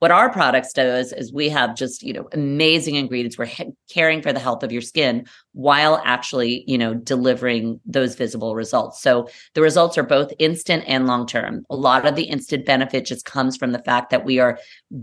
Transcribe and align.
what 0.00 0.10
our 0.10 0.32
products 0.32 0.72
do 0.72 0.82
is, 0.82 1.12
is 1.12 1.32
we 1.32 1.50
have 1.50 1.76
just, 1.76 2.02
you 2.02 2.14
know, 2.14 2.26
amazing 2.32 2.96
ingredients. 2.96 3.36
We're 3.38 3.44
he- 3.44 3.72
caring 3.90 4.22
for 4.22 4.32
the 4.32 4.40
health 4.40 4.62
of 4.62 4.72
your 4.72 4.80
skin 4.82 5.26
while 5.52 6.00
actually, 6.04 6.64
you 6.66 6.78
know, 6.78 6.94
delivering 6.94 7.80
those 7.84 8.14
visible 8.14 8.54
results. 8.54 9.02
So 9.02 9.28
the 9.54 9.60
results 9.60 9.98
are 9.98 10.02
both 10.02 10.32
instant 10.38 10.84
and 10.86 11.06
long 11.06 11.26
term. 11.26 11.66
A 11.68 11.76
lot 11.76 12.06
of 12.06 12.16
the 12.16 12.24
instant 12.24 12.64
benefit 12.64 13.04
just 13.04 13.26
comes 13.26 13.58
from 13.58 13.72
the 13.72 13.82
fact 13.82 14.10
that 14.10 14.24
we 14.24 14.38
are 14.38 14.58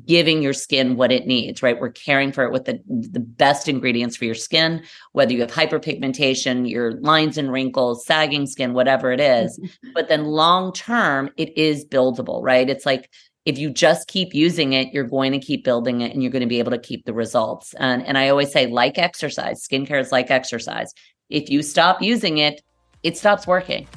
giving 0.05 0.41
your 0.41 0.53
skin 0.53 0.95
what 0.95 1.11
it 1.11 1.27
needs, 1.27 1.61
right? 1.61 1.79
We're 1.79 1.91
caring 1.91 2.31
for 2.31 2.43
it 2.43 2.51
with 2.51 2.65
the, 2.65 2.81
the 2.87 3.19
best 3.19 3.67
ingredients 3.67 4.15
for 4.15 4.25
your 4.25 4.35
skin, 4.35 4.83
whether 5.11 5.31
you 5.31 5.41
have 5.41 5.51
hyperpigmentation, 5.51 6.69
your 6.69 6.93
lines 7.01 7.37
and 7.37 7.51
wrinkles, 7.51 8.03
sagging 8.05 8.47
skin, 8.47 8.73
whatever 8.73 9.11
it 9.11 9.19
is. 9.19 9.59
Mm-hmm. 9.59 9.91
but 9.93 10.07
then 10.07 10.25
long 10.25 10.73
term, 10.73 11.29
it 11.37 11.55
is 11.55 11.85
buildable, 11.85 12.41
right? 12.41 12.67
It's 12.67 12.85
like 12.85 13.11
if 13.47 13.57
you 13.57 13.69
just 13.69 14.09
keep 14.09 14.33
using 14.33 14.73
it, 14.73 14.91
you're 14.91 15.05
going 15.05 15.31
to 15.31 15.39
keep 15.39 15.63
building 15.63 16.01
it 16.01 16.11
and 16.11 16.21
you're 16.21 16.33
going 16.33 16.41
to 16.41 16.47
be 16.49 16.59
able 16.59 16.71
to 16.71 16.77
keep 16.77 17.05
the 17.05 17.13
results. 17.13 17.73
And, 17.75 18.05
and 18.05 18.17
I 18.17 18.27
always 18.27 18.51
say, 18.51 18.67
like 18.67 18.97
exercise, 18.97 19.65
skincare 19.65 20.01
is 20.01 20.11
like 20.11 20.29
exercise. 20.29 20.93
If 21.29 21.49
you 21.49 21.63
stop 21.63 22.01
using 22.01 22.39
it, 22.39 22.61
it 23.03 23.17
stops 23.17 23.47
working. 23.47 23.87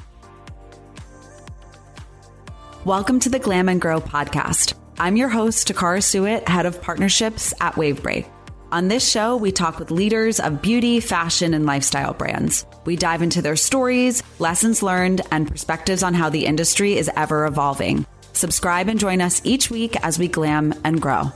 Welcome 2.85 3.19
to 3.19 3.29
the 3.29 3.39
Glam 3.39 3.67
and 3.67 3.81
Grow 3.81 3.99
podcast. 3.99 4.73
I'm 4.99 5.17
your 5.17 5.27
host, 5.27 5.67
Takara 5.67 6.01
Suet, 6.01 6.47
head 6.47 6.65
of 6.65 6.81
partnerships 6.81 7.53
at 7.59 7.73
Wavebreak. 7.73 8.29
On 8.71 8.87
this 8.87 9.05
show, 9.05 9.35
we 9.35 9.51
talk 9.51 9.79
with 9.79 9.91
leaders 9.91 10.39
of 10.39 10.61
beauty, 10.61 11.01
fashion, 11.01 11.53
and 11.53 11.65
lifestyle 11.65 12.13
brands. 12.13 12.65
We 12.85 12.95
dive 12.95 13.21
into 13.21 13.41
their 13.41 13.57
stories, 13.57 14.23
lessons 14.39 14.81
learned, 14.81 15.19
and 15.29 15.49
perspectives 15.49 16.03
on 16.03 16.13
how 16.13 16.29
the 16.29 16.45
industry 16.45 16.97
is 16.97 17.11
ever 17.17 17.45
evolving. 17.45 18.05
Subscribe 18.33 18.87
and 18.87 18.99
join 18.99 19.21
us 19.21 19.41
each 19.43 19.69
week 19.69 19.95
as 20.03 20.19
we 20.19 20.27
glam 20.27 20.73
and 20.83 21.01
grow. 21.01 21.31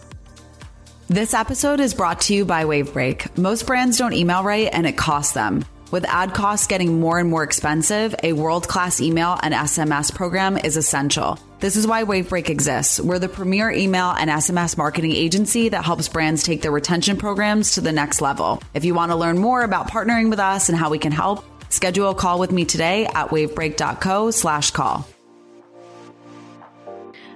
This 1.07 1.35
episode 1.35 1.79
is 1.79 1.93
brought 1.93 2.21
to 2.21 2.33
you 2.33 2.45
by 2.45 2.65
Wavebreak. 2.65 3.37
Most 3.37 3.67
brands 3.67 3.97
don't 3.97 4.13
email 4.13 4.43
right 4.43 4.69
and 4.71 4.87
it 4.87 4.97
costs 4.97 5.33
them. 5.33 5.63
With 5.91 6.03
ad 6.05 6.33
costs 6.33 6.65
getting 6.65 6.99
more 6.99 7.19
and 7.19 7.29
more 7.29 7.43
expensive, 7.43 8.15
a 8.23 8.33
world 8.33 8.67
class 8.67 8.99
email 8.99 9.37
and 9.43 9.53
SMS 9.53 10.13
program 10.13 10.57
is 10.57 10.77
essential. 10.77 11.37
This 11.59 11.75
is 11.75 11.85
why 11.85 12.03
Wavebreak 12.03 12.49
exists. 12.49 12.99
We're 12.99 13.19
the 13.19 13.29
premier 13.29 13.69
email 13.69 14.09
and 14.11 14.29
SMS 14.29 14.77
marketing 14.77 15.11
agency 15.11 15.69
that 15.69 15.85
helps 15.85 16.09
brands 16.09 16.43
take 16.43 16.63
their 16.63 16.71
retention 16.71 17.17
programs 17.17 17.75
to 17.75 17.81
the 17.81 17.91
next 17.91 18.19
level. 18.19 18.61
If 18.73 18.83
you 18.83 18.95
want 18.95 19.11
to 19.11 19.15
learn 19.15 19.37
more 19.37 19.61
about 19.61 19.91
partnering 19.91 20.31
with 20.31 20.39
us 20.39 20.69
and 20.69 20.77
how 20.77 20.89
we 20.89 20.97
can 20.97 21.11
help, 21.11 21.45
schedule 21.69 22.09
a 22.09 22.15
call 22.15 22.39
with 22.39 22.51
me 22.51 22.65
today 22.65 23.05
at 23.05 23.29
wavebreak.co 23.29 24.31
slash 24.31 24.71
call. 24.71 25.07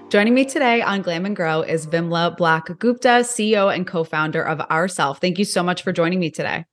Joining 0.10 0.34
me 0.34 0.44
today 0.44 0.82
on 0.82 1.04
Glam 1.04 1.28
and 1.28 1.36
Grow 1.36 1.62
is 1.62 1.86
Vimla 1.86 2.36
Black 2.36 2.66
Gupta, 2.80 3.22
CEO 3.22 3.72
and 3.72 3.86
co 3.86 4.04
founder 4.04 4.42
of 4.42 4.60
Ourself. 4.60 5.22
Thank 5.22 5.38
you 5.38 5.46
so 5.46 5.62
much 5.62 5.84
for 5.84 5.92
joining 5.92 6.20
me 6.20 6.32
today. 6.32 6.66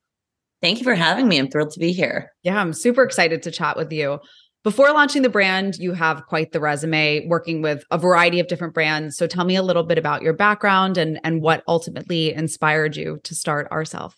Thank 0.59 0.79
you 0.79 0.83
for 0.83 0.95
having 0.95 1.27
me. 1.27 1.37
I'm 1.37 1.47
thrilled 1.47 1.69
to 1.73 1.79
be 1.79 1.91
here. 1.91 2.31
Yeah, 2.41 2.59
I'm 2.59 2.73
super 2.73 3.03
excited 3.03 3.43
to 3.43 3.51
chat 3.51 3.77
with 3.77 3.91
you. 3.91 4.17
Before 4.63 4.91
launching 4.91 5.21
the 5.21 5.29
brand, 5.29 5.77
you 5.77 5.93
have 5.93 6.25
quite 6.25 6.51
the 6.51 6.59
resume 6.59 7.27
working 7.27 7.61
with 7.61 7.83
a 7.91 7.99
variety 7.99 8.39
of 8.39 8.47
different 8.47 8.73
brands. 8.73 9.15
So 9.15 9.27
tell 9.27 9.45
me 9.45 9.55
a 9.55 9.61
little 9.61 9.83
bit 9.83 9.99
about 9.99 10.23
your 10.23 10.33
background 10.33 10.97
and, 10.97 11.19
and 11.23 11.39
what 11.39 11.63
ultimately 11.67 12.33
inspired 12.33 12.95
you 12.95 13.19
to 13.23 13.35
start 13.35 13.71
Ourself. 13.71 14.15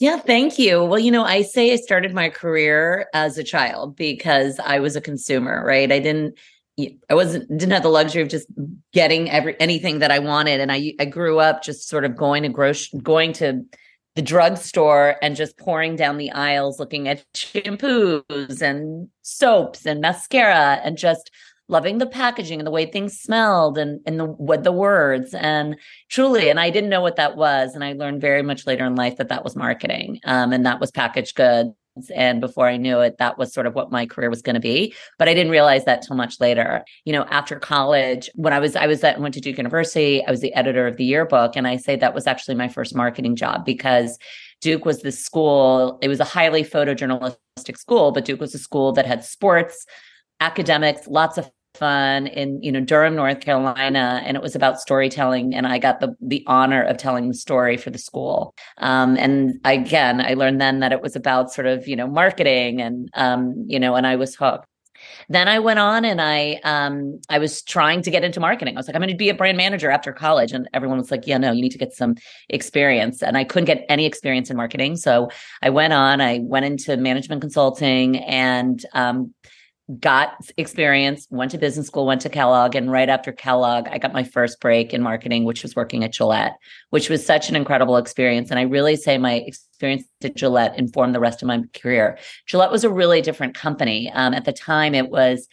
Yeah, 0.00 0.18
thank 0.18 0.58
you. 0.58 0.84
Well, 0.84 0.98
you 0.98 1.12
know, 1.12 1.24
I 1.24 1.42
say 1.42 1.72
I 1.72 1.76
started 1.76 2.12
my 2.12 2.30
career 2.30 3.06
as 3.14 3.38
a 3.38 3.44
child 3.44 3.96
because 3.96 4.58
I 4.58 4.80
was 4.80 4.96
a 4.96 5.00
consumer, 5.00 5.64
right? 5.64 5.90
I 5.90 6.00
didn't 6.00 6.36
I 6.78 7.14
wasn't 7.14 7.48
didn't 7.48 7.72
have 7.72 7.82
the 7.82 7.88
luxury 7.88 8.20
of 8.20 8.28
just 8.28 8.48
getting 8.92 9.30
every 9.30 9.58
anything 9.60 10.00
that 10.00 10.10
I 10.10 10.18
wanted, 10.18 10.60
and 10.60 10.70
I 10.70 10.92
I 11.00 11.06
grew 11.06 11.38
up 11.38 11.62
just 11.62 11.88
sort 11.88 12.04
of 12.04 12.16
going 12.16 12.42
to 12.42 12.50
grocery 12.50 13.00
going 13.00 13.32
to 13.34 13.64
the 14.14 14.22
drugstore 14.22 15.16
and 15.22 15.36
just 15.36 15.58
pouring 15.58 15.96
down 15.96 16.18
the 16.18 16.32
aisles, 16.32 16.78
looking 16.78 17.08
at 17.08 17.24
shampoos 17.34 18.60
and 18.62 19.08
soaps 19.22 19.86
and 19.86 20.00
mascara, 20.00 20.80
and 20.84 20.98
just 20.98 21.30
loving 21.68 21.98
the 21.98 22.06
packaging 22.06 22.60
and 22.60 22.66
the 22.66 22.70
way 22.70 22.84
things 22.84 23.18
smelled 23.18 23.78
and 23.78 24.00
and 24.04 24.20
the 24.20 24.26
what 24.26 24.62
the 24.62 24.72
words. 24.72 25.32
And 25.32 25.76
truly 26.10 26.50
and 26.50 26.60
I 26.60 26.68
didn't 26.68 26.90
know 26.90 27.00
what 27.00 27.16
that 27.16 27.36
was. 27.36 27.74
And 27.74 27.84
I 27.84 27.94
learned 27.94 28.20
very 28.20 28.42
much 28.42 28.66
later 28.66 28.84
in 28.84 28.96
life 28.96 29.16
that 29.16 29.28
that 29.28 29.44
was 29.44 29.56
marketing 29.56 30.20
um, 30.24 30.52
and 30.52 30.66
that 30.66 30.80
was 30.80 30.90
packaged 30.90 31.36
goods 31.36 31.70
and 32.14 32.40
before 32.40 32.68
I 32.68 32.76
knew 32.76 33.00
it, 33.00 33.18
that 33.18 33.38
was 33.38 33.52
sort 33.52 33.66
of 33.66 33.74
what 33.74 33.90
my 33.90 34.06
career 34.06 34.30
was 34.30 34.42
going 34.42 34.54
to 34.54 34.60
be. 34.60 34.94
But 35.18 35.28
I 35.28 35.34
didn't 35.34 35.52
realize 35.52 35.84
that 35.84 36.02
till 36.02 36.16
much 36.16 36.40
later. 36.40 36.84
You 37.04 37.12
know, 37.12 37.24
after 37.24 37.58
college, 37.58 38.30
when 38.34 38.52
I 38.52 38.58
was 38.58 38.76
I 38.76 38.86
was 38.86 39.02
at 39.04 39.20
went 39.20 39.34
to 39.34 39.40
Duke 39.40 39.58
University, 39.58 40.24
I 40.26 40.30
was 40.30 40.40
the 40.40 40.54
editor 40.54 40.86
of 40.86 40.96
the 40.96 41.04
yearbook, 41.04 41.56
and 41.56 41.66
I 41.66 41.76
say 41.76 41.96
that 41.96 42.14
was 42.14 42.26
actually 42.26 42.54
my 42.54 42.68
first 42.68 42.94
marketing 42.94 43.36
job 43.36 43.64
because 43.64 44.18
Duke 44.60 44.84
was 44.84 45.02
the 45.02 45.12
school. 45.12 45.98
It 46.02 46.08
was 46.08 46.20
a 46.20 46.24
highly 46.24 46.64
photojournalistic 46.64 47.76
school, 47.76 48.12
but 48.12 48.24
Duke 48.24 48.40
was 48.40 48.54
a 48.54 48.58
school 48.58 48.92
that 48.92 49.06
had 49.06 49.24
sports, 49.24 49.86
academics, 50.40 51.06
lots 51.06 51.38
of 51.38 51.50
fun 51.76 52.26
in 52.26 52.62
you 52.62 52.72
know 52.72 52.80
Durham, 52.80 53.14
North 53.14 53.40
Carolina, 53.40 54.22
and 54.24 54.36
it 54.36 54.42
was 54.42 54.54
about 54.54 54.80
storytelling. 54.80 55.54
And 55.54 55.66
I 55.66 55.78
got 55.78 56.00
the 56.00 56.16
the 56.20 56.44
honor 56.46 56.82
of 56.82 56.96
telling 56.96 57.28
the 57.28 57.34
story 57.34 57.76
for 57.76 57.90
the 57.90 57.98
school. 57.98 58.54
Um, 58.78 59.16
and 59.16 59.60
again, 59.64 60.20
I 60.20 60.34
learned 60.34 60.60
then 60.60 60.80
that 60.80 60.92
it 60.92 61.02
was 61.02 61.16
about 61.16 61.52
sort 61.52 61.66
of 61.66 61.86
you 61.88 61.96
know 61.96 62.06
marketing 62.06 62.80
and 62.80 63.08
um, 63.14 63.64
you 63.66 63.78
know, 63.78 63.94
and 63.94 64.06
I 64.06 64.16
was 64.16 64.34
hooked. 64.34 64.66
Then 65.28 65.48
I 65.48 65.58
went 65.58 65.78
on 65.78 66.04
and 66.04 66.20
I 66.20 66.60
um 66.64 67.20
I 67.28 67.38
was 67.38 67.62
trying 67.62 68.02
to 68.02 68.10
get 68.10 68.24
into 68.24 68.40
marketing. 68.40 68.76
I 68.76 68.78
was 68.78 68.86
like, 68.86 68.94
I'm 68.94 69.00
going 69.00 69.10
to 69.10 69.16
be 69.16 69.28
a 69.28 69.34
brand 69.34 69.56
manager 69.56 69.90
after 69.90 70.12
college, 70.12 70.52
and 70.52 70.68
everyone 70.72 70.98
was 70.98 71.10
like, 71.10 71.26
Yeah, 71.26 71.38
no, 71.38 71.52
you 71.52 71.62
need 71.62 71.72
to 71.72 71.78
get 71.78 71.92
some 71.92 72.14
experience. 72.48 73.22
And 73.22 73.36
I 73.36 73.44
couldn't 73.44 73.66
get 73.66 73.84
any 73.88 74.06
experience 74.06 74.50
in 74.50 74.56
marketing, 74.56 74.96
so 74.96 75.30
I 75.62 75.70
went 75.70 75.92
on. 75.92 76.20
I 76.20 76.40
went 76.42 76.66
into 76.66 76.96
management 76.96 77.40
consulting 77.40 78.18
and 78.18 78.84
um, 78.92 79.34
got 80.00 80.50
experience, 80.56 81.28
went 81.30 81.52
to 81.52 81.58
business 81.58 81.86
school, 81.86 82.06
went 82.06 82.20
to 82.22 82.28
Kellogg, 82.28 82.74
and 82.74 82.90
right 82.90 83.08
after 83.08 83.32
Kellogg, 83.32 83.86
I 83.88 83.98
got 83.98 84.12
my 84.12 84.24
first 84.24 84.60
break 84.60 84.92
in 84.92 85.00
marketing, 85.00 85.44
which 85.44 85.62
was 85.62 85.76
working 85.76 86.02
at 86.02 86.12
Gillette, 86.12 86.56
which 86.90 87.08
was 87.08 87.24
such 87.24 87.48
an 87.48 87.54
incredible 87.54 87.96
experience. 87.96 88.50
And 88.50 88.58
I 88.58 88.62
really 88.62 88.96
say 88.96 89.16
my 89.16 89.34
experience 89.34 90.04
at 90.24 90.34
Gillette 90.34 90.76
informed 90.76 91.14
the 91.14 91.20
rest 91.20 91.40
of 91.40 91.46
my 91.46 91.62
career. 91.72 92.18
Gillette 92.46 92.72
was 92.72 92.82
a 92.82 92.90
really 92.90 93.20
different 93.20 93.54
company. 93.54 94.10
Um, 94.12 94.34
at 94.34 94.44
the 94.44 94.52
time, 94.52 94.94
it 94.94 95.08
was 95.08 95.46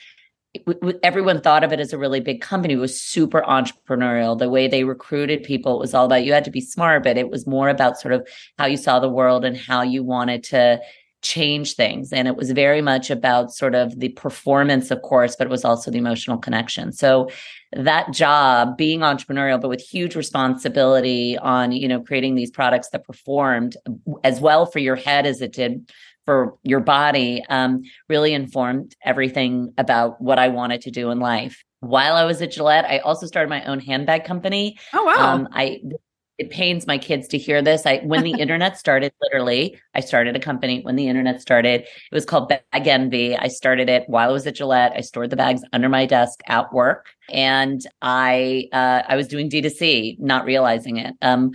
everyone 1.02 1.42
thought 1.42 1.64
of 1.64 1.74
it 1.74 1.80
as 1.80 1.94
a 1.94 1.98
really 1.98 2.20
big 2.20 2.42
company. 2.42 2.76
It 2.76 2.78
was 2.78 3.02
super 3.02 3.42
entrepreneurial. 3.42 4.38
The 4.38 4.50
way 4.50 4.68
they 4.68 4.84
recruited 4.84 5.44
people, 5.44 5.76
it 5.76 5.80
was 5.80 5.94
all 5.94 6.06
about 6.06 6.26
you 6.26 6.34
had 6.34 6.46
to 6.46 6.52
be 6.52 6.62
smart, 6.62 7.04
but 7.04 7.18
it 7.18 7.30
was 7.30 7.48
more 7.48 7.70
about 7.70 8.00
sort 8.00 8.14
of 8.14 8.28
how 8.60 8.68
you 8.68 8.78
saw 8.78 9.00
the 9.00 9.10
world 9.10 9.46
and 9.46 9.58
how 9.58 9.82
you 9.82 10.04
wanted 10.04 10.44
to 10.46 10.80
change 11.24 11.76
things. 11.76 12.14
And 12.14 12.28
it 12.28 12.36
was 12.36 12.52
very 12.52 12.82
much 12.82 13.10
about 13.10 13.52
sort 13.52 13.74
of 13.74 14.00
the 14.00 14.10
performance, 14.10 14.92
of 14.92 15.02
course, 15.02 15.36
but 15.36 15.48
it 15.48 15.50
was 15.50 15.66
also 15.66 15.90
the 15.90 15.98
emotional 15.98 16.38
connection. 16.38 16.92
So 16.92 17.30
that 17.72 18.12
job, 18.12 18.78
being 18.78 19.00
entrepreneurial, 19.00 19.60
but 19.60 19.70
with 19.70 19.82
huge 19.82 20.16
responsibility 20.16 21.38
on, 21.38 21.72
you 21.72 21.88
know, 21.88 22.02
creating 22.02 22.36
these 22.36 22.52
products 22.52 22.90
that 22.90 23.06
performed 23.06 23.76
as 24.24 24.40
well 24.40 24.66
for 24.66 24.80
your 24.80 24.96
head 24.96 25.26
as 25.26 25.42
it 25.42 25.54
did 25.54 25.90
for 26.26 26.56
your 26.64 26.80
body, 26.80 27.44
um, 27.50 27.82
really 28.08 28.34
informed 28.34 28.96
everything 29.04 29.74
about 29.78 30.22
what 30.22 30.40
I 30.40 30.50
wanted 30.50 30.82
to 30.82 30.92
do 30.92 31.10
in 31.10 31.20
life. 31.20 31.64
While 31.80 32.16
I 32.16 32.24
was 32.24 32.42
at 32.42 32.52
Gillette, 32.52 32.86
I 32.86 33.00
also 33.00 33.26
started 33.28 33.50
my 33.50 33.64
own 33.66 33.80
handbag 33.80 34.24
company. 34.24 34.78
Oh 34.94 35.04
wow! 35.04 35.34
Um, 35.34 35.50
I 35.52 35.82
it 36.44 36.50
pains 36.50 36.86
my 36.86 36.98
kids 36.98 37.28
to 37.30 37.38
hear 37.38 37.62
this. 37.62 37.86
I 37.86 38.00
when 38.00 38.24
the 38.24 38.32
internet 38.40 38.78
started, 38.78 39.14
literally, 39.22 39.80
I 39.96 40.02
started 40.02 40.36
a 40.36 40.40
company 40.40 40.82
when 40.82 40.96
the 40.96 41.08
internet 41.08 41.42
started. 41.42 41.82
It 41.82 42.14
was 42.14 42.26
called 42.26 42.50
Bag 42.50 42.88
Envy. 42.88 43.36
I 43.36 43.48
started 43.48 43.90
it 43.90 44.04
while 44.08 44.30
I 44.30 44.32
was 44.32 44.46
at 44.46 44.56
Gillette. 44.56 44.94
I 44.96 45.02
stored 45.02 45.30
the 45.30 45.36
bags 45.36 45.62
under 45.74 45.90
my 45.90 46.06
desk 46.06 46.42
at 46.48 46.72
work, 46.74 47.08
and 47.30 47.82
I 48.02 48.68
uh, 48.74 49.04
I 49.08 49.16
was 49.16 49.28
doing 49.28 49.50
D2C, 49.50 50.20
not 50.20 50.46
realizing 50.46 50.98
it. 50.98 51.16
Um, 51.22 51.52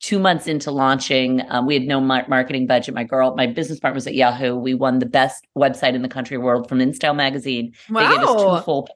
two 0.00 0.18
months 0.18 0.48
into 0.48 0.72
launching, 0.72 1.42
um, 1.48 1.64
we 1.64 1.74
had 1.74 1.84
no 1.84 2.00
mar- 2.00 2.26
marketing 2.28 2.66
budget. 2.66 2.92
My 2.94 3.04
girl, 3.04 3.36
my 3.36 3.46
business 3.46 3.78
partner 3.78 3.94
was 3.94 4.06
at 4.08 4.14
Yahoo. 4.14 4.56
We 4.56 4.74
won 4.74 4.98
the 4.98 5.06
best 5.06 5.46
website 5.56 5.94
in 5.94 6.02
the 6.02 6.08
country 6.08 6.38
world 6.38 6.68
from 6.68 6.80
InStyle 6.80 7.14
magazine. 7.14 7.72
Wow. 7.88 8.00
They 8.00 8.16
gave 8.16 8.26
us 8.26 8.42
two 8.42 8.64
full 8.64 8.88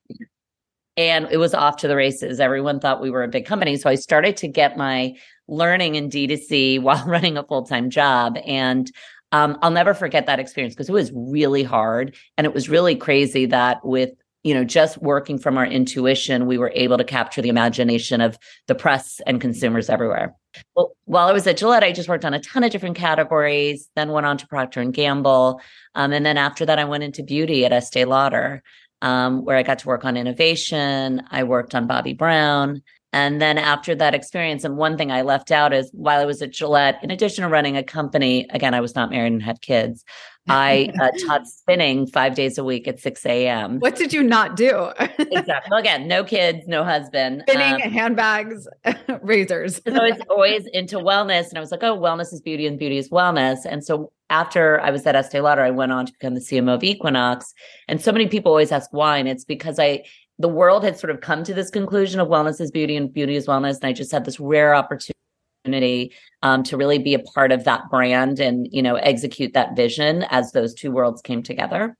and 0.96 1.28
it 1.30 1.36
was 1.36 1.54
off 1.54 1.76
to 1.78 1.88
the 1.88 1.96
races. 1.96 2.40
Everyone 2.40 2.80
thought 2.80 3.02
we 3.02 3.10
were 3.10 3.22
a 3.22 3.28
big 3.28 3.44
company. 3.44 3.76
So 3.76 3.90
I 3.90 3.96
started 3.96 4.36
to 4.38 4.48
get 4.48 4.76
my 4.76 5.14
learning 5.48 5.94
in 5.94 6.10
D2C 6.10 6.80
while 6.82 7.04
running 7.06 7.36
a 7.36 7.44
full 7.44 7.64
time 7.64 7.90
job. 7.90 8.38
And 8.44 8.90
um, 9.32 9.58
I'll 9.62 9.70
never 9.70 9.94
forget 9.94 10.26
that 10.26 10.38
experience 10.38 10.74
because 10.74 10.88
it 10.88 10.92
was 10.92 11.12
really 11.14 11.62
hard. 11.62 12.14
And 12.38 12.44
it 12.46 12.54
was 12.54 12.68
really 12.68 12.96
crazy 12.96 13.46
that 13.46 13.84
with 13.84 14.10
you 14.44 14.54
know 14.54 14.62
just 14.62 15.02
working 15.02 15.38
from 15.38 15.58
our 15.58 15.66
intuition 15.66 16.46
we 16.46 16.56
were 16.56 16.70
able 16.76 16.96
to 16.98 17.02
capture 17.02 17.42
the 17.42 17.48
imagination 17.48 18.20
of 18.20 18.38
the 18.68 18.76
press 18.76 19.20
and 19.26 19.40
consumers 19.40 19.90
everywhere 19.90 20.36
well, 20.76 20.94
while 21.06 21.26
i 21.26 21.32
was 21.32 21.48
at 21.48 21.56
gillette 21.56 21.82
i 21.82 21.90
just 21.90 22.08
worked 22.08 22.24
on 22.24 22.32
a 22.32 22.38
ton 22.38 22.62
of 22.62 22.70
different 22.70 22.94
categories 22.94 23.88
then 23.96 24.12
went 24.12 24.24
on 24.24 24.38
to 24.38 24.46
procter 24.46 24.80
and 24.80 24.94
gamble 24.94 25.60
um, 25.96 26.12
and 26.12 26.24
then 26.24 26.36
after 26.36 26.64
that 26.64 26.78
i 26.78 26.84
went 26.84 27.02
into 27.02 27.24
beauty 27.24 27.64
at 27.64 27.72
estee 27.72 28.04
lauder 28.04 28.62
um, 29.02 29.44
where 29.44 29.56
I 29.56 29.62
got 29.62 29.78
to 29.80 29.86
work 29.86 30.04
on 30.04 30.16
innovation. 30.16 31.22
I 31.30 31.44
worked 31.44 31.74
on 31.74 31.86
Bobbi 31.86 32.16
Brown. 32.16 32.82
And 33.12 33.40
then 33.40 33.56
after 33.56 33.94
that 33.94 34.14
experience, 34.14 34.64
and 34.64 34.76
one 34.76 34.98
thing 34.98 35.10
I 35.10 35.22
left 35.22 35.50
out 35.50 35.72
is 35.72 35.90
while 35.92 36.20
I 36.20 36.24
was 36.24 36.42
at 36.42 36.50
Gillette, 36.50 36.98
in 37.02 37.10
addition 37.10 37.42
to 37.42 37.48
running 37.48 37.76
a 37.76 37.82
company, 37.82 38.46
again, 38.50 38.74
I 38.74 38.80
was 38.80 38.94
not 38.94 39.10
married 39.10 39.32
and 39.32 39.42
had 39.42 39.62
kids. 39.62 40.04
I 40.48 40.92
uh, 41.00 41.10
taught 41.26 41.46
spinning 41.46 42.06
five 42.06 42.34
days 42.34 42.58
a 42.58 42.64
week 42.64 42.86
at 42.86 43.00
6 43.00 43.26
a.m. 43.26 43.78
What 43.78 43.96
did 43.96 44.12
you 44.12 44.22
not 44.22 44.56
do? 44.56 44.90
exactly. 45.18 45.70
Well, 45.70 45.80
again, 45.80 46.06
no 46.06 46.24
kids, 46.24 46.66
no 46.66 46.84
husband. 46.84 47.44
Spinning, 47.48 47.82
um, 47.82 47.90
handbags, 47.90 48.68
razors. 49.22 49.76
so 49.86 49.94
I 49.94 50.10
was 50.10 50.20
always 50.30 50.66
into 50.72 50.98
wellness. 50.98 51.48
And 51.48 51.58
I 51.58 51.60
was 51.60 51.70
like, 51.70 51.82
oh, 51.82 51.98
wellness 51.98 52.32
is 52.32 52.40
beauty 52.40 52.66
and 52.66 52.78
beauty 52.78 52.98
is 52.98 53.08
wellness. 53.10 53.58
And 53.64 53.84
so 53.84 54.12
after 54.30 54.80
I 54.80 54.90
was 54.90 55.06
at 55.06 55.14
Estee 55.14 55.40
Lauder, 55.40 55.62
I 55.62 55.70
went 55.70 55.92
on 55.92 56.06
to 56.06 56.12
become 56.12 56.34
the 56.34 56.40
CMO 56.40 56.74
of 56.74 56.84
Equinox. 56.84 57.54
And 57.88 58.00
so 58.00 58.12
many 58.12 58.26
people 58.28 58.50
always 58.50 58.72
ask 58.72 58.92
why. 58.92 59.18
And 59.18 59.28
it's 59.28 59.44
because 59.44 59.78
I 59.78 60.04
the 60.38 60.48
world 60.48 60.84
had 60.84 60.98
sort 60.98 61.10
of 61.10 61.20
come 61.20 61.44
to 61.44 61.54
this 61.54 61.70
conclusion 61.70 62.20
of 62.20 62.28
wellness 62.28 62.60
is 62.60 62.70
beauty 62.70 62.96
and 62.96 63.12
beauty 63.12 63.36
is 63.36 63.46
wellness. 63.46 63.76
And 63.76 63.86
I 63.86 63.92
just 63.92 64.12
had 64.12 64.24
this 64.24 64.38
rare 64.38 64.74
opportunity 64.74 66.12
um, 66.42 66.62
to 66.64 66.76
really 66.76 66.98
be 66.98 67.14
a 67.14 67.18
part 67.18 67.52
of 67.52 67.64
that 67.64 67.88
brand 67.90 68.38
and, 68.38 68.68
you 68.70 68.82
know, 68.82 68.96
execute 68.96 69.54
that 69.54 69.74
vision 69.74 70.24
as 70.30 70.52
those 70.52 70.74
two 70.74 70.90
worlds 70.90 71.22
came 71.22 71.42
together. 71.42 71.96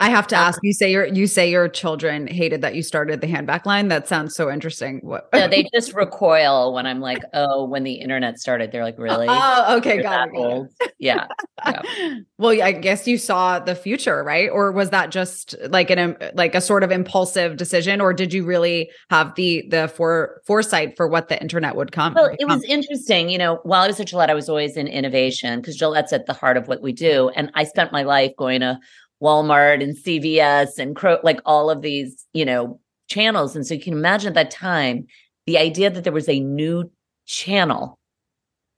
I 0.00 0.08
have 0.08 0.26
to 0.28 0.36
uh, 0.36 0.40
ask. 0.40 0.58
You 0.62 0.72
say 0.72 0.90
your 0.90 1.06
you 1.06 1.26
say 1.26 1.50
your 1.50 1.68
children 1.68 2.26
hated 2.26 2.62
that 2.62 2.74
you 2.74 2.82
started 2.82 3.20
the 3.20 3.26
handbag 3.26 3.66
line. 3.66 3.88
That 3.88 4.08
sounds 4.08 4.34
so 4.34 4.50
interesting. 4.50 5.00
What? 5.02 5.28
no, 5.34 5.46
they 5.46 5.68
just 5.74 5.92
recoil 5.92 6.72
when 6.72 6.86
I'm 6.86 7.00
like, 7.00 7.22
oh, 7.34 7.66
when 7.66 7.84
the 7.84 7.92
internet 7.92 8.38
started. 8.38 8.72
They're 8.72 8.84
like, 8.84 8.98
really? 8.98 9.26
Oh, 9.52 9.76
okay, 9.78 10.02
got 10.02 10.28
it, 10.28 10.34
got 10.34 10.66
it. 10.80 10.92
Yeah. 10.98 11.26
yeah. 11.64 11.82
well, 12.38 12.62
I 12.62 12.72
guess 12.72 13.06
you 13.06 13.16
saw 13.16 13.58
the 13.58 13.74
future, 13.74 14.22
right? 14.22 14.48
Or 14.50 14.70
was 14.70 14.90
that 14.90 15.10
just 15.10 15.54
like 15.68 15.90
an 15.90 15.98
um, 15.98 16.16
like 16.34 16.54
a 16.54 16.60
sort 16.60 16.82
of 16.82 16.90
impulsive 16.90 17.56
decision, 17.56 18.00
or 18.00 18.12
did 18.12 18.32
you 18.32 18.44
really 18.44 18.90
have 19.10 19.34
the 19.34 19.64
the 19.68 19.88
for 19.88 20.40
foresight 20.46 20.96
for 20.96 21.08
what 21.08 21.28
the 21.28 21.40
internet 21.40 21.76
would 21.76 21.92
come? 21.92 22.14
Well, 22.14 22.34
it 22.38 22.46
was 22.46 22.62
interesting. 22.64 23.28
You 23.28 23.38
know, 23.38 23.60
while 23.64 23.82
I 23.82 23.86
was 23.86 24.00
at 24.00 24.08
Gillette, 24.08 24.30
I 24.30 24.34
was 24.34 24.48
always 24.48 24.76
in 24.76 24.86
innovation 24.86 25.60
because 25.60 25.76
Gillette's 25.76 26.12
at 26.12 26.26
the 26.26 26.32
heart 26.32 26.56
of 26.56 26.68
what 26.68 26.80
we 26.80 26.92
do, 26.92 27.30
and 27.30 27.50
I 27.54 27.64
spent 27.64 27.92
my 27.92 28.02
life 28.02 28.32
going 28.36 28.60
to 28.60 28.78
Walmart 29.22 29.82
and 29.82 29.96
CVS 29.96 30.78
and 30.78 30.96
Cro- 30.96 31.20
like 31.22 31.40
all 31.44 31.70
of 31.70 31.82
these, 31.82 32.26
you 32.32 32.44
know, 32.44 32.80
channels. 33.08 33.54
And 33.54 33.66
so 33.66 33.74
you 33.74 33.80
can 33.80 33.92
imagine 33.92 34.28
at 34.28 34.34
that 34.34 34.50
time, 34.50 35.06
the 35.46 35.58
idea 35.58 35.90
that 35.90 36.04
there 36.04 36.12
was 36.12 36.28
a 36.28 36.40
new 36.40 36.90
channel 37.26 37.98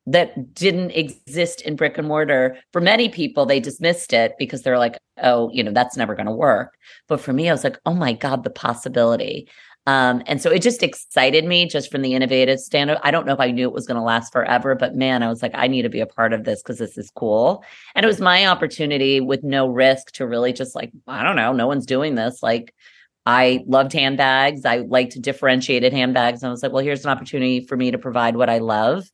that 0.06 0.54
didn't 0.54 0.90
exist 0.90 1.60
in 1.60 1.76
brick 1.76 1.96
and 1.96 2.08
mortar. 2.08 2.56
For 2.72 2.80
many 2.80 3.08
people, 3.08 3.46
they 3.46 3.60
dismissed 3.60 4.12
it 4.12 4.32
because 4.38 4.62
they're 4.62 4.78
like, 4.78 4.98
oh, 5.22 5.50
you 5.52 5.62
know, 5.62 5.72
that's 5.72 5.96
never 5.96 6.14
going 6.14 6.26
to 6.26 6.32
work. 6.32 6.74
But 7.08 7.20
for 7.20 7.32
me, 7.32 7.48
I 7.48 7.52
was 7.52 7.62
like, 7.62 7.78
oh 7.86 7.94
my 7.94 8.12
God, 8.12 8.42
the 8.42 8.50
possibility. 8.50 9.48
Um, 9.86 10.22
and 10.26 10.40
so 10.40 10.50
it 10.50 10.62
just 10.62 10.82
excited 10.82 11.44
me 11.44 11.66
just 11.66 11.90
from 11.90 12.02
the 12.02 12.14
innovative 12.14 12.60
standard. 12.60 12.98
I 13.02 13.10
don't 13.10 13.26
know 13.26 13.32
if 13.32 13.40
I 13.40 13.50
knew 13.50 13.66
it 13.66 13.74
was 13.74 13.86
going 13.86 13.96
to 13.96 14.02
last 14.02 14.32
forever, 14.32 14.76
but 14.76 14.94
man, 14.94 15.22
I 15.22 15.28
was 15.28 15.42
like, 15.42 15.52
I 15.54 15.66
need 15.66 15.82
to 15.82 15.88
be 15.88 16.00
a 16.00 16.06
part 16.06 16.32
of 16.32 16.44
this 16.44 16.62
because 16.62 16.78
this 16.78 16.96
is 16.96 17.10
cool. 17.16 17.64
And 17.94 18.04
it 18.04 18.06
was 18.06 18.20
my 18.20 18.46
opportunity 18.46 19.20
with 19.20 19.42
no 19.42 19.68
risk 19.68 20.12
to 20.12 20.26
really 20.26 20.52
just 20.52 20.76
like, 20.76 20.92
I 21.08 21.24
don't 21.24 21.36
know, 21.36 21.52
no 21.52 21.66
one's 21.66 21.86
doing 21.86 22.14
this. 22.14 22.42
Like, 22.42 22.72
I 23.26 23.64
loved 23.66 23.92
handbags. 23.92 24.64
I 24.64 24.78
liked 24.78 25.20
differentiated 25.20 25.92
handbags. 25.92 26.42
And 26.42 26.48
I 26.48 26.50
was 26.52 26.62
like, 26.62 26.72
well, 26.72 26.84
here's 26.84 27.04
an 27.04 27.10
opportunity 27.10 27.64
for 27.64 27.76
me 27.76 27.90
to 27.90 27.98
provide 27.98 28.36
what 28.36 28.50
I 28.50 28.58
love 28.58 29.04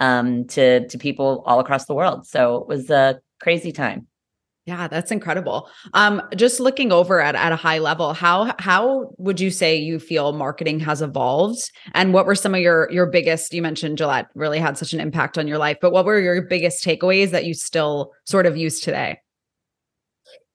um, 0.00 0.46
to 0.48 0.86
to 0.88 0.98
people 0.98 1.42
all 1.46 1.60
across 1.60 1.86
the 1.86 1.94
world. 1.94 2.26
So 2.26 2.56
it 2.56 2.68
was 2.68 2.90
a 2.90 3.20
crazy 3.40 3.72
time. 3.72 4.08
Yeah, 4.64 4.86
that's 4.86 5.10
incredible. 5.10 5.68
Um, 5.92 6.22
just 6.36 6.60
looking 6.60 6.92
over 6.92 7.20
at 7.20 7.34
at 7.34 7.50
a 7.50 7.56
high 7.56 7.78
level, 7.78 8.14
how 8.14 8.54
how 8.60 9.12
would 9.18 9.40
you 9.40 9.50
say 9.50 9.76
you 9.76 9.98
feel 9.98 10.32
marketing 10.32 10.78
has 10.80 11.02
evolved? 11.02 11.68
And 11.94 12.14
what 12.14 12.26
were 12.26 12.36
some 12.36 12.54
of 12.54 12.60
your 12.60 12.88
your 12.92 13.06
biggest? 13.06 13.52
You 13.52 13.60
mentioned 13.60 13.98
Gillette 13.98 14.28
really 14.36 14.60
had 14.60 14.78
such 14.78 14.92
an 14.92 15.00
impact 15.00 15.36
on 15.36 15.48
your 15.48 15.58
life, 15.58 15.78
but 15.80 15.90
what 15.92 16.04
were 16.04 16.20
your 16.20 16.40
biggest 16.42 16.84
takeaways 16.84 17.30
that 17.30 17.44
you 17.44 17.54
still 17.54 18.12
sort 18.24 18.46
of 18.46 18.56
use 18.56 18.78
today? 18.78 19.18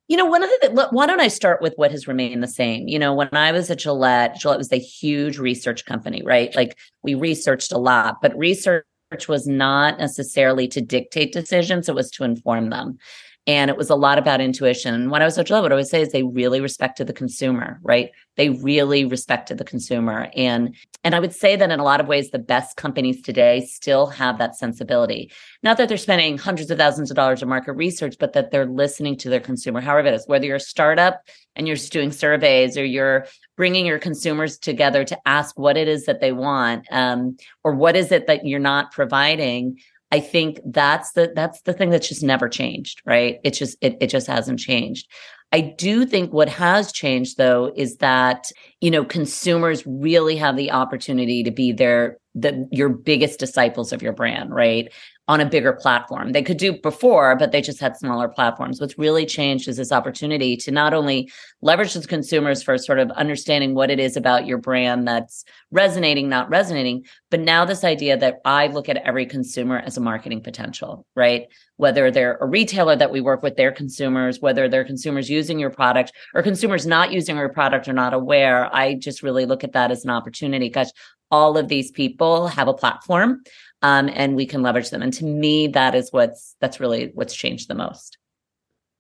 You 0.08 0.16
know, 0.16 0.26
one 0.26 0.42
of 0.42 0.50
the 0.62 0.88
why 0.92 1.06
don't 1.06 1.20
I 1.20 1.28
start 1.28 1.62
with 1.62 1.74
what 1.76 1.92
has 1.92 2.08
remained 2.08 2.42
the 2.42 2.48
same? 2.48 2.88
You 2.88 3.00
know, 3.00 3.14
when 3.14 3.28
I 3.34 3.52
was 3.52 3.70
at 3.70 3.80
Gillette, 3.80 4.40
Gillette 4.40 4.58
was 4.58 4.72
a 4.72 4.78
huge 4.78 5.38
research 5.38 5.86
company, 5.86 6.24
right? 6.24 6.56
Like 6.56 6.78
we 7.04 7.14
researched 7.14 7.74
a 7.74 7.78
lot, 7.78 8.22
but 8.22 8.38
research 8.38 8.86
was 9.28 9.48
not 9.48 10.00
necessarily 10.00 10.70
to 10.70 10.80
dictate 10.80 11.34
decisions; 11.34 11.90
it 11.90 11.96
was 11.96 12.10
to 12.12 12.24
inform 12.24 12.70
them 12.70 12.98
and 13.48 13.70
it 13.70 13.78
was 13.78 13.90
a 13.90 13.96
lot 13.96 14.18
about 14.18 14.42
intuition. 14.42 15.10
What 15.10 15.22
I 15.22 15.26
was 15.26 15.38
at 15.38 15.48
Gillette, 15.48 15.64
what 15.64 15.72
I 15.72 15.76
would 15.76 15.88
say 15.88 16.02
is 16.02 16.12
they 16.12 16.24
really 16.24 16.60
respected 16.60 17.08
the 17.08 17.14
consumer, 17.14 17.80
right? 17.82 18.12
They 18.36 18.50
really 18.50 19.06
respected 19.06 19.58
the 19.58 19.64
consumer. 19.64 20.30
And 20.36 20.76
and 21.06 21.16
I 21.16 21.22
would 21.22 21.34
say 21.34 21.56
that 21.56 21.72
in 21.72 21.80
a 21.80 21.84
lot 21.84 22.02
of 22.02 22.08
ways, 22.08 22.30
the 22.30 22.40
best 22.40 22.76
companies 22.76 23.22
today 23.22 23.62
still 23.62 24.08
have 24.08 24.38
that 24.40 24.58
sensibility. 24.58 25.32
Not 25.64 25.78
that 25.78 25.88
they're 25.88 25.98
spending 25.98 26.38
hundreds 26.38 26.70
of 26.70 26.78
thousands 26.78 27.10
of 27.10 27.16
dollars 27.16 27.42
of 27.42 27.48
market 27.48 27.72
research, 27.74 28.18
but 28.20 28.34
that 28.34 28.52
they're 28.52 28.66
listening 28.66 29.16
to 29.20 29.30
their 29.30 29.40
consumer, 29.40 29.80
however 29.80 30.10
it 30.10 30.14
is, 30.14 30.28
whether 30.28 30.46
you're 30.46 30.58
a 30.58 30.60
startup 30.60 31.22
and 31.56 31.68
you're 31.68 31.78
just 31.78 31.94
doing 31.94 32.12
surveys 32.12 32.78
or 32.78 32.84
you're 32.84 33.28
bringing 33.56 33.86
your 33.86 33.98
consumers 33.98 34.58
together 34.58 35.06
to 35.06 35.18
ask 35.26 35.58
what 35.58 35.78
it 35.78 35.88
is 35.88 36.06
that 36.06 36.20
they 36.20 36.34
want 36.34 36.86
um, 36.92 37.38
or 37.64 37.74
what 37.74 37.96
is 37.96 38.12
it 38.12 38.28
that 38.28 38.46
you're 38.46 38.60
not 38.60 38.92
providing 38.92 39.78
I 40.12 40.20
think 40.20 40.60
that's 40.66 41.12
the 41.14 41.32
that's 41.36 41.62
the 41.62 41.74
thing 41.74 41.90
that's 41.90 42.08
just 42.08 42.24
never 42.24 42.48
changed, 42.48 43.02
right? 43.06 43.40
It 43.44 43.52
just 43.52 43.78
it 43.82 43.98
it 44.00 44.08
just 44.08 44.28
hasn't 44.28 44.60
changed. 44.60 45.08
I 45.52 45.62
do 45.62 46.06
think 46.06 46.34
what 46.34 46.50
has 46.50 46.92
changed 46.92 47.38
though 47.38 47.72
is 47.76 47.98
that, 47.98 48.52
you 48.82 48.92
know, 48.92 49.06
consumers 49.06 49.86
really 49.86 50.36
have 50.38 50.58
the 50.58 50.72
opportunity 50.72 51.44
to 51.44 51.52
be 51.52 51.72
their 51.72 52.18
the 52.36 52.68
your 52.72 52.90
biggest 52.90 53.40
disciples 53.40 53.92
of 53.92 54.02
your 54.02 54.14
brand, 54.14 54.54
right? 54.54 54.92
On 55.28 55.42
a 55.42 55.46
bigger 55.46 55.74
platform. 55.74 56.32
They 56.32 56.42
could 56.42 56.58
do 56.58 56.80
before, 56.80 57.36
but 57.36 57.52
they 57.52 57.62
just 57.62 57.82
had 57.82 57.98
smaller 57.98 58.30
platforms. 58.30 58.80
What's 58.80 58.98
really 58.98 59.26
changed 59.26 59.68
is 59.68 59.76
this 59.76 59.92
opportunity 59.92 60.56
to 60.58 60.72
not 60.72 60.94
only 60.94 61.30
leverage 61.62 61.94
the 61.94 62.08
consumers 62.08 62.64
for 62.64 62.78
sort 62.78 63.00
of 63.00 63.12
understanding 63.12 63.76
what 63.76 63.92
it 63.92 64.00
is 64.00 64.16
about 64.16 64.46
your 64.46 64.58
brand 64.58 65.06
that's 65.06 65.44
resonating, 65.70 66.30
not 66.30 66.50
resonating, 66.50 67.06
but 67.30 67.42
now 67.42 67.66
this 67.66 67.84
idea 67.84 68.16
that 68.18 68.40
I 68.46 68.68
look 68.68 68.88
at 68.88 68.98
every 68.98 69.26
consumer 69.26 69.80
as 69.80 69.98
a 69.98 70.02
marketing 70.02 70.42
potential, 70.42 71.06
right? 71.14 71.48
Whether 71.76 72.10
they're 72.10 72.38
a 72.38 72.48
retailer 72.48 72.96
that 72.96 73.12
we 73.12 73.20
work 73.20 73.44
with 73.44 73.58
their 73.58 73.74
consumers, 73.74 74.40
whether 74.40 74.70
they're 74.70 74.86
consumers 74.86 75.30
using 75.30 75.60
your 75.60 75.72
product 75.72 76.14
or 76.36 76.42
consumers 76.42 76.88
not 76.88 77.12
using 77.12 77.36
your 77.36 77.50
product 77.50 77.90
or 77.90 77.94
not 77.94 78.14
aware, 78.14 78.74
I 78.74 78.94
just 78.94 79.24
really 79.24 79.46
look 79.46 79.66
at 79.66 79.74
that 79.74 79.92
as 79.92 80.06
an 80.06 80.10
opportunity. 80.10 80.70
Gosh, 80.70 80.88
all 81.30 81.58
of 81.58 81.68
these 81.68 81.92
people 81.92 82.48
have 82.48 82.68
a 82.68 82.74
platform 82.74 83.44
um, 83.82 84.10
and 84.14 84.36
we 84.36 84.46
can 84.46 84.62
leverage 84.62 84.90
them. 84.90 85.02
And 85.02 85.14
to 85.14 85.26
me, 85.26 85.68
that 85.68 85.96
is 85.96 86.12
what's 86.12 86.56
that's 86.60 86.80
really 86.80 87.12
what's 87.14 87.36
changed 87.36 87.68
the 87.68 87.76
most. 87.76 88.18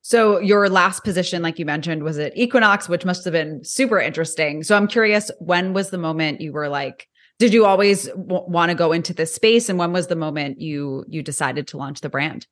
So 0.01 0.39
your 0.39 0.69
last 0.69 1.03
position, 1.03 1.41
like 1.41 1.59
you 1.59 1.65
mentioned, 1.65 2.01
was 2.01 2.17
at 2.17 2.37
Equinox, 2.37 2.87
which 2.87 3.03
must 3.03 3.25
have 3.25 3.33
been 3.33 3.63
super 3.65 3.99
interesting. 3.99 4.63
So 4.63 4.77
I'm 4.77 4.87
curious, 4.87 5.29
when 5.39 5.73
was 5.73 5.89
the 5.89 5.97
moment 5.97 6.39
you 6.39 6.53
were 6.53 6.69
like, 6.69 7.09
did 7.39 7.53
you 7.53 7.65
always 7.65 8.07
w- 8.07 8.45
want 8.47 8.69
to 8.69 8.75
go 8.75 8.93
into 8.93 9.13
this 9.13 9.33
space, 9.33 9.67
and 9.67 9.77
when 9.77 9.91
was 9.91 10.07
the 10.07 10.15
moment 10.15 10.61
you 10.61 11.03
you 11.07 11.21
decided 11.21 11.67
to 11.67 11.77
launch 11.77 12.01
the 12.01 12.09
brand? 12.09 12.47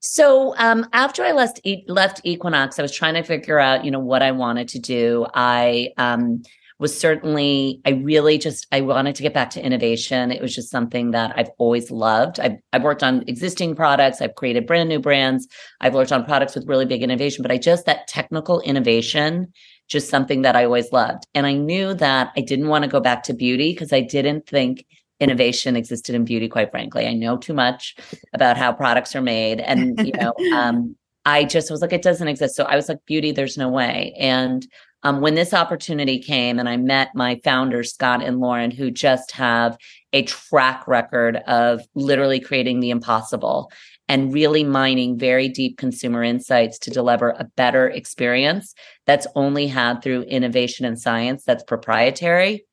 So 0.00 0.56
um, 0.56 0.88
after 0.94 1.22
I 1.22 1.32
left 1.32 1.60
e- 1.64 1.84
left 1.86 2.22
Equinox, 2.24 2.78
I 2.78 2.82
was 2.82 2.92
trying 2.92 3.14
to 3.14 3.22
figure 3.22 3.58
out, 3.58 3.84
you 3.84 3.90
know, 3.90 4.00
what 4.00 4.22
I 4.22 4.32
wanted 4.32 4.68
to 4.68 4.78
do. 4.78 5.26
I 5.34 5.90
um, 5.98 6.42
was 6.80 6.98
certainly 6.98 7.80
I 7.84 7.90
really 7.90 8.38
just 8.38 8.66
I 8.72 8.80
wanted 8.80 9.14
to 9.16 9.22
get 9.22 9.34
back 9.34 9.50
to 9.50 9.64
innovation. 9.64 10.32
It 10.32 10.40
was 10.40 10.54
just 10.54 10.70
something 10.70 11.10
that 11.10 11.34
I've 11.36 11.50
always 11.58 11.90
loved. 11.90 12.40
I've 12.40 12.56
I've 12.72 12.82
worked 12.82 13.02
on 13.02 13.22
existing 13.28 13.76
products, 13.76 14.22
I've 14.22 14.34
created 14.34 14.66
brand 14.66 14.88
new 14.88 14.98
brands, 14.98 15.46
I've 15.82 15.94
worked 15.94 16.10
on 16.10 16.24
products 16.24 16.54
with 16.54 16.66
really 16.66 16.86
big 16.86 17.02
innovation, 17.02 17.42
but 17.42 17.52
I 17.52 17.58
just 17.58 17.84
that 17.84 18.08
technical 18.08 18.60
innovation 18.62 19.52
just 19.88 20.08
something 20.08 20.42
that 20.42 20.56
I 20.56 20.64
always 20.64 20.90
loved. 20.92 21.24
And 21.34 21.46
I 21.46 21.52
knew 21.52 21.94
that 21.94 22.30
I 22.36 22.40
didn't 22.40 22.68
want 22.68 22.84
to 22.84 22.90
go 22.90 23.00
back 23.00 23.24
to 23.24 23.34
beauty 23.34 23.72
because 23.72 23.92
I 23.92 24.00
didn't 24.00 24.46
think 24.46 24.86
innovation 25.18 25.76
existed 25.76 26.14
in 26.14 26.24
beauty 26.24 26.48
quite 26.48 26.70
frankly. 26.70 27.06
I 27.06 27.12
know 27.12 27.36
too 27.36 27.52
much 27.52 27.94
about 28.32 28.56
how 28.56 28.72
products 28.72 29.14
are 29.14 29.20
made 29.20 29.60
and 29.60 30.00
you 30.06 30.12
know 30.12 30.32
um 30.56 30.96
I 31.26 31.44
just 31.44 31.70
was 31.70 31.82
like, 31.82 31.92
it 31.92 32.02
doesn't 32.02 32.28
exist. 32.28 32.56
So 32.56 32.64
I 32.64 32.76
was 32.76 32.88
like, 32.88 33.04
beauty, 33.04 33.30
there's 33.30 33.58
no 33.58 33.68
way. 33.68 34.14
And 34.18 34.66
um, 35.02 35.20
when 35.20 35.34
this 35.34 35.54
opportunity 35.54 36.18
came 36.18 36.58
and 36.58 36.68
I 36.68 36.76
met 36.76 37.14
my 37.14 37.40
founders, 37.42 37.92
Scott 37.92 38.22
and 38.22 38.40
Lauren, 38.40 38.70
who 38.70 38.90
just 38.90 39.32
have 39.32 39.78
a 40.12 40.24
track 40.24 40.86
record 40.86 41.36
of 41.46 41.80
literally 41.94 42.40
creating 42.40 42.80
the 42.80 42.90
impossible 42.90 43.70
and 44.08 44.32
really 44.32 44.64
mining 44.64 45.18
very 45.18 45.48
deep 45.48 45.78
consumer 45.78 46.22
insights 46.22 46.78
to 46.80 46.90
deliver 46.90 47.30
a 47.30 47.48
better 47.56 47.88
experience 47.88 48.74
that's 49.06 49.26
only 49.34 49.68
had 49.68 50.02
through 50.02 50.22
innovation 50.22 50.84
and 50.84 51.00
science 51.00 51.44
that's 51.44 51.62
proprietary. 51.62 52.66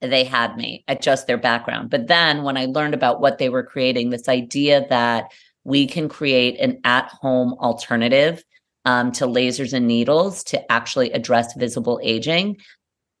They 0.00 0.24
had 0.24 0.56
me 0.56 0.84
at 0.86 1.02
just 1.02 1.26
their 1.26 1.38
background. 1.38 1.90
But 1.90 2.06
then 2.06 2.44
when 2.44 2.56
I 2.56 2.66
learned 2.66 2.94
about 2.94 3.20
what 3.20 3.38
they 3.38 3.48
were 3.48 3.62
creating, 3.62 4.10
this 4.10 4.28
idea 4.28 4.86
that 4.88 5.32
we 5.64 5.86
can 5.86 6.08
create 6.08 6.60
an 6.60 6.80
at 6.84 7.08
home 7.08 7.54
alternative 7.54 8.44
um, 8.84 9.12
to 9.12 9.26
lasers 9.26 9.72
and 9.72 9.86
needles 9.86 10.44
to 10.44 10.72
actually 10.72 11.12
address 11.12 11.54
visible 11.54 12.00
aging. 12.02 12.56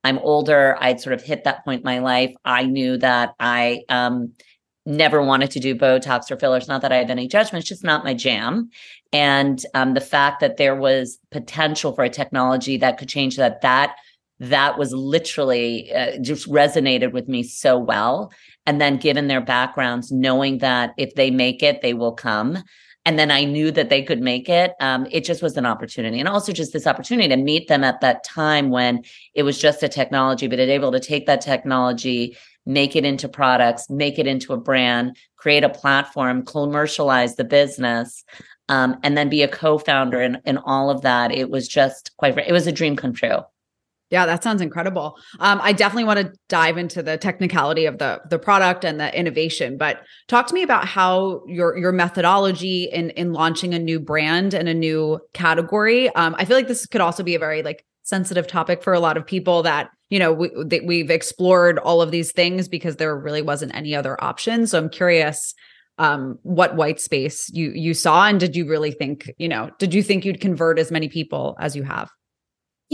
I'm 0.02 0.18
older. 0.18 0.76
I'd 0.80 1.00
sort 1.00 1.14
of 1.14 1.22
hit 1.22 1.44
that 1.44 1.64
point 1.64 1.80
in 1.80 1.84
my 1.84 2.00
life. 2.00 2.34
I 2.44 2.64
knew 2.64 2.98
that 2.98 3.34
I 3.40 3.82
um, 3.88 4.32
never 4.86 5.22
wanted 5.22 5.50
to 5.52 5.60
do 5.60 5.74
Botox 5.74 6.30
or 6.30 6.36
fillers. 6.36 6.68
Not 6.68 6.82
that 6.82 6.92
I 6.92 6.96
have 6.96 7.10
any 7.10 7.26
judgment, 7.26 7.62
it's 7.62 7.68
just 7.68 7.84
not 7.84 8.04
my 8.04 8.14
jam. 8.14 8.70
And 9.12 9.64
um, 9.74 9.94
the 9.94 10.00
fact 10.00 10.40
that 10.40 10.58
there 10.58 10.76
was 10.76 11.18
potential 11.30 11.94
for 11.94 12.04
a 12.04 12.10
technology 12.10 12.76
that 12.78 12.98
could 12.98 13.08
change 13.08 13.36
that, 13.36 13.62
that 13.62 13.96
that 14.40 14.78
was 14.78 14.92
literally 14.92 15.92
uh, 15.94 16.18
just 16.20 16.48
resonated 16.50 17.12
with 17.12 17.28
me 17.28 17.42
so 17.42 17.78
well. 17.78 18.32
And 18.66 18.80
then 18.80 18.96
given 18.96 19.28
their 19.28 19.40
backgrounds, 19.40 20.10
knowing 20.10 20.58
that 20.58 20.92
if 20.98 21.14
they 21.14 21.30
make 21.30 21.62
it, 21.62 21.80
they 21.80 21.94
will 21.94 22.12
come. 22.12 22.62
And 23.06 23.18
then 23.18 23.30
I 23.30 23.44
knew 23.44 23.70
that 23.70 23.90
they 23.90 24.02
could 24.02 24.20
make 24.20 24.48
it. 24.48 24.72
Um, 24.80 25.06
it 25.10 25.24
just 25.24 25.42
was 25.42 25.56
an 25.56 25.66
opportunity. 25.66 26.18
And 26.18 26.28
also 26.28 26.52
just 26.52 26.72
this 26.72 26.86
opportunity 26.86 27.28
to 27.28 27.36
meet 27.36 27.68
them 27.68 27.84
at 27.84 28.00
that 28.00 28.24
time 28.24 28.70
when 28.70 29.04
it 29.34 29.42
was 29.42 29.60
just 29.60 29.82
a 29.82 29.88
technology, 29.88 30.46
but 30.46 30.58
it 30.58 30.70
able 30.70 30.90
to 30.92 31.00
take 31.00 31.26
that 31.26 31.42
technology, 31.42 32.36
make 32.64 32.96
it 32.96 33.04
into 33.04 33.28
products, 33.28 33.90
make 33.90 34.18
it 34.18 34.26
into 34.26 34.54
a 34.54 34.56
brand, 34.56 35.16
create 35.36 35.64
a 35.64 35.68
platform, 35.68 36.44
commercialize 36.44 37.36
the 37.36 37.44
business, 37.44 38.24
um, 38.70 38.98
and 39.02 39.18
then 39.18 39.28
be 39.28 39.42
a 39.42 39.48
co-founder 39.48 40.22
in 40.22 40.58
all 40.64 40.88
of 40.88 41.02
that. 41.02 41.30
It 41.30 41.50
was 41.50 41.68
just 41.68 42.10
quite, 42.16 42.38
it 42.38 42.52
was 42.52 42.66
a 42.66 42.72
dream 42.72 42.96
come 42.96 43.12
true. 43.12 43.40
Yeah, 44.10 44.26
that 44.26 44.44
sounds 44.44 44.60
incredible. 44.60 45.16
Um, 45.40 45.60
I 45.62 45.72
definitely 45.72 46.04
want 46.04 46.20
to 46.20 46.32
dive 46.48 46.76
into 46.76 47.02
the 47.02 47.16
technicality 47.16 47.86
of 47.86 47.98
the 47.98 48.20
the 48.28 48.38
product 48.38 48.84
and 48.84 49.00
the 49.00 49.16
innovation, 49.18 49.76
but 49.78 50.02
talk 50.28 50.46
to 50.48 50.54
me 50.54 50.62
about 50.62 50.86
how 50.86 51.42
your 51.46 51.76
your 51.76 51.90
methodology 51.90 52.84
in 52.84 53.10
in 53.10 53.32
launching 53.32 53.74
a 53.74 53.78
new 53.78 53.98
brand 53.98 54.54
and 54.54 54.68
a 54.68 54.74
new 54.74 55.18
category. 55.32 56.10
Um, 56.14 56.36
I 56.38 56.44
feel 56.44 56.56
like 56.56 56.68
this 56.68 56.86
could 56.86 57.00
also 57.00 57.22
be 57.22 57.34
a 57.34 57.38
very 57.38 57.62
like 57.62 57.84
sensitive 58.02 58.46
topic 58.46 58.82
for 58.82 58.92
a 58.92 59.00
lot 59.00 59.16
of 59.16 59.26
people 59.26 59.62
that 59.62 59.88
you 60.10 60.18
know 60.18 60.32
we 60.32 60.50
that 60.66 60.84
we've 60.84 61.10
explored 61.10 61.78
all 61.78 62.02
of 62.02 62.10
these 62.10 62.30
things 62.30 62.68
because 62.68 62.96
there 62.96 63.18
really 63.18 63.42
wasn't 63.42 63.74
any 63.74 63.94
other 63.94 64.22
option. 64.22 64.66
So 64.66 64.78
I'm 64.78 64.90
curious 64.90 65.54
um 65.98 66.38
what 66.42 66.76
white 66.76 67.00
space 67.00 67.48
you 67.52 67.70
you 67.70 67.94
saw 67.94 68.26
and 68.26 68.40
did 68.40 68.56
you 68.56 68.68
really 68.68 68.90
think 68.90 69.30
you 69.38 69.48
know 69.48 69.70
did 69.78 69.94
you 69.94 70.02
think 70.02 70.24
you'd 70.24 70.40
convert 70.40 70.76
as 70.78 70.90
many 70.90 71.08
people 71.08 71.56
as 71.60 71.76
you 71.76 71.84
have 71.84 72.10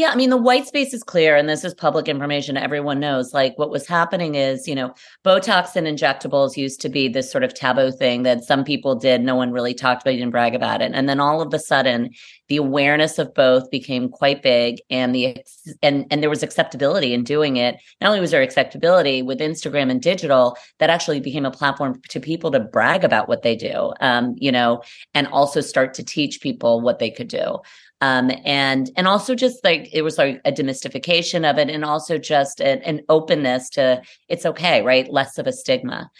yeah, 0.00 0.08
I 0.12 0.16
mean, 0.16 0.30
the 0.30 0.38
white 0.38 0.66
space 0.66 0.94
is 0.94 1.02
clear, 1.02 1.36
and 1.36 1.46
this 1.46 1.62
is 1.62 1.74
public 1.74 2.08
information. 2.08 2.56
Everyone 2.56 2.98
knows. 2.98 3.34
Like, 3.34 3.58
what 3.58 3.68
was 3.68 3.86
happening 3.86 4.34
is, 4.34 4.66
you 4.66 4.74
know, 4.74 4.94
Botox 5.26 5.76
and 5.76 5.86
injectables 5.86 6.56
used 6.56 6.80
to 6.80 6.88
be 6.88 7.06
this 7.06 7.30
sort 7.30 7.44
of 7.44 7.52
taboo 7.52 7.92
thing 7.92 8.22
that 8.22 8.42
some 8.42 8.64
people 8.64 8.94
did. 8.94 9.20
No 9.20 9.34
one 9.34 9.52
really 9.52 9.74
talked 9.74 10.00
about 10.00 10.14
it, 10.14 10.16
didn't 10.16 10.30
brag 10.30 10.54
about 10.54 10.80
it. 10.80 10.92
And 10.94 11.06
then 11.06 11.20
all 11.20 11.42
of 11.42 11.52
a 11.52 11.58
sudden, 11.58 12.08
the 12.48 12.56
awareness 12.56 13.18
of 13.18 13.34
both 13.34 13.70
became 13.70 14.08
quite 14.08 14.42
big, 14.42 14.78
and 14.88 15.14
the 15.14 15.36
and 15.82 16.06
and 16.10 16.22
there 16.22 16.30
was 16.30 16.42
acceptability 16.42 17.12
in 17.12 17.22
doing 17.22 17.58
it. 17.58 17.76
Not 18.00 18.08
only 18.08 18.20
was 18.20 18.30
there 18.30 18.40
acceptability 18.40 19.20
with 19.20 19.38
Instagram 19.38 19.90
and 19.90 20.00
digital, 20.00 20.56
that 20.78 20.88
actually 20.88 21.20
became 21.20 21.44
a 21.44 21.50
platform 21.50 22.00
to 22.08 22.20
people 22.20 22.50
to 22.52 22.60
brag 22.60 23.04
about 23.04 23.28
what 23.28 23.42
they 23.42 23.54
do, 23.54 23.92
um, 24.00 24.34
you 24.38 24.50
know, 24.50 24.82
and 25.12 25.26
also 25.26 25.60
start 25.60 25.92
to 25.94 26.02
teach 26.02 26.40
people 26.40 26.80
what 26.80 27.00
they 27.00 27.10
could 27.10 27.28
do 27.28 27.58
um, 28.00 28.30
and 28.44 28.90
and 28.96 29.06
also 29.06 29.34
just 29.34 29.62
like 29.64 29.88
it 29.92 30.02
was 30.02 30.18
like 30.18 30.40
a 30.44 30.52
demystification 30.52 31.48
of 31.48 31.58
it 31.58 31.68
and 31.68 31.84
also 31.84 32.18
just 32.18 32.60
an, 32.60 32.78
an 32.82 33.00
openness 33.08 33.68
to 33.70 34.00
it's 34.28 34.46
okay 34.46 34.82
right 34.82 35.12
less 35.12 35.38
of 35.38 35.46
a 35.46 35.52
stigma 35.52 36.10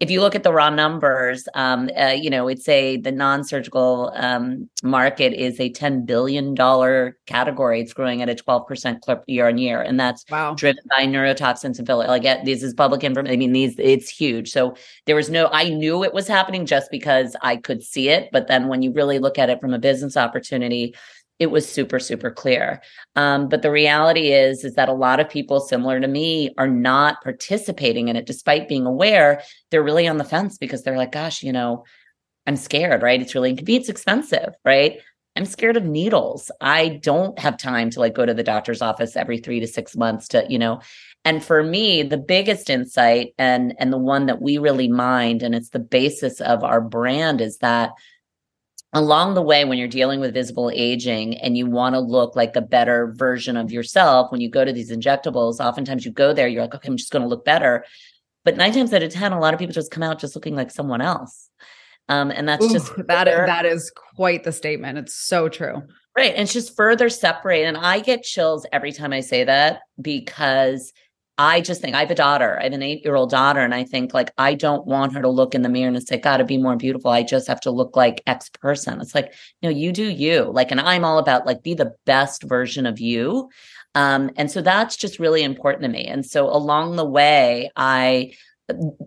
if 0.00 0.10
you 0.10 0.22
look 0.22 0.34
at 0.34 0.42
the 0.42 0.52
raw 0.52 0.70
numbers, 0.70 1.46
um, 1.54 1.90
uh, 1.94 2.06
you 2.06 2.30
know, 2.30 2.48
it's 2.48 2.66
a 2.70 2.96
the 2.96 3.12
non-surgical 3.12 4.10
um, 4.16 4.68
market 4.82 5.34
is 5.34 5.60
a 5.60 5.68
ten 5.70 6.06
billion 6.06 6.54
dollar 6.54 7.18
category. 7.26 7.82
It's 7.82 7.92
growing 7.92 8.22
at 8.22 8.30
a 8.30 8.34
twelve 8.34 8.66
percent 8.66 9.02
clip 9.02 9.22
year 9.26 9.46
on 9.46 9.58
year, 9.58 9.82
and 9.82 10.00
that's 10.00 10.24
wow. 10.30 10.54
driven 10.54 10.82
by 10.88 11.04
neurotoxins 11.04 11.78
and 11.78 11.86
filler. 11.86 12.06
Like, 12.06 12.22
this 12.46 12.62
is 12.62 12.72
public 12.72 13.04
information. 13.04 13.34
I 13.34 13.36
mean, 13.36 13.52
these 13.52 13.74
it's 13.78 14.08
huge. 14.08 14.50
So 14.50 14.74
there 15.04 15.16
was 15.16 15.28
no. 15.28 15.50
I 15.52 15.68
knew 15.68 16.02
it 16.02 16.14
was 16.14 16.26
happening 16.26 16.64
just 16.64 16.90
because 16.90 17.36
I 17.42 17.56
could 17.56 17.82
see 17.82 18.08
it, 18.08 18.30
but 18.32 18.48
then 18.48 18.68
when 18.68 18.80
you 18.80 18.92
really 18.92 19.18
look 19.18 19.38
at 19.38 19.50
it 19.50 19.60
from 19.60 19.74
a 19.74 19.78
business 19.78 20.16
opportunity, 20.16 20.94
it 21.40 21.50
was 21.50 21.68
super 21.68 21.98
super 21.98 22.30
clear. 22.30 22.80
Um, 23.16 23.48
but 23.48 23.62
the 23.62 23.70
reality 23.70 24.32
is 24.32 24.62
is 24.62 24.74
that 24.74 24.90
a 24.90 24.92
lot 24.92 25.18
of 25.18 25.28
people 25.28 25.58
similar 25.58 25.98
to 25.98 26.06
me 26.06 26.54
are 26.58 26.68
not 26.68 27.22
participating 27.24 28.08
in 28.08 28.16
it 28.16 28.26
despite 28.26 28.68
being 28.68 28.86
aware 28.86 29.42
they're 29.70 29.82
really 29.82 30.06
on 30.06 30.18
the 30.18 30.24
fence 30.24 30.58
because 30.58 30.84
they're 30.84 30.98
like 30.98 31.12
gosh 31.12 31.42
you 31.42 31.52
know 31.52 31.84
i'm 32.46 32.56
scared 32.56 33.02
right? 33.02 33.20
It's 33.20 33.34
really 33.34 33.50
inconvenient 33.50 33.82
it's 33.82 33.88
expensive 33.88 34.54
right? 34.64 34.98
I'm 35.36 35.44
scared 35.46 35.76
of 35.76 35.84
needles. 35.84 36.50
I 36.60 36.88
don't 36.88 37.38
have 37.38 37.56
time 37.56 37.88
to 37.90 38.00
like 38.00 38.14
go 38.14 38.26
to 38.26 38.34
the 38.34 38.42
doctor's 38.42 38.82
office 38.82 39.16
every 39.16 39.38
three 39.38 39.60
to 39.60 39.66
six 39.66 39.96
months 39.96 40.28
to 40.28 40.44
you 40.48 40.58
know? 40.58 40.80
And 41.24 41.42
for 41.42 41.62
me 41.62 42.02
the 42.02 42.18
biggest 42.18 42.68
insight 42.68 43.32
and 43.38 43.74
and 43.78 43.92
the 43.92 43.98
one 43.98 44.26
that 44.26 44.42
we 44.42 44.58
really 44.58 44.88
mined 44.88 45.42
and 45.42 45.54
it's 45.54 45.70
the 45.70 45.78
basis 45.78 46.40
of 46.42 46.62
our 46.64 46.80
brand 46.80 47.40
is 47.40 47.58
that 47.58 47.92
along 48.92 49.34
the 49.34 49.42
way 49.42 49.64
when 49.64 49.78
you're 49.78 49.88
dealing 49.88 50.20
with 50.20 50.34
visible 50.34 50.70
aging 50.74 51.38
and 51.38 51.56
you 51.56 51.66
want 51.66 51.94
to 51.94 52.00
look 52.00 52.34
like 52.34 52.56
a 52.56 52.60
better 52.60 53.12
version 53.16 53.56
of 53.56 53.70
yourself 53.70 54.32
when 54.32 54.40
you 54.40 54.50
go 54.50 54.64
to 54.64 54.72
these 54.72 54.90
injectables 54.90 55.60
oftentimes 55.60 56.04
you 56.04 56.10
go 56.10 56.32
there 56.32 56.48
you're 56.48 56.62
like 56.62 56.74
okay 56.74 56.88
i'm 56.88 56.96
just 56.96 57.12
going 57.12 57.22
to 57.22 57.28
look 57.28 57.44
better. 57.44 57.84
But 58.42 58.56
nine 58.56 58.72
times 58.72 58.92
out 58.92 59.02
of 59.02 59.12
ten 59.12 59.32
a 59.32 59.40
lot 59.40 59.54
of 59.54 59.60
people 59.60 59.74
just 59.74 59.90
come 59.90 60.02
out 60.02 60.18
just 60.18 60.34
looking 60.34 60.56
like 60.56 60.70
someone 60.70 61.00
else. 61.00 61.50
Um, 62.08 62.30
and 62.30 62.48
that's 62.48 62.64
Ooh, 62.64 62.72
just 62.72 62.92
that 63.06 63.28
is, 63.28 63.36
that 63.46 63.66
is 63.66 63.92
quite 64.16 64.42
the 64.42 64.52
statement. 64.52 64.98
It's 64.98 65.14
so 65.14 65.48
true. 65.48 65.82
Right 66.16 66.32
and 66.32 66.42
it's 66.42 66.52
just 66.52 66.74
further 66.76 67.08
separate 67.08 67.64
and 67.64 67.76
i 67.76 68.00
get 68.00 68.24
chills 68.24 68.66
every 68.72 68.90
time 68.90 69.12
i 69.12 69.20
say 69.20 69.44
that 69.44 69.82
because 70.00 70.92
I 71.40 71.62
just 71.62 71.80
think 71.80 71.96
I 71.96 72.00
have 72.00 72.10
a 72.10 72.14
daughter. 72.14 72.60
I 72.60 72.64
have 72.64 72.74
an 72.74 72.82
eight 72.82 73.02
year 73.02 73.14
old 73.14 73.30
daughter, 73.30 73.60
and 73.60 73.74
I 73.74 73.82
think 73.82 74.12
like 74.12 74.30
I 74.36 74.52
don't 74.52 74.86
want 74.86 75.14
her 75.14 75.22
to 75.22 75.28
look 75.28 75.54
in 75.54 75.62
the 75.62 75.70
mirror 75.70 75.88
and 75.88 76.06
say, 76.06 76.18
"Gotta 76.18 76.44
be 76.44 76.58
more 76.58 76.76
beautiful." 76.76 77.10
I 77.10 77.22
just 77.22 77.48
have 77.48 77.62
to 77.62 77.70
look 77.70 77.96
like 77.96 78.22
X 78.26 78.50
person. 78.50 79.00
It's 79.00 79.14
like, 79.14 79.32
no, 79.62 79.70
you 79.70 79.90
do 79.90 80.04
you. 80.04 80.50
Like, 80.52 80.70
and 80.70 80.78
I'm 80.78 81.02
all 81.02 81.18
about 81.18 81.46
like 81.46 81.62
be 81.62 81.72
the 81.72 81.94
best 82.04 82.42
version 82.42 82.84
of 82.84 83.00
you. 83.00 83.48
Um, 83.94 84.30
and 84.36 84.50
so 84.50 84.60
that's 84.60 84.98
just 84.98 85.18
really 85.18 85.42
important 85.42 85.84
to 85.84 85.88
me. 85.88 86.04
And 86.04 86.26
so 86.26 86.46
along 86.46 86.96
the 86.96 87.06
way, 87.06 87.70
I, 87.74 88.34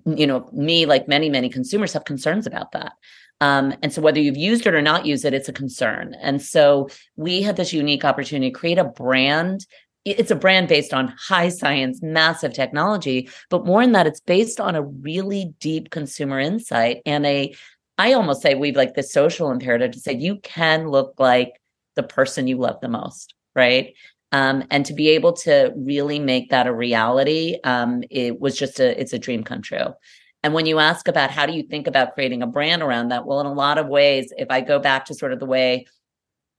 you 0.05 0.25
know, 0.25 0.49
me 0.51 0.87
like 0.87 1.07
many 1.07 1.29
many 1.29 1.49
consumers 1.49 1.93
have 1.93 2.03
concerns 2.03 2.47
about 2.47 2.71
that. 2.71 2.93
Um, 3.41 3.75
and 3.83 3.93
so 3.93 4.01
whether 4.01 4.19
you've 4.19 4.37
used 4.37 4.65
it 4.65 4.73
or 4.73 4.81
not 4.81 5.05
used 5.05 5.23
it, 5.23 5.35
it's 5.35 5.49
a 5.49 5.53
concern. 5.53 6.15
And 6.19 6.41
so 6.41 6.89
we 7.15 7.43
had 7.43 7.57
this 7.57 7.73
unique 7.73 8.05
opportunity 8.05 8.51
to 8.51 8.57
create 8.57 8.79
a 8.79 8.85
brand 8.85 9.67
it's 10.05 10.31
a 10.31 10.35
brand 10.35 10.67
based 10.67 10.93
on 10.93 11.13
high 11.17 11.49
science, 11.49 12.01
massive 12.01 12.53
technology, 12.53 13.29
but 13.49 13.65
more 13.65 13.81
than 13.81 13.93
that, 13.93 14.07
it's 14.07 14.19
based 14.19 14.59
on 14.59 14.75
a 14.75 14.83
really 14.83 15.53
deep 15.59 15.89
consumer 15.91 16.39
insight 16.39 17.01
and 17.05 17.25
a, 17.25 17.53
I 17.97 18.13
almost 18.13 18.41
say 18.41 18.55
we've 18.55 18.75
like 18.75 18.95
the 18.95 19.03
social 19.03 19.51
imperative 19.51 19.91
to 19.91 19.99
say 19.99 20.13
you 20.13 20.37
can 20.39 20.87
look 20.87 21.13
like 21.19 21.61
the 21.95 22.03
person 22.03 22.47
you 22.47 22.57
love 22.57 22.81
the 22.81 22.89
most, 22.89 23.33
right? 23.55 23.93
Um, 24.31 24.63
and 24.71 24.85
to 24.87 24.93
be 24.93 25.09
able 25.09 25.33
to 25.33 25.71
really 25.75 26.19
make 26.19 26.49
that 26.49 26.67
a 26.67 26.73
reality, 26.73 27.57
um, 27.63 28.03
it 28.09 28.41
was 28.41 28.57
just 28.57 28.79
a, 28.79 28.99
it's 28.99 29.13
a 29.13 29.19
dream 29.19 29.43
come 29.43 29.61
true. 29.61 29.93
And 30.41 30.53
when 30.53 30.65
you 30.65 30.79
ask 30.79 31.07
about 31.07 31.31
how 31.31 31.45
do 31.45 31.53
you 31.53 31.63
think 31.63 31.87
about 31.87 32.15
creating 32.15 32.41
a 32.41 32.47
brand 32.47 32.81
around 32.81 33.09
that, 33.09 33.25
well, 33.25 33.39
in 33.39 33.45
a 33.45 33.53
lot 33.53 33.77
of 33.77 33.87
ways, 33.87 34.33
if 34.37 34.47
I 34.49 34.59
go 34.59 34.79
back 34.79 35.05
to 35.05 35.13
sort 35.13 35.31
of 35.31 35.39
the 35.39 35.45
way 35.45 35.85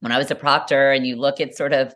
when 0.00 0.12
I 0.12 0.18
was 0.18 0.30
a 0.30 0.34
Procter 0.34 0.92
and 0.92 1.06
you 1.06 1.16
look 1.16 1.40
at 1.40 1.56
sort 1.56 1.72
of 1.72 1.94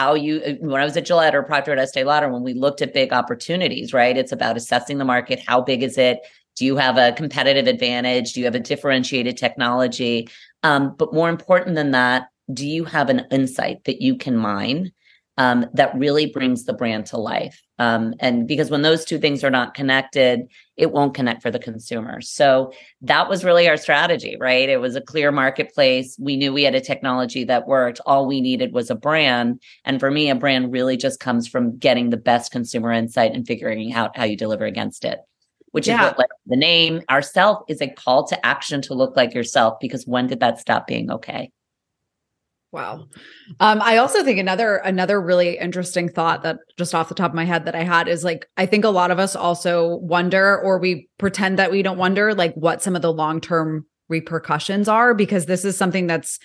how 0.00 0.14
you 0.14 0.40
uh, 0.46 0.52
when 0.60 0.80
I 0.80 0.84
was 0.84 0.96
at 0.96 1.04
Gillette 1.04 1.34
or 1.34 1.42
Procter 1.42 1.72
at 1.72 1.78
Estee 1.78 2.04
Lauder, 2.04 2.32
when 2.32 2.42
we 2.42 2.54
looked 2.54 2.80
at 2.80 2.94
big 2.94 3.12
opportunities, 3.12 3.92
right? 3.92 4.16
It's 4.16 4.32
about 4.32 4.56
assessing 4.56 4.96
the 4.96 5.04
market. 5.04 5.42
How 5.46 5.60
big 5.60 5.82
is 5.82 5.98
it? 5.98 6.20
Do 6.56 6.64
you 6.64 6.76
have 6.78 6.96
a 6.96 7.12
competitive 7.12 7.66
advantage? 7.66 8.32
Do 8.32 8.40
you 8.40 8.46
have 8.46 8.54
a 8.54 8.60
differentiated 8.60 9.36
technology? 9.36 10.28
Um, 10.62 10.94
but 10.96 11.12
more 11.12 11.28
important 11.28 11.76
than 11.76 11.90
that, 11.90 12.28
do 12.52 12.66
you 12.66 12.84
have 12.84 13.10
an 13.10 13.26
insight 13.30 13.84
that 13.84 14.00
you 14.00 14.16
can 14.16 14.36
mine 14.36 14.90
um, 15.40 15.66
that 15.72 15.96
really 15.96 16.26
brings 16.26 16.64
the 16.64 16.74
brand 16.74 17.06
to 17.06 17.16
life. 17.16 17.62
Um, 17.80 18.12
and 18.20 18.46
because 18.46 18.70
when 18.70 18.82
those 18.82 19.06
two 19.06 19.18
things 19.18 19.42
are 19.42 19.50
not 19.50 19.72
connected, 19.72 20.46
it 20.76 20.92
won't 20.92 21.14
connect 21.14 21.40
for 21.40 21.50
the 21.50 21.58
consumer. 21.58 22.20
So 22.20 22.74
that 23.00 23.26
was 23.26 23.42
really 23.42 23.70
our 23.70 23.78
strategy, 23.78 24.36
right? 24.38 24.68
It 24.68 24.82
was 24.82 24.96
a 24.96 25.00
clear 25.00 25.32
marketplace. 25.32 26.14
We 26.20 26.36
knew 26.36 26.52
we 26.52 26.62
had 26.62 26.74
a 26.74 26.82
technology 26.82 27.42
that 27.44 27.66
worked. 27.66 27.98
All 28.04 28.26
we 28.26 28.42
needed 28.42 28.74
was 28.74 28.90
a 28.90 28.94
brand. 28.94 29.62
And 29.86 29.98
for 29.98 30.10
me, 30.10 30.28
a 30.28 30.34
brand 30.34 30.72
really 30.72 30.98
just 30.98 31.20
comes 31.20 31.48
from 31.48 31.78
getting 31.78 32.10
the 32.10 32.18
best 32.18 32.52
consumer 32.52 32.92
insight 32.92 33.32
and 33.32 33.46
figuring 33.46 33.94
out 33.94 34.14
how 34.14 34.24
you 34.24 34.36
deliver 34.36 34.66
against 34.66 35.04
it 35.04 35.20
which 35.72 35.86
yeah. 35.86 35.94
is 35.94 36.00
what 36.08 36.18
like, 36.18 36.28
the 36.46 36.56
name 36.56 37.00
ourself 37.08 37.62
is 37.68 37.80
a 37.80 37.88
call 37.88 38.26
to 38.26 38.44
action 38.44 38.82
to 38.82 38.92
look 38.92 39.16
like 39.16 39.32
yourself 39.34 39.78
because 39.80 40.04
when 40.04 40.26
did 40.26 40.40
that 40.40 40.58
stop 40.58 40.84
being 40.88 41.12
okay 41.12 41.52
Wow. 42.72 43.08
Um, 43.58 43.82
I 43.82 43.96
also 43.96 44.22
think 44.22 44.38
another 44.38 44.76
another 44.76 45.20
really 45.20 45.58
interesting 45.58 46.08
thought 46.08 46.44
that 46.44 46.58
just 46.78 46.94
off 46.94 47.08
the 47.08 47.16
top 47.16 47.32
of 47.32 47.34
my 47.34 47.44
head 47.44 47.64
that 47.64 47.74
I 47.74 47.82
had 47.82 48.06
is 48.06 48.22
like 48.22 48.46
I 48.56 48.66
think 48.66 48.84
a 48.84 48.90
lot 48.90 49.10
of 49.10 49.18
us 49.18 49.34
also 49.34 49.96
wonder 49.96 50.60
or 50.60 50.78
we 50.78 51.08
pretend 51.18 51.58
that 51.58 51.72
we 51.72 51.82
don't 51.82 51.98
wonder 51.98 52.32
like 52.32 52.54
what 52.54 52.80
some 52.80 52.94
of 52.94 53.02
the 53.02 53.12
long-term 53.12 53.86
repercussions 54.08 54.86
are 54.86 55.14
because 55.14 55.46
this 55.46 55.64
is 55.64 55.76
something 55.76 56.06
that's 56.06 56.38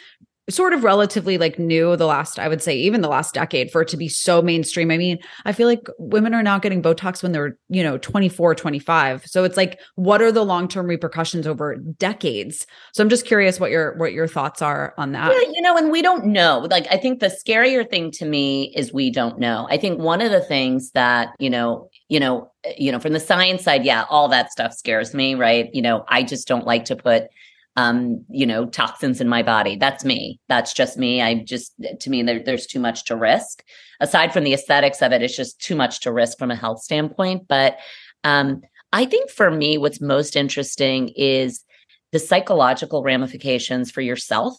sort 0.50 0.74
of 0.74 0.84
relatively 0.84 1.38
like 1.38 1.58
new 1.58 1.96
the 1.96 2.06
last 2.06 2.38
i 2.38 2.48
would 2.48 2.62
say 2.62 2.75
even 2.75 3.02
the 3.02 3.08
last 3.08 3.34
decade 3.34 3.72
for 3.72 3.82
it 3.82 3.88
to 3.88 3.98
be 3.98 4.08
so 4.08 4.42
mainstream. 4.42 4.92
I 4.92 4.98
mean 4.98 5.18
i 5.46 5.52
feel 5.52 5.68
like 5.68 5.88
women 5.98 6.34
are 6.34 6.44
now 6.44 6.60
getting 6.60 6.84
botox 6.84 7.24
when 7.24 7.32
they're 7.32 7.58
you 7.70 7.82
know 7.82 7.98
24 7.98 8.54
25 8.54 9.25
so 9.25 9.44
it's 9.44 9.58
like 9.58 9.80
what 9.96 10.22
are 10.22 10.32
the 10.32 10.46
long-term 10.46 10.86
repercussions 10.86 11.48
over 11.48 11.75
decades? 11.75 12.68
So 12.94 13.04
i'm 13.04 13.10
just 13.10 13.25
curious 13.25 13.60
what 13.60 13.72
your 13.72 13.96
what 13.98 14.14
your 14.14 14.28
thoughts 14.28 14.62
are 14.62 14.94
on 14.98 15.14
that. 15.14 15.32
Yeah 15.32 15.52
you 15.52 15.62
know 15.62 15.78
and 15.78 15.92
we 15.92 16.02
don't 16.02 16.25
know. 16.25 16.68
Like 16.70 16.88
i 16.92 16.98
think 16.98 17.20
the 17.20 17.28
scarier 17.28 17.90
thing 17.90 18.12
to 18.12 18.25
me 18.25 18.74
is 18.75 18.94
we 18.94 19.10
don't 19.10 19.40
know. 19.40 19.68
I 19.72 19.78
think 19.78 20.00
one 20.00 20.22
of 20.22 20.32
the 20.32 20.42
things 20.42 20.92
that 20.92 21.30
you 21.40 21.50
know 21.50 21.90
you 22.10 22.20
know 22.20 22.52
you 22.78 22.92
know 22.92 23.00
from 23.00 23.14
the 23.14 23.20
science 23.20 23.64
side 23.64 23.84
yeah 23.84 24.06
all 24.10 24.28
that 24.28 24.52
stuff 24.52 24.74
scares 24.74 25.14
me 25.14 25.34
right? 25.34 25.70
You 25.74 25.82
know 25.82 26.06
i 26.08 26.22
just 26.22 26.48
don't 26.48 26.68
like 26.68 26.86
to 26.86 26.96
put 26.96 27.30
um, 27.75 28.24
you 28.29 28.46
know, 28.46 28.65
toxins 28.65 29.20
in 29.20 29.27
my 29.27 29.44
body. 29.44 29.75
That's 29.75 30.05
me. 30.05 30.39
That's 30.48 30.74
just 30.74 30.98
me. 30.98 31.22
I 31.22 31.36
just, 31.36 31.74
to 32.00 32.10
me, 32.10 32.24
there, 32.24 32.41
there's 32.41 32.67
too 32.67 32.79
much 32.79 33.05
to 33.05 33.15
risk. 33.15 33.63
Aside 34.00 34.32
from 34.32 34.44
the 34.44 34.53
aesthetics 34.53 35.01
of 35.01 35.12
it, 35.12 35.22
it's 35.22 35.36
just 35.36 35.60
too 35.60 35.75
much 35.75 36.00
to 36.01 36.12
risk 36.12 36.38
from 36.38 36.51
a 36.51 36.55
health 36.55 36.82
standpoint. 36.82 37.48
But 37.48 37.77
um, 38.24 38.62
I 38.94 39.05
think 39.05 39.29
for 39.29 39.51
me, 39.51 39.77
what's 39.77 40.00
most 40.00 40.36
interesting 40.36 41.10
is 41.10 41.63
the 42.12 42.20
psychological 42.20 43.03
ramifications 43.03 43.91
for 43.91 44.01
yourself 44.01 44.55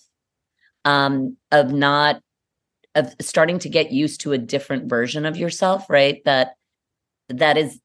um, 0.84 1.36
of 1.50 1.72
not, 1.72 2.20
of 2.94 3.14
starting 3.20 3.58
to 3.60 3.68
get 3.70 3.92
used 3.92 4.20
to 4.22 4.32
a 4.32 4.38
different 4.38 4.90
version 4.90 5.24
of 5.24 5.36
yourself, 5.36 5.88
right? 5.88 6.22
That, 6.24 6.54
that 7.28 7.56
is 7.56 7.80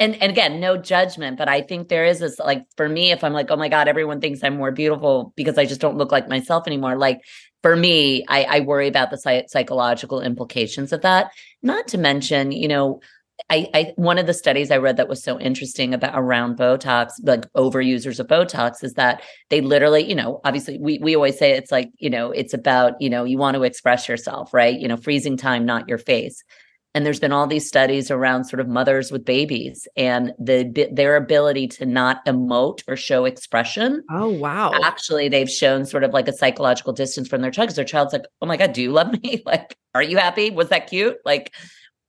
and 0.00 0.20
and 0.20 0.30
again 0.30 0.60
no 0.60 0.76
judgment 0.76 1.38
but 1.38 1.48
i 1.48 1.60
think 1.60 1.88
there 1.88 2.04
is 2.04 2.18
this 2.18 2.38
like 2.38 2.64
for 2.76 2.88
me 2.88 3.12
if 3.12 3.22
i'm 3.22 3.32
like 3.32 3.50
oh 3.50 3.56
my 3.56 3.68
god 3.68 3.88
everyone 3.88 4.20
thinks 4.20 4.42
i'm 4.42 4.56
more 4.56 4.72
beautiful 4.72 5.32
because 5.36 5.58
i 5.58 5.64
just 5.64 5.80
don't 5.80 5.96
look 5.96 6.12
like 6.12 6.28
myself 6.28 6.66
anymore 6.66 6.96
like 6.96 7.20
for 7.62 7.76
me 7.76 8.24
i 8.28 8.44
i 8.44 8.60
worry 8.60 8.88
about 8.88 9.10
the 9.10 9.18
psych- 9.18 9.48
psychological 9.48 10.20
implications 10.20 10.92
of 10.92 11.02
that 11.02 11.30
not 11.62 11.86
to 11.88 11.98
mention 11.98 12.52
you 12.52 12.68
know 12.68 13.00
I, 13.50 13.68
I 13.74 13.92
one 13.96 14.16
of 14.16 14.26
the 14.26 14.32
studies 14.32 14.70
I 14.70 14.78
read 14.78 14.96
that 14.96 15.08
was 15.08 15.22
so 15.22 15.38
interesting 15.38 15.92
about 15.92 16.14
around 16.14 16.56
Botox, 16.56 17.10
like 17.22 17.42
overusers 17.52 18.18
of 18.18 18.28
Botox, 18.28 18.82
is 18.82 18.94
that 18.94 19.20
they 19.50 19.60
literally, 19.60 20.08
you 20.08 20.14
know, 20.14 20.40
obviously 20.42 20.78
we 20.78 20.98
we 21.02 21.14
always 21.14 21.38
say 21.38 21.50
it's 21.52 21.70
like, 21.70 21.90
you 21.98 22.08
know, 22.08 22.30
it's 22.30 22.54
about, 22.54 22.94
you 22.98 23.10
know, 23.10 23.24
you 23.24 23.36
want 23.36 23.54
to 23.54 23.62
express 23.62 24.08
yourself, 24.08 24.54
right? 24.54 24.80
You 24.80 24.88
know, 24.88 24.96
freezing 24.96 25.36
time, 25.36 25.66
not 25.66 25.86
your 25.86 25.98
face 25.98 26.42
and 26.96 27.04
there's 27.04 27.20
been 27.20 27.30
all 27.30 27.46
these 27.46 27.68
studies 27.68 28.10
around 28.10 28.44
sort 28.44 28.58
of 28.58 28.68
mothers 28.68 29.12
with 29.12 29.22
babies 29.22 29.86
and 29.98 30.32
the 30.38 30.88
their 30.90 31.16
ability 31.16 31.68
to 31.68 31.84
not 31.84 32.24
emote 32.24 32.82
or 32.88 32.96
show 32.96 33.26
expression. 33.26 34.02
Oh 34.10 34.30
wow. 34.30 34.72
Actually 34.82 35.28
they've 35.28 35.50
shown 35.50 35.84
sort 35.84 36.04
of 36.04 36.14
like 36.14 36.26
a 36.26 36.32
psychological 36.32 36.94
distance 36.94 37.28
from 37.28 37.42
their 37.42 37.50
child 37.50 37.66
because 37.66 37.76
their 37.76 37.84
child's 37.84 38.14
like 38.14 38.24
oh 38.40 38.46
my 38.46 38.56
god 38.56 38.72
do 38.72 38.80
you 38.80 38.92
love 38.92 39.12
me? 39.22 39.42
Like 39.44 39.76
are 39.94 40.02
you 40.02 40.16
happy? 40.16 40.48
Was 40.48 40.70
that 40.70 40.88
cute? 40.88 41.18
Like 41.26 41.54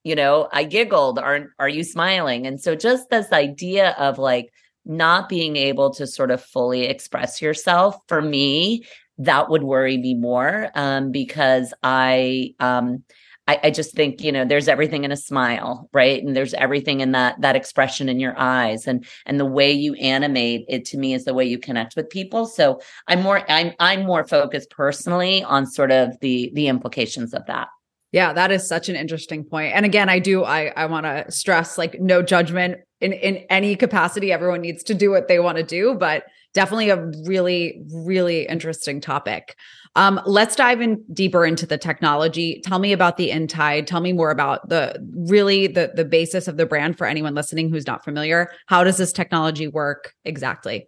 you 0.05 0.15
know 0.15 0.47
i 0.53 0.63
giggled. 0.63 1.19
Aren't 1.19 1.49
are 1.59 1.67
you 1.67 1.83
smiling? 1.83 2.47
And 2.47 2.61
so 2.61 2.73
just 2.73 3.09
this 3.09 3.33
idea 3.33 3.89
of 3.99 4.17
like 4.17 4.53
not 4.85 5.27
being 5.27 5.57
able 5.57 5.93
to 5.95 6.07
sort 6.07 6.31
of 6.31 6.41
fully 6.41 6.83
express 6.85 7.41
yourself 7.41 7.97
for 8.07 8.21
me 8.21 8.85
that 9.17 9.49
would 9.49 9.63
worry 9.63 9.97
me 9.97 10.13
more 10.13 10.69
um, 10.75 11.11
because 11.11 11.73
i 11.83 12.53
um, 12.61 13.03
I, 13.47 13.59
I, 13.63 13.71
just 13.71 13.95
think 13.95 14.21
you 14.21 14.31
know 14.31 14.45
there's 14.45 14.67
everything 14.67 15.03
in 15.03 15.11
a 15.11 15.17
smile 15.17 15.89
right? 15.93 16.23
And 16.23 16.35
there's 16.35 16.53
everything 16.53 17.01
in 17.01 17.11
that 17.13 17.39
that 17.41 17.55
expression 17.55 18.09
in 18.09 18.19
your 18.19 18.37
eyes. 18.37 18.87
And 18.87 19.05
and 19.25 19.39
the 19.39 19.45
way 19.45 19.71
you 19.71 19.93
animate 19.95 20.65
it 20.67 20.85
to 20.85 20.97
me 20.97 21.13
is 21.13 21.25
the 21.25 21.33
way 21.33 21.45
you 21.45 21.57
connect 21.57 21.95
with 21.95 22.09
people. 22.09 22.45
So 22.45 22.81
i'm 23.07 23.21
more 23.21 23.49
i'm 23.49 23.73
i'm 23.79 24.05
more 24.05 24.27
focused 24.27 24.69
personally 24.69 25.43
on 25.43 25.65
sort 25.65 25.91
of 25.91 26.19
the 26.21 26.51
the 26.53 26.67
implications 26.67 27.33
of 27.33 27.45
that. 27.47 27.69
Yeah 28.11 28.33
that 28.33 28.51
is 28.51 28.67
such 28.67 28.89
an 28.89 28.95
interesting 28.95 29.43
point. 29.43 29.73
And 29.73 29.85
again 29.85 30.09
i 30.09 30.19
do 30.19 30.43
i 30.43 30.73
i 30.75 30.85
want 30.85 31.05
to 31.05 31.31
stress 31.31 31.77
like 31.77 31.99
no 31.99 32.21
judgment 32.21 32.79
in 32.99 33.13
in 33.13 33.37
any 33.49 33.75
capacity. 33.75 34.31
Everyone 34.31 34.61
needs 34.61 34.83
to 34.83 34.93
do 34.93 35.09
what 35.11 35.27
they 35.27 35.39
want 35.39 35.57
to 35.57 35.63
do 35.63 35.95
but 35.95 36.23
definitely 36.53 36.89
a 36.89 37.05
really 37.25 37.83
really 37.91 38.47
interesting 38.47 38.99
topic 39.01 39.55
um, 39.97 40.21
let's 40.27 40.55
dive 40.55 40.79
in 40.79 41.03
deeper 41.11 41.43
into 41.43 41.65
the 41.65 41.79
technology. 41.79 42.61
Tell 42.63 42.77
me 42.77 42.93
about 42.93 43.17
the 43.17 43.31
Intide. 43.31 43.87
Tell 43.87 43.99
me 43.99 44.13
more 44.13 44.29
about 44.29 44.69
the 44.69 44.95
really 45.27 45.65
the 45.65 45.91
the 45.95 46.05
basis 46.05 46.47
of 46.47 46.55
the 46.55 46.67
brand 46.67 46.99
for 46.99 47.07
anyone 47.07 47.33
listening 47.33 47.71
who's 47.71 47.87
not 47.87 48.03
familiar. 48.03 48.51
How 48.67 48.83
does 48.83 48.97
this 48.97 49.11
technology 49.11 49.67
work 49.67 50.13
exactly? 50.23 50.87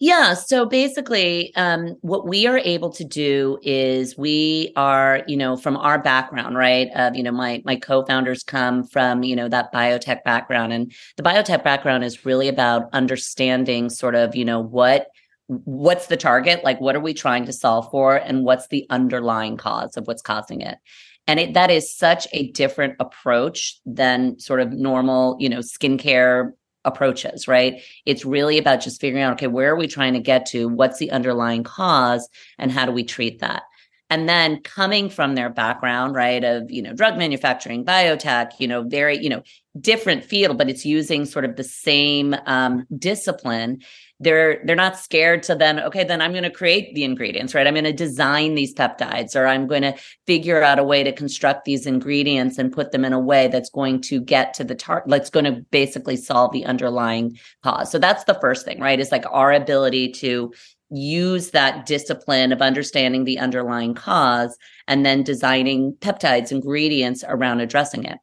Yeah. 0.00 0.34
So 0.34 0.64
basically, 0.64 1.52
um, 1.56 1.96
what 2.02 2.26
we 2.26 2.46
are 2.46 2.58
able 2.58 2.90
to 2.90 3.04
do 3.04 3.58
is 3.62 4.16
we 4.16 4.72
are, 4.76 5.24
you 5.26 5.36
know, 5.36 5.56
from 5.56 5.76
our 5.76 6.00
background, 6.00 6.56
right? 6.56 6.88
Of, 6.94 7.16
you 7.16 7.22
know, 7.24 7.32
my 7.32 7.62
my 7.64 7.74
co-founders 7.74 8.44
come 8.44 8.84
from, 8.84 9.24
you 9.24 9.34
know, 9.34 9.48
that 9.48 9.72
biotech 9.72 10.22
background, 10.22 10.72
and 10.72 10.92
the 11.16 11.24
biotech 11.24 11.64
background 11.64 12.04
is 12.04 12.24
really 12.24 12.46
about 12.46 12.88
understanding, 12.92 13.90
sort 13.90 14.14
of, 14.14 14.36
you 14.36 14.44
know, 14.44 14.60
what 14.60 15.08
what's 15.48 16.06
the 16.06 16.16
target, 16.16 16.62
like 16.62 16.80
what 16.80 16.94
are 16.94 17.00
we 17.00 17.14
trying 17.14 17.44
to 17.46 17.52
solve 17.52 17.90
for, 17.90 18.16
and 18.16 18.44
what's 18.44 18.68
the 18.68 18.86
underlying 18.90 19.56
cause 19.56 19.96
of 19.96 20.06
what's 20.06 20.22
causing 20.22 20.60
it. 20.60 20.78
And 21.26 21.40
it, 21.40 21.54
that 21.54 21.70
is 21.70 21.92
such 21.92 22.28
a 22.32 22.50
different 22.52 22.94
approach 23.00 23.80
than 23.84 24.38
sort 24.38 24.60
of 24.60 24.72
normal, 24.72 25.36
you 25.40 25.48
know, 25.48 25.58
skincare 25.58 26.52
approaches, 26.88 27.46
right? 27.46 27.80
It's 28.04 28.24
really 28.24 28.58
about 28.58 28.80
just 28.80 29.00
figuring 29.00 29.22
out, 29.22 29.34
okay, 29.34 29.46
where 29.46 29.72
are 29.72 29.76
we 29.76 29.86
trying 29.86 30.14
to 30.14 30.20
get 30.20 30.46
to? 30.46 30.68
What's 30.68 30.98
the 30.98 31.10
underlying 31.12 31.62
cause? 31.62 32.28
And 32.58 32.72
how 32.72 32.86
do 32.86 32.92
we 32.92 33.04
treat 33.04 33.38
that? 33.38 33.62
And 34.10 34.28
then 34.28 34.62
coming 34.62 35.10
from 35.10 35.34
their 35.34 35.50
background, 35.50 36.14
right, 36.14 36.42
of, 36.42 36.70
you 36.70 36.80
know, 36.80 36.94
drug 36.94 37.18
manufacturing, 37.18 37.84
biotech, 37.84 38.52
you 38.58 38.66
know, 38.66 38.82
very, 38.82 39.18
you 39.18 39.28
know, 39.28 39.42
different 39.78 40.24
field, 40.24 40.56
but 40.56 40.70
it's 40.70 40.86
using 40.86 41.26
sort 41.26 41.44
of 41.44 41.56
the 41.56 41.64
same 41.64 42.34
um, 42.46 42.86
discipline 42.96 43.82
they're 44.20 44.60
they're 44.64 44.76
not 44.76 44.98
scared 44.98 45.42
to 45.42 45.54
then 45.54 45.78
okay 45.80 46.04
then 46.04 46.20
i'm 46.20 46.32
going 46.32 46.42
to 46.42 46.50
create 46.50 46.94
the 46.94 47.04
ingredients 47.04 47.54
right? 47.54 47.66
I'm 47.66 47.74
going 47.74 47.84
to 47.84 47.92
design 47.92 48.54
these 48.54 48.74
peptides 48.74 49.36
or 49.36 49.46
i'm 49.46 49.66
going 49.66 49.82
to 49.82 49.94
figure 50.26 50.62
out 50.62 50.78
a 50.78 50.84
way 50.84 51.02
to 51.04 51.12
construct 51.12 51.64
these 51.64 51.86
ingredients 51.86 52.58
and 52.58 52.72
put 52.72 52.92
them 52.92 53.04
in 53.04 53.12
a 53.12 53.20
way 53.20 53.48
that's 53.48 53.70
going 53.70 54.00
to 54.02 54.20
get 54.20 54.54
to 54.54 54.64
the 54.64 54.74
target 54.74 55.10
that's 55.10 55.30
going 55.30 55.44
to 55.44 55.62
basically 55.70 56.16
solve 56.16 56.52
the 56.52 56.64
underlying 56.64 57.38
cause. 57.62 57.90
So 57.90 57.98
that's 57.98 58.24
the 58.24 58.38
first 58.40 58.64
thing 58.64 58.80
right? 58.80 59.00
Is 59.00 59.12
like 59.12 59.24
our 59.30 59.52
ability 59.52 60.12
to 60.12 60.52
use 60.90 61.50
that 61.50 61.84
discipline 61.86 62.52
of 62.52 62.62
understanding 62.62 63.24
the 63.24 63.38
underlying 63.38 63.94
cause 63.94 64.56
and 64.86 65.04
then 65.04 65.22
designing 65.22 65.92
peptides 66.00 66.50
ingredients 66.50 67.24
around 67.28 67.60
addressing 67.60 68.04
it. 68.04 68.18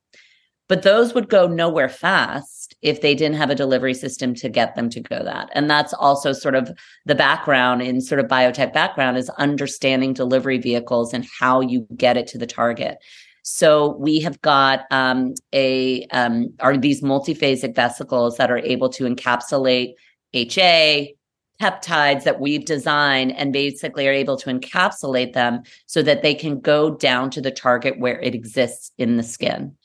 But 0.67 0.81
those 0.81 1.13
would 1.13 1.29
go 1.29 1.45
nowhere 1.47 1.89
fast 1.89 2.64
if 2.81 3.01
they 3.01 3.15
didn't 3.15 3.38
have 3.38 3.49
a 3.49 3.55
delivery 3.55 3.93
system 3.93 4.33
to 4.35 4.49
get 4.49 4.75
them 4.75 4.89
to 4.91 4.99
go 4.99 5.23
that. 5.23 5.49
And 5.53 5.69
that's 5.69 5.93
also 5.93 6.33
sort 6.33 6.55
of 6.55 6.71
the 7.05 7.15
background 7.15 7.81
in 7.81 8.01
sort 8.01 8.19
of 8.19 8.27
biotech 8.27 8.73
background 8.73 9.17
is 9.17 9.29
understanding 9.31 10.13
delivery 10.13 10.57
vehicles 10.57 11.13
and 11.13 11.25
how 11.39 11.61
you 11.61 11.88
get 11.95 12.17
it 12.17 12.27
to 12.27 12.38
the 12.38 12.47
target. 12.47 12.97
So 13.43 13.95
we 13.97 14.19
have 14.21 14.41
got 14.41 14.85
um, 14.89 15.35
a 15.53 16.05
um, 16.07 16.53
are 16.59 16.77
these 16.77 17.01
multiphasic 17.01 17.75
vesicles 17.75 18.38
that 18.38 18.49
are 18.49 18.57
able 18.57 18.89
to 18.89 19.03
encapsulate 19.03 19.93
HA 20.33 21.15
peptides 21.61 22.23
that 22.23 22.39
we've 22.39 22.65
designed 22.65 23.31
and 23.33 23.53
basically 23.53 24.07
are 24.07 24.11
able 24.11 24.35
to 24.38 24.49
encapsulate 24.49 25.33
them 25.33 25.61
so 25.85 26.01
that 26.01 26.21
they 26.21 26.33
can 26.33 26.59
go 26.59 26.95
down 26.95 27.29
to 27.29 27.41
the 27.41 27.51
target 27.51 27.99
where 27.99 28.19
it 28.19 28.35
exists 28.35 28.91
in 28.97 29.15
the 29.17 29.23
skin. 29.23 29.75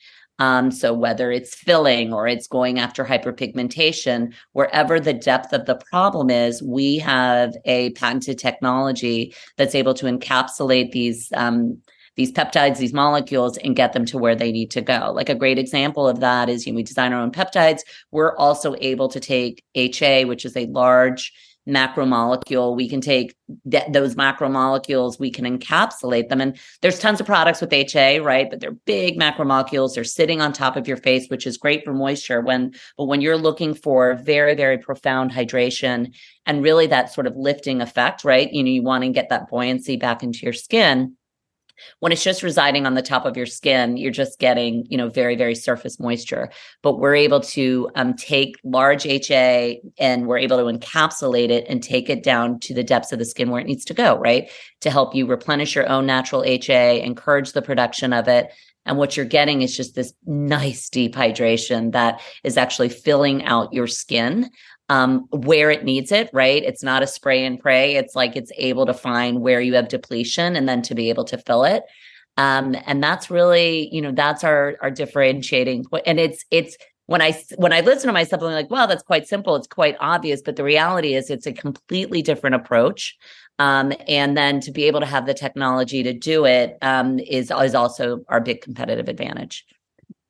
Um, 0.41 0.71
so 0.71 0.91
whether 0.91 1.31
it's 1.31 1.53
filling 1.53 2.11
or 2.11 2.27
it's 2.27 2.47
going 2.47 2.79
after 2.79 3.05
hyperpigmentation, 3.05 4.33
wherever 4.53 4.99
the 4.99 5.13
depth 5.13 5.53
of 5.53 5.67
the 5.67 5.75
problem 5.91 6.31
is, 6.31 6.63
we 6.63 6.97
have 6.97 7.53
a 7.65 7.91
patented 7.91 8.39
technology 8.39 9.35
that's 9.57 9.75
able 9.75 9.93
to 9.93 10.07
encapsulate 10.07 10.93
these 10.93 11.31
um, 11.35 11.77
these 12.15 12.31
peptides, 12.31 12.79
these 12.79 12.91
molecules, 12.91 13.57
and 13.59 13.75
get 13.75 13.93
them 13.93 14.05
to 14.05 14.17
where 14.17 14.35
they 14.35 14.51
need 14.51 14.71
to 14.71 14.81
go. 14.81 15.11
Like 15.13 15.29
a 15.29 15.35
great 15.35 15.59
example 15.59 16.07
of 16.07 16.21
that 16.21 16.49
is 16.49 16.65
you 16.65 16.73
know, 16.73 16.77
we 16.77 16.83
design 16.83 17.13
our 17.13 17.21
own 17.21 17.31
peptides. 17.31 17.81
We're 18.09 18.35
also 18.35 18.75
able 18.81 19.09
to 19.09 19.19
take 19.19 19.63
HA, 19.75 20.25
which 20.25 20.43
is 20.43 20.57
a 20.57 20.65
large 20.65 21.31
macromolecule. 21.67 22.75
We 22.75 22.89
can 22.89 23.01
take 23.01 23.35
th- 23.69 23.91
those 23.91 24.15
macromolecules, 24.15 25.19
we 25.19 25.31
can 25.31 25.45
encapsulate 25.45 26.29
them. 26.29 26.41
And 26.41 26.57
there's 26.81 26.99
tons 26.99 27.19
of 27.19 27.25
products 27.25 27.61
with 27.61 27.71
HA, 27.71 28.19
right? 28.19 28.49
But 28.49 28.59
they're 28.59 28.71
big 28.71 29.19
macromolecules. 29.19 29.93
They're 29.93 30.03
sitting 30.03 30.41
on 30.41 30.53
top 30.53 30.75
of 30.75 30.87
your 30.87 30.97
face, 30.97 31.27
which 31.27 31.45
is 31.45 31.57
great 31.57 31.83
for 31.83 31.93
moisture. 31.93 32.41
When, 32.41 32.73
but 32.97 33.05
when 33.05 33.21
you're 33.21 33.37
looking 33.37 33.73
for 33.73 34.15
very, 34.15 34.55
very 34.55 34.77
profound 34.77 35.31
hydration 35.31 36.13
and 36.45 36.63
really 36.63 36.87
that 36.87 37.13
sort 37.13 37.27
of 37.27 37.35
lifting 37.35 37.81
effect, 37.81 38.23
right? 38.23 38.51
You 38.51 38.63
know, 38.63 38.71
you 38.71 38.83
want 38.83 39.03
to 39.03 39.09
get 39.09 39.29
that 39.29 39.49
buoyancy 39.49 39.97
back 39.97 40.23
into 40.23 40.39
your 40.39 40.53
skin 40.53 41.15
when 41.99 42.11
it's 42.11 42.23
just 42.23 42.43
residing 42.43 42.85
on 42.85 42.93
the 42.93 43.01
top 43.01 43.25
of 43.25 43.37
your 43.37 43.45
skin, 43.45 43.97
you're 43.97 44.11
just 44.11 44.39
getting, 44.39 44.85
you 44.89 44.97
know, 44.97 45.09
very, 45.09 45.35
very 45.35 45.55
surface 45.55 45.99
moisture. 45.99 46.49
But 46.81 46.99
we're 46.99 47.15
able 47.15 47.39
to 47.41 47.89
um, 47.95 48.15
take 48.15 48.55
large 48.63 49.05
HA 49.05 49.81
and 49.99 50.27
we're 50.27 50.37
able 50.37 50.57
to 50.57 50.77
encapsulate 50.77 51.49
it 51.49 51.65
and 51.67 51.81
take 51.81 52.09
it 52.09 52.23
down 52.23 52.59
to 52.61 52.73
the 52.73 52.83
depths 52.83 53.11
of 53.11 53.19
the 53.19 53.25
skin 53.25 53.49
where 53.49 53.61
it 53.61 53.67
needs 53.67 53.85
to 53.85 53.93
go, 53.93 54.17
right? 54.17 54.49
To 54.81 54.89
help 54.89 55.15
you 55.15 55.25
replenish 55.25 55.75
your 55.75 55.87
own 55.89 56.05
natural 56.05 56.43
HA, 56.43 57.01
encourage 57.01 57.53
the 57.53 57.61
production 57.61 58.13
of 58.13 58.27
it. 58.27 58.51
And 58.85 58.97
what 58.97 59.15
you're 59.15 59.25
getting 59.25 59.61
is 59.61 59.77
just 59.77 59.95
this 59.95 60.13
nice 60.25 60.89
deep 60.89 61.13
hydration 61.15 61.91
that 61.91 62.19
is 62.43 62.57
actually 62.57 62.89
filling 62.89 63.43
out 63.43 63.73
your 63.73 63.87
skin 63.87 64.49
um, 64.91 65.25
where 65.31 65.71
it 65.71 65.85
needs 65.85 66.11
it, 66.11 66.29
right? 66.33 66.61
It's 66.61 66.83
not 66.83 67.01
a 67.01 67.07
spray 67.07 67.45
and 67.45 67.57
pray. 67.57 67.95
It's 67.95 68.13
like 68.13 68.35
it's 68.35 68.51
able 68.57 68.85
to 68.85 68.93
find 68.93 69.39
where 69.39 69.61
you 69.61 69.73
have 69.75 69.87
depletion 69.87 70.57
and 70.57 70.67
then 70.67 70.81
to 70.81 70.93
be 70.93 71.09
able 71.09 71.23
to 71.25 71.37
fill 71.37 71.63
it. 71.63 71.83
Um, 72.35 72.75
and 72.85 73.01
that's 73.01 73.31
really, 73.31 73.87
you 73.93 74.01
know, 74.01 74.11
that's 74.11 74.43
our 74.43 74.75
our 74.81 74.91
differentiating 74.91 75.85
point. 75.85 76.03
And 76.05 76.19
it's 76.19 76.43
it's 76.51 76.75
when 77.05 77.21
I 77.21 77.41
when 77.55 77.71
I 77.71 77.79
listen 77.79 78.07
to 78.07 78.13
myself, 78.13 78.41
I'm 78.41 78.51
like, 78.51 78.69
well, 78.69 78.85
that's 78.85 79.01
quite 79.01 79.27
simple. 79.27 79.55
It's 79.55 79.65
quite 79.65 79.95
obvious, 80.01 80.41
but 80.41 80.57
the 80.57 80.63
reality 80.65 81.13
is, 81.13 81.29
it's 81.29 81.47
a 81.47 81.53
completely 81.53 82.21
different 82.21 82.57
approach. 82.57 83.15
Um, 83.59 83.93
and 84.09 84.35
then 84.35 84.59
to 84.61 84.71
be 84.71 84.85
able 84.85 84.99
to 84.99 85.05
have 85.05 85.25
the 85.25 85.33
technology 85.33 86.03
to 86.03 86.13
do 86.13 86.45
it 86.45 86.77
um, 86.81 87.17
is 87.19 87.49
is 87.49 87.75
also 87.75 88.25
our 88.27 88.41
big 88.41 88.59
competitive 88.59 89.07
advantage. 89.07 89.65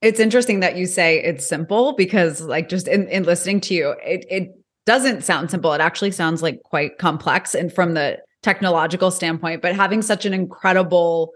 It's 0.02 0.20
interesting 0.20 0.62
that 0.62 0.78
you 0.78 0.86
say 0.86 1.22
it's 1.24 1.48
simple 1.48 1.94
because, 1.94 2.42
like, 2.42 2.70
just 2.70 2.88
in, 2.88 3.08
in 3.08 3.24
listening 3.24 3.62
to 3.62 3.74
you, 3.74 3.96
it, 4.04 4.26
it 4.30 4.50
doesn't 4.86 5.24
sound 5.24 5.52
simple. 5.52 5.74
It 5.74 5.82
actually 5.82 6.12
sounds 6.12 6.42
like 6.42 6.62
quite 6.64 6.98
complex 6.98 7.54
and 7.54 7.72
from 7.72 7.94
the 7.94 8.20
technological 8.42 9.12
standpoint, 9.12 9.62
but 9.62 9.76
having 9.76 10.02
such 10.02 10.26
an 10.26 10.34
incredible, 10.34 11.32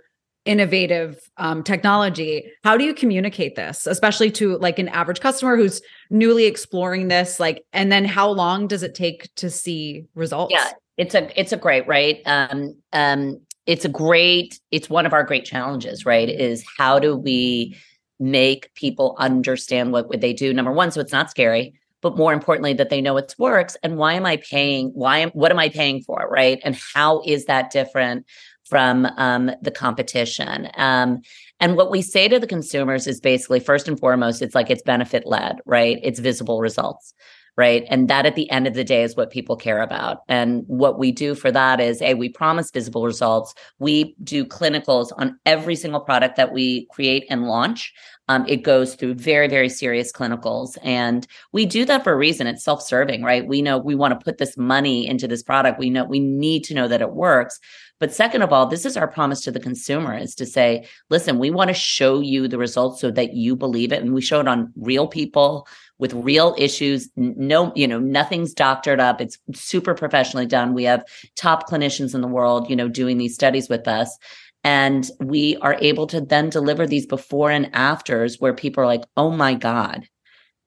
innovative 0.46 1.20
um, 1.38 1.64
technology, 1.64 2.52
how 2.64 2.78
do 2.78 2.84
you 2.84 2.94
communicate 2.94 3.56
this, 3.56 3.88
especially 3.88 4.32
to 4.32 4.58
like 4.58 4.80
an 4.80 4.88
average 4.90 5.20
customer 5.20 5.56
who's 5.56 5.82
newly 6.10 6.46
exploring 6.46 7.08
this? 7.08 7.40
Like, 7.40 7.64
and 7.74 7.92
then 7.92 8.06
how 8.06 8.30
long 8.30 8.68
does 8.68 8.84
it 8.84 8.96
take 8.96 9.34
to 9.36 9.50
see 9.50 10.06
results? 10.16 10.54
Yeah, 10.54 10.72
it's 10.98 11.16
a 11.16 11.40
it's 11.40 11.52
a 11.52 11.58
great 11.58 11.88
right. 11.88 12.22
Um, 12.26 12.76
um, 12.94 13.42
it's 13.66 13.86
a 13.86 13.90
great. 13.90 14.60
It's 14.72 14.90
one 14.90 15.06
of 15.06 15.14
our 15.14 15.24
great 15.24 15.46
challenges, 15.46 16.06
right? 16.06 16.30
Is 16.30 16.64
how 16.78 17.00
do 17.00 17.16
we 17.16 17.76
make 18.20 18.74
people 18.76 19.16
understand 19.20 19.92
what 19.92 20.10
would 20.10 20.22
they 20.22 20.34
do 20.34 20.54
number 20.54 20.72
one 20.72 20.92
so 20.92 21.02
it's 21.02 21.12
not 21.12 21.30
scary 21.30 21.74
but 22.06 22.18
more 22.18 22.34
importantly 22.34 22.72
that 22.72 22.92
they 22.92 23.02
know 23.02 23.18
it 23.18 23.34
works 23.40 23.76
and 23.82 23.98
why 23.98 24.14
am 24.14 24.28
i 24.28 24.38
paying 24.38 24.90
why 24.90 25.18
am 25.18 25.32
what 25.32 25.52
am 25.52 25.58
i 25.58 25.70
paying 25.70 26.04
for 26.04 26.28
right? 26.30 26.60
And 26.64 26.78
how 26.94 27.22
is 27.26 27.46
that 27.46 27.72
different 27.72 28.28
from 28.64 29.06
um, 29.18 29.52
the 29.62 29.72
competition? 29.72 30.70
Um, 30.76 31.22
and 31.60 31.76
what 31.76 31.90
we 31.90 32.04
say 32.04 32.28
to 32.28 32.40
the 32.40 32.48
consumers 32.48 33.08
is 33.08 33.20
basically 33.20 33.60
first 33.60 33.88
and 33.88 34.00
foremost 34.00 34.44
it's 34.44 34.54
like 34.54 34.70
it's 34.70 34.84
benefit 34.84 35.26
led 35.26 35.58
right? 35.66 36.00
It's 36.04 36.20
visible 36.20 36.62
results 36.62 37.14
right? 37.58 37.86
And 37.90 38.10
that 38.10 38.26
at 38.26 38.36
the 38.36 38.50
end 38.52 38.68
of 38.68 38.74
the 38.74 38.84
day 38.84 39.04
is 39.04 39.16
what 39.16 39.30
people 39.30 39.56
care 39.56 39.82
about. 39.82 40.20
And 40.28 40.64
what 40.68 41.00
we 41.00 41.12
do 41.12 41.36
for 41.36 41.52
that 41.52 41.80
is, 41.80 42.02
a 42.02 42.14
we 42.14 42.30
promise 42.30 42.72
visible 42.72 43.06
results. 43.06 43.54
We 43.80 44.16
do 44.24 44.46
clinicals 44.46 45.12
on 45.18 45.40
every 45.46 45.76
single 45.76 46.02
product 46.02 46.36
that 46.36 46.52
we 46.52 46.86
create 46.88 47.26
and 47.30 47.48
launch. 47.48 47.94
Um, 48.28 48.46
it 48.48 48.64
goes 48.64 48.96
through 48.96 49.16
very, 49.16 49.48
very 49.48 49.70
serious 49.70 50.12
clinicals. 50.12 50.78
And 50.84 51.28
we 51.52 51.66
do 51.66 51.86
that 51.86 52.04
for 52.04 52.12
a 52.12 52.18
reason. 52.18 52.48
It's 52.48 52.64
self 52.64 52.82
serving, 52.82 53.24
right? 53.24 53.48
We 53.48 53.62
know 53.62 53.78
we 53.78 53.96
want 53.96 54.20
to 54.20 54.24
put 54.24 54.38
this 54.38 54.58
money 54.58 55.08
into 55.08 55.28
this 55.28 55.44
product. 55.44 55.80
We 55.80 55.90
know 55.90 56.06
we 56.06 56.20
need 56.20 56.64
to 56.66 56.74
know 56.74 56.88
that 56.88 57.02
it 57.02 57.12
works. 57.12 57.60
But 58.00 58.14
second 58.14 58.42
of 58.42 58.52
all, 58.52 58.66
this 58.66 58.86
is 58.86 58.98
our 58.98 59.08
promise 59.08 59.42
to 59.42 59.52
the 59.52 59.60
consumer 59.60 60.18
is 60.18 60.36
to 60.36 60.46
say, 60.46 60.86
listen, 61.10 61.40
we 61.40 61.50
want 61.50 61.70
to 61.70 61.74
show 61.74 62.20
you 62.20 62.48
the 62.48 62.58
results 62.58 63.00
so 63.00 63.10
that 63.12 63.34
you 63.34 63.56
believe 63.56 63.94
it. 63.94 64.02
And 64.02 64.14
we 64.14 64.22
show 64.22 64.42
it 64.42 64.48
on 64.48 64.74
real 64.76 65.08
people 65.08 65.68
with 65.98 66.14
real 66.14 66.56
issues. 66.58 67.10
No, 67.16 67.72
you 67.76 67.88
know, 67.88 68.00
nothing's 68.00 68.54
doctored 68.54 69.00
up. 69.00 69.22
It's 69.22 69.38
super 69.54 69.94
professionally 69.94 70.46
done. 70.46 70.74
We 70.74 70.84
have 70.84 71.06
top 71.36 71.70
clinicians 71.70 72.14
in 72.14 72.22
the 72.22 72.28
world, 72.28 72.70
you 72.70 72.76
know, 72.76 72.88
doing 72.88 73.18
these 73.18 73.36
studies 73.36 73.70
with 73.70 73.88
us. 73.88 74.18
And 74.64 75.10
we 75.20 75.58
are 75.58 75.78
able 75.80 76.08
to 76.08 76.22
then 76.22 76.50
deliver 76.50 76.88
these 76.88 77.06
before 77.06 77.52
and 77.52 77.70
afters 77.74 78.40
where 78.40 78.54
people 78.54 78.84
are 78.84 78.88
like, 78.88 79.04
oh 79.16 79.30
my 79.30 79.54
God, 79.54 80.08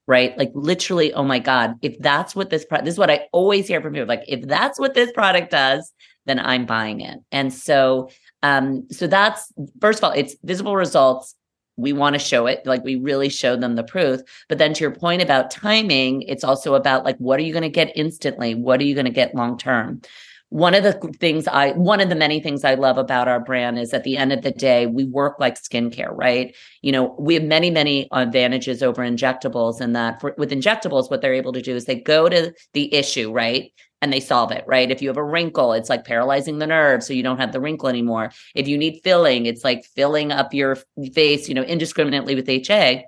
right? 0.07 0.37
Like 0.37 0.51
literally, 0.55 1.13
oh 1.13 1.23
my 1.23 1.39
God, 1.39 1.75
if 1.81 1.99
that's 1.99 2.33
what 2.33 2.49
this 2.49 2.65
product, 2.65 2.85
this 2.85 2.95
is 2.95 2.99
what 2.99 3.11
I 3.11 3.27
always 3.33 3.67
hear 3.67 3.81
from 3.81 3.93
people. 3.93 4.07
Like, 4.07 4.23
if 4.27 4.47
that's 4.47 4.79
what 4.79 4.93
this 4.93 5.11
product 5.11 5.51
does, 5.51 5.91
then 6.25 6.39
I'm 6.39 6.65
buying 6.65 7.01
it. 7.01 7.19
And 7.31 7.53
so, 7.53 8.09
um, 8.41 8.87
so 8.89 9.05
that's 9.05 9.51
first 9.81 9.99
of 9.99 10.05
all, 10.05 10.11
it's 10.11 10.35
visible 10.43 10.75
results 10.75 11.35
we 11.79 11.93
want 11.93 12.13
to 12.13 12.19
show 12.19 12.45
it 12.47 12.65
like 12.65 12.83
we 12.83 12.95
really 12.95 13.29
show 13.29 13.55
them 13.55 13.75
the 13.75 13.83
proof 13.83 14.21
but 14.47 14.57
then 14.57 14.73
to 14.73 14.81
your 14.81 14.91
point 14.91 15.21
about 15.21 15.51
timing 15.51 16.21
it's 16.23 16.43
also 16.43 16.75
about 16.75 17.03
like 17.03 17.17
what 17.17 17.39
are 17.39 17.43
you 17.43 17.53
going 17.53 17.63
to 17.63 17.69
get 17.69 17.91
instantly 17.95 18.55
what 18.55 18.79
are 18.79 18.85
you 18.85 18.95
going 18.95 19.05
to 19.05 19.11
get 19.11 19.35
long 19.35 19.57
term 19.57 20.01
one 20.49 20.73
of 20.73 20.83
the 20.83 20.93
things 21.19 21.47
I, 21.47 21.71
one 21.73 22.01
of 22.01 22.09
the 22.09 22.15
many 22.15 22.39
things 22.39 22.63
I 22.63 22.73
love 22.73 22.97
about 22.97 23.27
our 23.27 23.39
brand 23.39 23.77
is 23.77 23.93
at 23.93 24.03
the 24.03 24.17
end 24.17 24.33
of 24.33 24.41
the 24.41 24.51
day, 24.51 24.87
we 24.87 25.05
work 25.05 25.39
like 25.39 25.61
skincare, 25.61 26.09
right? 26.11 26.55
You 26.81 26.91
know, 26.91 27.15
we 27.19 27.35
have 27.35 27.43
many, 27.43 27.69
many 27.69 28.07
advantages 28.11 28.81
over 28.81 29.03
injectables 29.03 29.79
and 29.79 29.95
that 29.95 30.19
for, 30.19 30.33
with 30.39 30.49
injectables, 30.49 31.11
what 31.11 31.21
they're 31.21 31.35
able 31.35 31.53
to 31.53 31.61
do 31.61 31.75
is 31.75 31.85
they 31.85 31.99
go 31.99 32.27
to 32.27 32.51
the 32.73 32.93
issue, 32.93 33.31
right? 33.31 33.71
And 34.01 34.13
they 34.13 34.19
solve 34.19 34.51
it, 34.51 34.63
right? 34.67 34.91
If 34.91 35.01
you 35.01 35.09
have 35.09 35.17
a 35.17 35.23
wrinkle, 35.23 35.73
it's 35.73 35.89
like 35.89 36.05
paralyzing 36.05 36.59
the 36.59 36.67
nerve 36.67 37.03
so 37.03 37.13
you 37.13 37.23
don't 37.23 37.39
have 37.39 37.51
the 37.51 37.59
wrinkle 37.59 37.89
anymore. 37.89 38.31
If 38.55 38.67
you 38.67 38.77
need 38.77 39.01
filling, 39.03 39.45
it's 39.45 39.63
like 39.63 39.85
filling 39.95 40.31
up 40.31 40.53
your 40.53 40.77
face, 41.13 41.49
you 41.49 41.55
know, 41.55 41.63
indiscriminately 41.63 42.35
with 42.35 42.47
HA. 42.47 43.05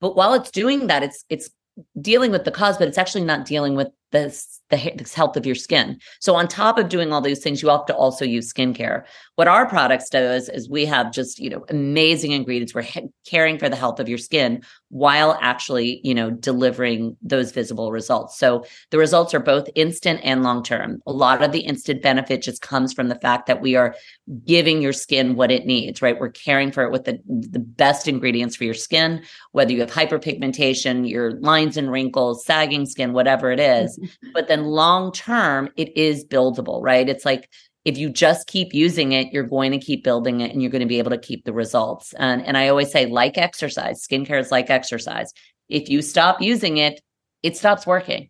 But 0.00 0.16
while 0.16 0.34
it's 0.34 0.50
doing 0.50 0.86
that, 0.86 1.02
it's 1.02 1.24
it's 1.28 1.50
dealing 2.00 2.30
with 2.30 2.44
the 2.44 2.50
cause, 2.50 2.78
but 2.78 2.88
it's 2.88 2.98
actually 2.98 3.24
not 3.24 3.44
dealing 3.44 3.74
with 3.74 3.88
this 4.12 4.60
the, 4.70 4.76
health 5.14 5.36
of 5.36 5.46
your 5.46 5.54
skin. 5.54 5.98
So 6.20 6.34
on 6.34 6.48
top 6.48 6.76
of 6.78 6.88
doing 6.88 7.12
all 7.12 7.20
these 7.20 7.38
things, 7.40 7.62
you 7.62 7.68
have 7.68 7.86
to 7.86 7.94
also 7.94 8.24
use 8.24 8.52
skincare. 8.52 9.04
What 9.36 9.46
our 9.46 9.68
products 9.68 10.08
do 10.08 10.18
is, 10.18 10.48
is 10.48 10.68
we 10.68 10.84
have 10.86 11.12
just 11.12 11.38
you 11.38 11.50
know 11.50 11.64
amazing 11.68 12.32
ingredients. 12.32 12.74
We're 12.74 12.82
he- 12.82 13.08
caring 13.26 13.58
for 13.58 13.68
the 13.68 13.76
health 13.76 14.00
of 14.00 14.08
your 14.08 14.18
skin 14.18 14.62
while 14.88 15.38
actually 15.40 16.00
you 16.02 16.14
know 16.14 16.30
delivering 16.30 17.16
those 17.22 17.52
visible 17.52 17.92
results. 17.92 18.38
So 18.38 18.64
the 18.90 18.98
results 18.98 19.34
are 19.34 19.40
both 19.40 19.68
instant 19.74 20.20
and 20.24 20.42
long 20.42 20.62
term. 20.62 21.00
A 21.06 21.12
lot 21.12 21.42
of 21.42 21.52
the 21.52 21.60
instant 21.60 22.02
benefit 22.02 22.42
just 22.42 22.62
comes 22.62 22.92
from 22.92 23.08
the 23.08 23.20
fact 23.20 23.46
that 23.46 23.60
we 23.60 23.76
are 23.76 23.94
giving 24.44 24.82
your 24.82 24.92
skin 24.92 25.36
what 25.36 25.52
it 25.52 25.66
needs. 25.66 26.02
Right, 26.02 26.18
we're 26.18 26.30
caring 26.30 26.72
for 26.72 26.82
it 26.84 26.90
with 26.90 27.04
the 27.04 27.20
the 27.28 27.60
best 27.60 28.08
ingredients 28.08 28.56
for 28.56 28.64
your 28.64 28.74
skin. 28.74 29.22
Whether 29.52 29.72
you 29.72 29.80
have 29.80 29.92
hyperpigmentation, 29.92 31.08
your 31.08 31.38
lines 31.40 31.76
and 31.76 31.90
wrinkles, 31.90 32.44
sagging 32.44 32.86
skin, 32.86 33.12
whatever 33.12 33.52
it 33.52 33.60
is 33.60 33.95
but 34.34 34.48
then 34.48 34.64
long 34.64 35.12
term, 35.12 35.70
it 35.76 35.96
is 35.96 36.24
buildable, 36.24 36.82
right? 36.82 37.08
It's 37.08 37.24
like 37.24 37.48
if 37.84 37.96
you 37.96 38.10
just 38.10 38.48
keep 38.48 38.74
using 38.74 39.12
it, 39.12 39.32
you're 39.32 39.44
going 39.44 39.70
to 39.70 39.78
keep 39.78 40.02
building 40.02 40.40
it 40.40 40.50
and 40.50 40.60
you're 40.60 40.72
going 40.72 40.80
to 40.80 40.88
be 40.88 40.98
able 40.98 41.12
to 41.12 41.18
keep 41.18 41.44
the 41.44 41.52
results. 41.52 42.12
And, 42.14 42.44
and 42.44 42.56
I 42.56 42.66
always 42.66 42.90
say, 42.90 43.06
like 43.06 43.38
exercise, 43.38 44.04
skincare 44.04 44.40
is 44.40 44.50
like 44.50 44.70
exercise. 44.70 45.32
if 45.68 45.88
you 45.88 46.02
stop 46.02 46.40
using 46.40 46.78
it, 46.78 47.00
it 47.42 47.56
stops 47.56 47.86
working. 47.86 48.28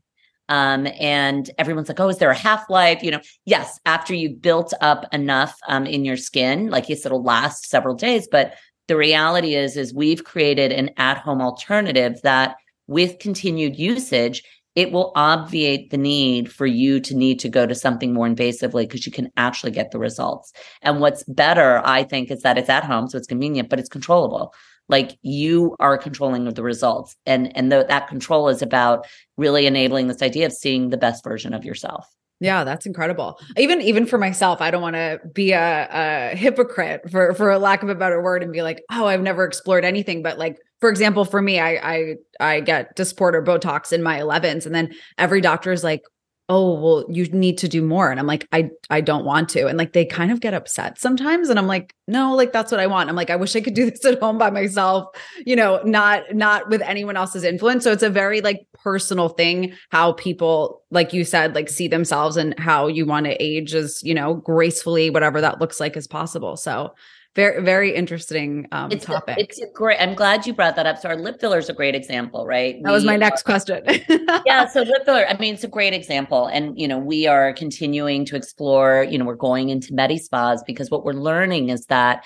Um, 0.48 0.86
and 1.00 1.50
everyone's 1.58 1.88
like, 1.88 1.98
oh, 1.98 2.08
is 2.08 2.18
there 2.18 2.30
a 2.30 2.34
half 2.36 2.68
life? 2.70 3.02
You 3.02 3.12
know, 3.12 3.20
yes, 3.46 3.80
after 3.86 4.14
you 4.14 4.30
built 4.30 4.72
up 4.80 5.06
enough 5.12 5.58
um, 5.68 5.86
in 5.86 6.04
your 6.04 6.16
skin, 6.16 6.68
like 6.70 6.88
you 6.88 6.94
said, 6.94 7.06
it'll 7.06 7.22
last 7.22 7.66
several 7.66 7.94
days. 7.94 8.28
But 8.30 8.54
the 8.88 8.96
reality 8.96 9.54
is, 9.54 9.76
is 9.76 9.92
we've 9.92 10.22
created 10.22 10.70
an 10.70 10.90
at 10.98 11.18
home 11.18 11.40
alternative 11.40 12.20
that 12.22 12.56
with 12.86 13.18
continued 13.18 13.76
usage, 13.76 14.42
it 14.76 14.92
will 14.92 15.10
obviate 15.16 15.90
the 15.90 15.96
need 15.96 16.52
for 16.52 16.66
you 16.66 17.00
to 17.00 17.16
need 17.16 17.40
to 17.40 17.48
go 17.48 17.66
to 17.66 17.74
something 17.74 18.12
more 18.12 18.28
invasively 18.28 18.82
because 18.82 19.06
you 19.06 19.10
can 19.10 19.32
actually 19.38 19.72
get 19.72 19.90
the 19.90 19.98
results. 19.98 20.52
And 20.82 21.00
what's 21.00 21.24
better, 21.24 21.80
I 21.84 22.04
think, 22.04 22.30
is 22.30 22.42
that 22.42 22.58
it's 22.58 22.68
at 22.68 22.84
home, 22.84 23.08
so 23.08 23.16
it's 23.16 23.26
convenient, 23.26 23.70
but 23.70 23.80
it's 23.80 23.88
controllable. 23.88 24.54
Like 24.88 25.18
you 25.22 25.74
are 25.80 25.98
controlling 25.98 26.44
the 26.44 26.62
results, 26.62 27.16
and 27.26 27.56
and 27.56 27.72
that 27.72 28.06
control 28.06 28.48
is 28.48 28.62
about 28.62 29.06
really 29.36 29.66
enabling 29.66 30.06
this 30.06 30.22
idea 30.22 30.46
of 30.46 30.52
seeing 30.52 30.90
the 30.90 30.96
best 30.96 31.24
version 31.24 31.54
of 31.54 31.64
yourself. 31.64 32.06
Yeah, 32.38 32.64
that's 32.64 32.84
incredible. 32.84 33.40
Even 33.56 33.80
even 33.80 34.04
for 34.04 34.18
myself, 34.18 34.60
I 34.60 34.70
don't 34.70 34.82
want 34.82 34.96
to 34.96 35.20
be 35.32 35.52
a, 35.52 35.88
a 35.90 36.36
hypocrite 36.36 37.10
for 37.10 37.32
for 37.32 37.50
a 37.50 37.58
lack 37.58 37.82
of 37.82 37.88
a 37.88 37.94
better 37.94 38.22
word 38.22 38.42
and 38.42 38.52
be 38.52 38.62
like, 38.62 38.84
oh, 38.92 39.06
I've 39.06 39.22
never 39.22 39.44
explored 39.44 39.84
anything. 39.84 40.22
But 40.22 40.38
like, 40.38 40.58
for 40.80 40.90
example, 40.90 41.24
for 41.24 41.40
me, 41.40 41.58
I 41.58 41.94
I 41.94 42.14
I 42.40 42.60
get 42.60 42.96
Dysport 42.96 43.34
or 43.34 43.42
Botox 43.42 43.92
in 43.92 44.02
my 44.02 44.18
11s, 44.18 44.66
and 44.66 44.74
then 44.74 44.94
every 45.18 45.40
doctor 45.40 45.72
is 45.72 45.82
like, 45.82 46.02
oh 46.48 46.80
well 46.80 47.04
you 47.08 47.26
need 47.26 47.58
to 47.58 47.68
do 47.68 47.82
more. 47.82 48.10
And 48.10 48.20
i'm 48.20 48.26
like 48.26 48.46
i 48.52 48.70
i 48.88 49.00
don't 49.00 49.24
want 49.24 49.48
to. 49.50 49.66
And 49.66 49.76
like 49.76 49.92
they 49.92 50.04
kind 50.04 50.30
of 50.30 50.40
get 50.40 50.54
upset 50.54 50.98
sometimes 50.98 51.48
and 51.48 51.58
i'm 51.58 51.66
like 51.66 51.92
no 52.06 52.34
like 52.34 52.52
that's 52.52 52.70
what 52.70 52.80
i 52.80 52.86
want. 52.86 53.08
I'm 53.08 53.16
like 53.16 53.30
i 53.30 53.36
wish 53.36 53.56
i 53.56 53.60
could 53.60 53.74
do 53.74 53.90
this 53.90 54.04
at 54.04 54.20
home 54.20 54.38
by 54.38 54.50
myself 54.50 55.08
you 55.44 55.56
know 55.56 55.80
not 55.84 56.34
not 56.34 56.68
with 56.68 56.82
anyone 56.82 57.16
else's 57.16 57.44
influence. 57.44 57.84
So 57.84 57.92
it's 57.92 58.02
a 58.02 58.10
very 58.10 58.40
like 58.40 58.66
personal 58.74 59.28
thing 59.28 59.72
how 59.90 60.12
people 60.12 60.82
like 60.90 61.12
you 61.12 61.24
said 61.24 61.54
like 61.54 61.68
see 61.68 61.88
themselves 61.88 62.36
and 62.36 62.58
how 62.58 62.86
you 62.86 63.06
want 63.06 63.26
to 63.26 63.42
age 63.42 63.74
as 63.74 64.00
you 64.02 64.14
know 64.14 64.34
gracefully 64.34 65.10
whatever 65.10 65.40
that 65.40 65.60
looks 65.60 65.80
like 65.80 65.96
as 65.96 66.06
possible. 66.06 66.56
So 66.56 66.94
very 67.36 67.62
very 67.62 67.94
interesting 67.94 68.66
um, 68.72 68.90
it's 68.90 69.04
topic. 69.04 69.36
A, 69.36 69.40
it's 69.40 69.60
a 69.60 69.66
great. 69.72 70.00
I'm 70.00 70.14
glad 70.14 70.46
you 70.46 70.54
brought 70.54 70.74
that 70.76 70.86
up. 70.86 70.98
So 70.98 71.10
our 71.10 71.16
lip 71.16 71.38
filler 71.40 71.58
is 71.58 71.68
a 71.68 71.74
great 71.74 71.94
example, 71.94 72.46
right? 72.46 72.82
That 72.82 72.88
we, 72.88 72.94
was 72.94 73.04
my 73.04 73.16
next 73.16 73.44
question. 73.44 73.84
yeah, 74.46 74.66
so 74.66 74.80
lip 74.80 75.04
filler. 75.04 75.26
I 75.28 75.36
mean, 75.36 75.54
it's 75.54 75.62
a 75.62 75.68
great 75.68 75.92
example, 75.92 76.46
and 76.46 76.76
you 76.80 76.88
know, 76.88 76.98
we 76.98 77.26
are 77.26 77.52
continuing 77.52 78.24
to 78.24 78.36
explore. 78.36 79.06
You 79.08 79.18
know, 79.18 79.26
we're 79.26 79.36
going 79.36 79.68
into 79.68 79.94
medi 79.94 80.18
spas 80.18 80.64
because 80.66 80.90
what 80.90 81.04
we're 81.04 81.12
learning 81.12 81.68
is 81.68 81.86
that 81.86 82.24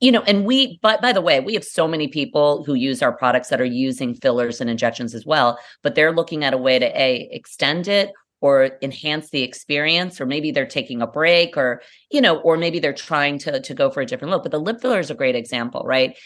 you 0.00 0.10
know 0.10 0.22
and 0.22 0.44
we 0.44 0.80
but 0.82 1.00
by 1.00 1.12
the 1.12 1.20
way 1.20 1.38
we 1.38 1.54
have 1.54 1.62
so 1.62 1.86
many 1.86 2.08
people 2.08 2.64
who 2.64 2.74
use 2.74 3.02
our 3.02 3.12
products 3.12 3.50
that 3.50 3.60
are 3.60 3.64
using 3.64 4.14
fillers 4.14 4.60
and 4.60 4.68
injections 4.68 5.14
as 5.14 5.24
well 5.24 5.56
but 5.82 5.94
they're 5.94 6.10
looking 6.10 6.42
at 6.42 6.52
a 6.52 6.58
way 6.58 6.76
to 6.76 6.86
a 7.00 7.28
extend 7.30 7.86
it 7.86 8.10
or 8.40 8.70
enhance 8.82 9.30
the 9.30 9.42
experience 9.42 10.20
or 10.20 10.26
maybe 10.26 10.50
they're 10.50 10.66
taking 10.66 11.00
a 11.02 11.06
break 11.06 11.56
or 11.56 11.82
you 12.10 12.20
know 12.20 12.38
or 12.40 12.56
maybe 12.56 12.78
they're 12.78 12.92
trying 12.92 13.38
to 13.38 13.60
to 13.60 13.74
go 13.74 13.90
for 13.90 14.00
a 14.00 14.06
different 14.06 14.30
look 14.30 14.42
but 14.42 14.52
the 14.52 14.60
lip 14.60 14.80
filler 14.80 15.00
is 15.00 15.10
a 15.10 15.14
great 15.14 15.34
example 15.34 15.82
right 15.84 16.16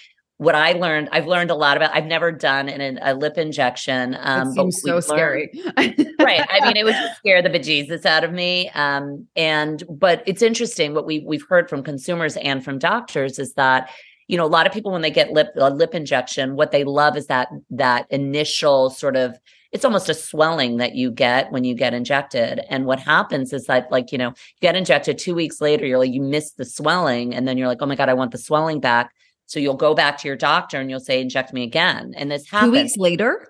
what 0.41 0.55
I 0.55 0.73
learned, 0.73 1.11
I've 1.13 1.27
learned 1.27 1.51
a 1.51 1.55
lot 1.55 1.77
about. 1.77 1.95
I've 1.95 2.07
never 2.07 2.33
done 2.33 2.71
an, 2.71 2.99
a 3.03 3.13
lip 3.13 3.37
injection. 3.37 4.17
Um, 4.19 4.49
it 4.49 4.55
seems 4.55 4.81
so 4.81 4.99
scary, 4.99 5.51
right? 5.77 6.47
I 6.51 6.61
mean, 6.65 6.79
it 6.79 6.85
would 6.85 6.97
scare 7.17 7.43
the 7.43 7.51
bejesus 7.51 8.07
out 8.07 8.25
of 8.25 8.33
me. 8.33 8.71
Um, 8.71 9.27
and 9.37 9.83
but 9.91 10.23
it's 10.25 10.41
interesting 10.41 10.95
what 10.95 11.05
we 11.05 11.19
we've 11.27 11.45
heard 11.47 11.69
from 11.69 11.83
consumers 11.83 12.39
and 12.39 12.65
from 12.65 12.79
doctors 12.79 13.39
is 13.39 13.53
that 13.55 13.91
you 14.29 14.39
know 14.39 14.47
a 14.47 14.49
lot 14.49 14.67
of 14.67 14.73
people 14.73 14.93
when 14.93 15.03
they 15.03 15.11
get 15.11 15.31
lip 15.31 15.49
a 15.57 15.69
lip 15.69 15.95
injection, 15.95 16.57
what 16.57 16.71
they 16.71 16.85
love 16.85 17.19
is 17.19 17.27
that 17.27 17.49
that 17.69 18.07
initial 18.09 18.89
sort 18.89 19.17
of 19.17 19.39
it's 19.73 19.85
almost 19.85 20.09
a 20.09 20.15
swelling 20.15 20.79
that 20.79 20.95
you 20.95 21.11
get 21.11 21.53
when 21.53 21.65
you 21.65 21.75
get 21.75 21.95
injected. 21.95 22.61
And 22.69 22.87
what 22.87 22.99
happens 22.99 23.53
is 23.53 23.67
that, 23.67 23.91
like, 23.91 24.11
you 24.11 24.19
know, 24.19 24.29
you 24.29 24.61
get 24.61 24.75
injected 24.75 25.19
two 25.19 25.35
weeks 25.35 25.61
later, 25.61 25.87
you're 25.87 25.99
like, 25.99 26.13
you 26.13 26.23
miss 26.23 26.53
the 26.53 26.65
swelling. 26.65 27.35
And 27.35 27.47
then 27.47 27.57
you're 27.57 27.69
like, 27.69 27.79
oh 27.81 27.87
my 27.87 27.95
God, 27.95 28.09
I 28.09 28.15
want 28.15 28.33
the 28.33 28.39
swelling 28.39 28.81
back. 28.81 29.13
So 29.47 29.61
you'll 29.61 29.75
go 29.75 29.95
back 29.95 30.19
to 30.19 30.29
your 30.29 30.37
doctor 30.37 30.81
and 30.81 30.91
you'll 30.91 31.01
say, 31.01 31.21
inject 31.21 31.53
me 31.53 31.63
again. 31.63 32.15
And 32.17 32.31
this 32.31 32.49
happens. 32.49 32.73
Two 32.73 32.83
weeks 32.83 32.97
later? 32.97 33.49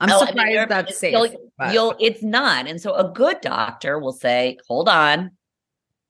I'm 0.00 0.10
oh, 0.12 0.26
surprised 0.26 0.38
I 0.38 0.60
mean, 0.60 0.68
that's 0.68 0.98
safe. 0.98 1.12
You'll, 1.12 1.72
you'll, 1.72 1.94
it's 1.98 2.22
not. 2.22 2.68
And 2.68 2.80
so 2.80 2.94
a 2.94 3.10
good 3.12 3.40
doctor 3.40 3.98
will 3.98 4.12
say, 4.12 4.58
hold 4.68 4.88
on, 4.88 5.32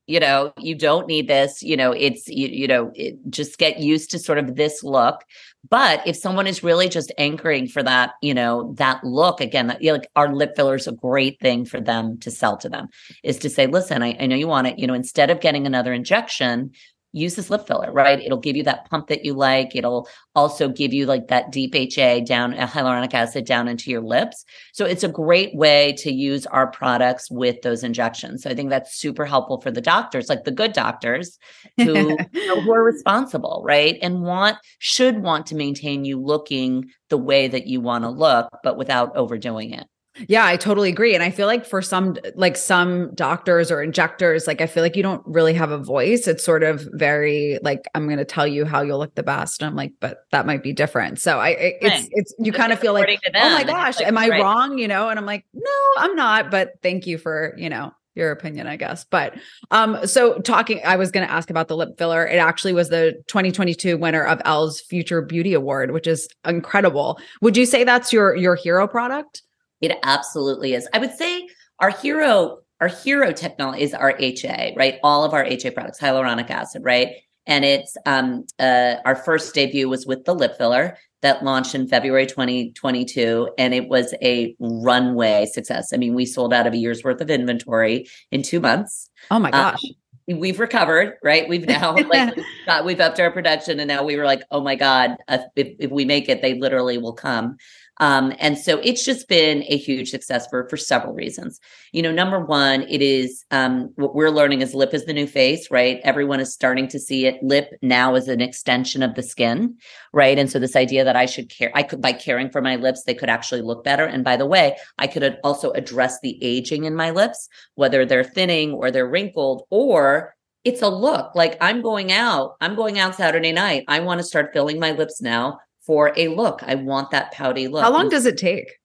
you 0.09 0.19
know 0.19 0.51
you 0.57 0.73
don't 0.73 1.07
need 1.07 1.27
this 1.27 1.61
you 1.61 1.77
know 1.77 1.91
it's 1.91 2.27
you, 2.27 2.47
you 2.47 2.67
know 2.67 2.91
it, 2.95 3.15
just 3.29 3.59
get 3.59 3.79
used 3.79 4.09
to 4.11 4.19
sort 4.19 4.37
of 4.37 4.55
this 4.55 4.83
look. 4.83 5.23
But 5.69 6.01
if 6.07 6.15
someone 6.15 6.47
is 6.47 6.63
really 6.63 6.89
just 6.89 7.11
anchoring 7.17 7.67
for 7.67 7.83
that 7.83 8.13
you 8.21 8.33
know 8.33 8.73
that 8.77 9.03
look 9.03 9.39
again 9.39 9.67
that 9.67 9.81
you 9.81 9.89
know, 9.89 9.97
like 9.97 10.09
our 10.15 10.33
lip 10.33 10.55
filler 10.55 10.75
is 10.75 10.87
a 10.87 10.91
great 10.91 11.39
thing 11.39 11.63
for 11.63 11.79
them 11.79 12.17
to 12.19 12.31
sell 12.31 12.57
to 12.57 12.69
them 12.69 12.87
is 13.23 13.37
to 13.39 13.49
say 13.49 13.67
listen 13.67 14.01
I, 14.01 14.17
I 14.19 14.25
know 14.25 14.35
you 14.35 14.47
want 14.47 14.67
it 14.67 14.79
you 14.79 14.87
know 14.87 14.95
instead 14.95 15.29
of 15.29 15.41
getting 15.41 15.67
another 15.67 15.93
injection 15.93 16.71
use 17.11 17.35
this 17.35 17.49
lip 17.49 17.65
filler, 17.65 17.91
right? 17.91 18.19
It'll 18.19 18.37
give 18.37 18.55
you 18.55 18.63
that 18.63 18.89
pump 18.89 19.07
that 19.07 19.25
you 19.25 19.33
like. 19.33 19.75
It'll 19.75 20.07
also 20.35 20.69
give 20.69 20.93
you 20.93 21.05
like 21.05 21.27
that 21.27 21.51
deep 21.51 21.75
HA 21.75 22.21
down, 22.21 22.53
uh, 22.53 22.67
hyaluronic 22.67 23.13
acid 23.13 23.45
down 23.45 23.67
into 23.67 23.89
your 23.89 24.01
lips. 24.01 24.45
So 24.73 24.85
it's 24.85 25.03
a 25.03 25.09
great 25.09 25.55
way 25.55 25.93
to 25.99 26.11
use 26.11 26.45
our 26.47 26.67
products 26.67 27.31
with 27.31 27.61
those 27.61 27.83
injections. 27.83 28.43
So 28.43 28.49
I 28.49 28.53
think 28.53 28.69
that's 28.69 28.95
super 28.95 29.25
helpful 29.25 29.59
for 29.59 29.71
the 29.71 29.81
doctors, 29.81 30.29
like 30.29 30.43
the 30.43 30.51
good 30.51 30.73
doctors 30.73 31.39
who, 31.77 32.17
you 32.33 32.47
know, 32.47 32.61
who 32.61 32.73
are 32.73 32.83
responsible, 32.83 33.61
right? 33.65 33.97
And 34.01 34.21
want, 34.21 34.57
should 34.77 35.23
want 35.23 35.47
to 35.47 35.55
maintain 35.55 36.05
you 36.05 36.19
looking 36.21 36.91
the 37.09 37.17
way 37.17 37.47
that 37.47 37.67
you 37.67 37.81
want 37.81 38.03
to 38.03 38.09
look, 38.09 38.49
but 38.63 38.77
without 38.77 39.15
overdoing 39.15 39.71
it. 39.71 39.87
Yeah, 40.27 40.45
I 40.45 40.57
totally 40.57 40.89
agree. 40.89 41.13
And 41.13 41.23
I 41.23 41.31
feel 41.31 41.47
like 41.47 41.65
for 41.65 41.81
some, 41.81 42.17
like 42.35 42.57
some 42.57 43.13
doctors 43.15 43.71
or 43.71 43.81
injectors, 43.81 44.47
like 44.47 44.61
I 44.61 44.67
feel 44.67 44.83
like 44.83 44.95
you 44.95 45.03
don't 45.03 45.23
really 45.25 45.53
have 45.53 45.71
a 45.71 45.77
voice. 45.77 46.27
It's 46.27 46.43
sort 46.43 46.63
of 46.63 46.87
very 46.93 47.59
like, 47.61 47.85
I'm 47.95 48.05
going 48.05 48.17
to 48.17 48.25
tell 48.25 48.47
you 48.47 48.65
how 48.65 48.81
you'll 48.81 48.99
look 48.99 49.15
the 49.15 49.23
best. 49.23 49.61
And 49.61 49.69
I'm 49.69 49.75
like, 49.75 49.93
but 49.99 50.25
that 50.31 50.45
might 50.45 50.63
be 50.63 50.73
different. 50.73 51.19
So 51.19 51.39
I, 51.39 51.49
it's, 51.49 52.01
right. 52.01 52.09
it's, 52.11 52.33
you 52.39 52.51
kind 52.51 52.73
of 52.73 52.79
feel 52.79 52.93
like, 52.93 53.19
oh 53.33 53.49
my 53.49 53.63
gosh, 53.63 53.97
like, 53.97 54.07
am 54.07 54.17
I 54.17 54.27
right. 54.27 54.41
wrong? 54.41 54.77
You 54.77 54.87
know? 54.87 55.09
And 55.09 55.17
I'm 55.17 55.25
like, 55.25 55.45
no, 55.53 55.93
I'm 55.97 56.15
not. 56.15 56.51
But 56.51 56.73
thank 56.81 57.07
you 57.07 57.17
for, 57.17 57.53
you 57.57 57.69
know, 57.69 57.93
your 58.19 58.31
opinion, 58.31 58.67
I 58.67 58.75
guess. 58.75 59.05
But 59.05 59.35
um, 59.71 60.05
so 60.05 60.39
talking, 60.39 60.81
I 60.85 60.97
was 60.97 61.09
going 61.09 61.25
to 61.25 61.33
ask 61.33 61.49
about 61.49 61.67
the 61.67 61.77
lip 61.77 61.97
filler. 61.97 62.27
It 62.27 62.37
actually 62.37 62.73
was 62.73 62.89
the 62.89 63.13
2022 63.27 63.97
winner 63.97 64.23
of 64.23 64.41
Elle's 64.45 64.81
Future 64.81 65.21
Beauty 65.21 65.53
Award, 65.53 65.91
which 65.91 66.05
is 66.05 66.27
incredible. 66.45 67.19
Would 67.41 67.57
you 67.57 67.65
say 67.65 67.83
that's 67.83 68.13
your 68.13 68.35
your 68.35 68.55
hero 68.55 68.87
product? 68.87 69.41
It 69.81 69.97
absolutely 70.03 70.73
is. 70.73 70.87
I 70.93 70.99
would 70.99 71.15
say 71.15 71.47
our 71.79 71.89
hero, 71.89 72.59
our 72.81 72.87
hero 72.87 73.31
technology 73.31 73.83
is 73.83 73.93
our 73.93 74.15
HA, 74.19 74.73
right? 74.75 74.95
All 75.03 75.23
of 75.23 75.33
our 75.33 75.43
HA 75.43 75.71
products, 75.71 75.99
hyaluronic 75.99 76.49
acid, 76.49 76.83
right? 76.83 77.15
And 77.45 77.65
it's 77.65 77.97
um, 78.05 78.45
uh, 78.59 78.95
our 79.05 79.15
first 79.15 79.55
debut 79.55 79.89
was 79.89 80.05
with 80.05 80.25
the 80.25 80.35
lip 80.35 80.57
filler 80.57 80.97
that 81.21 81.43
launched 81.43 81.75
in 81.75 81.87
February 81.87 82.25
2022, 82.25 83.49
and 83.57 83.73
it 83.73 83.89
was 83.89 84.13
a 84.21 84.55
runway 84.59 85.45
success. 85.47 85.91
I 85.93 85.97
mean, 85.97 86.13
we 86.13 86.25
sold 86.25 86.53
out 86.53 86.67
of 86.67 86.73
a 86.73 86.77
year's 86.77 87.03
worth 87.03 87.21
of 87.21 87.29
inventory 87.29 88.07
in 88.31 88.43
two 88.43 88.59
months. 88.59 89.09
Oh 89.31 89.39
my 89.39 89.51
gosh. 89.51 89.83
Um, 89.83 90.39
we've 90.39 90.59
recovered, 90.59 91.17
right? 91.23 91.49
We've 91.49 91.67
now 91.67 91.95
like 92.09 92.35
we've, 92.35 92.45
got, 92.65 92.85
we've 92.85 92.99
upped 92.99 93.19
our 93.19 93.31
production, 93.31 93.79
and 93.79 93.87
now 93.87 94.03
we 94.03 94.15
were 94.15 94.25
like, 94.25 94.43
oh 94.51 94.61
my 94.61 94.75
god, 94.75 95.17
if, 95.27 95.41
if 95.79 95.91
we 95.91 96.05
make 96.05 96.29
it, 96.29 96.41
they 96.41 96.53
literally 96.53 96.97
will 96.97 97.13
come. 97.13 97.57
Um, 97.99 98.33
and 98.39 98.57
so 98.57 98.79
it's 98.83 99.03
just 99.03 99.27
been 99.27 99.63
a 99.63 99.77
huge 99.77 100.09
success 100.09 100.47
for 100.49 100.67
for 100.69 100.77
several 100.77 101.13
reasons. 101.13 101.59
You 101.91 102.01
know, 102.01 102.11
number 102.11 102.39
one, 102.39 102.83
it 102.83 103.01
is 103.01 103.43
um, 103.51 103.91
what 103.95 104.15
we're 104.15 104.29
learning 104.29 104.61
is 104.61 104.73
lip 104.73 104.93
is 104.93 105.05
the 105.05 105.13
new 105.13 105.27
face, 105.27 105.69
right? 105.69 105.99
Everyone 106.03 106.39
is 106.39 106.53
starting 106.53 106.87
to 106.89 106.99
see 106.99 107.25
it. 107.25 107.43
Lip 107.43 107.69
now 107.81 108.15
is 108.15 108.27
an 108.27 108.41
extension 108.41 109.03
of 109.03 109.15
the 109.15 109.23
skin, 109.23 109.75
right? 110.13 110.39
And 110.39 110.49
so 110.49 110.59
this 110.59 110.75
idea 110.75 111.03
that 111.03 111.15
I 111.15 111.25
should 111.25 111.49
care, 111.49 111.71
I 111.75 111.83
could 111.83 112.01
by 112.01 112.13
caring 112.13 112.49
for 112.49 112.61
my 112.61 112.77
lips, 112.77 113.03
they 113.03 113.13
could 113.13 113.29
actually 113.29 113.61
look 113.61 113.83
better. 113.83 114.05
And 114.05 114.23
by 114.23 114.37
the 114.37 114.45
way, 114.45 114.77
I 114.97 115.07
could 115.07 115.37
also 115.43 115.71
address 115.71 116.19
the 116.21 116.41
aging 116.41 116.85
in 116.85 116.95
my 116.95 117.11
lips, 117.11 117.49
whether 117.75 118.05
they're 118.05 118.23
thinning 118.23 118.73
or 118.73 118.91
they're 118.91 119.09
wrinkled 119.09 119.63
or 119.69 120.35
it's 120.65 120.81
a 120.81 120.89
look 120.89 121.33
like 121.35 121.57
I'm 121.61 121.81
going 121.81 122.11
out. 122.11 122.55
I'm 122.59 122.75
going 122.75 122.99
out 122.99 123.15
Saturday 123.15 123.53
night. 123.53 123.85
I 123.87 124.01
want 124.01 124.19
to 124.19 124.25
start 124.25 124.51
filling 124.53 124.79
my 124.79 124.91
lips 124.91 125.21
now 125.21 125.59
for 125.81 126.13
a 126.15 126.27
look. 126.27 126.61
I 126.63 126.75
want 126.75 127.11
that 127.11 127.31
pouty 127.31 127.67
look. 127.67 127.83
How 127.83 127.91
long 127.91 128.09
does 128.09 128.25
it 128.25 128.37
take 128.37 128.77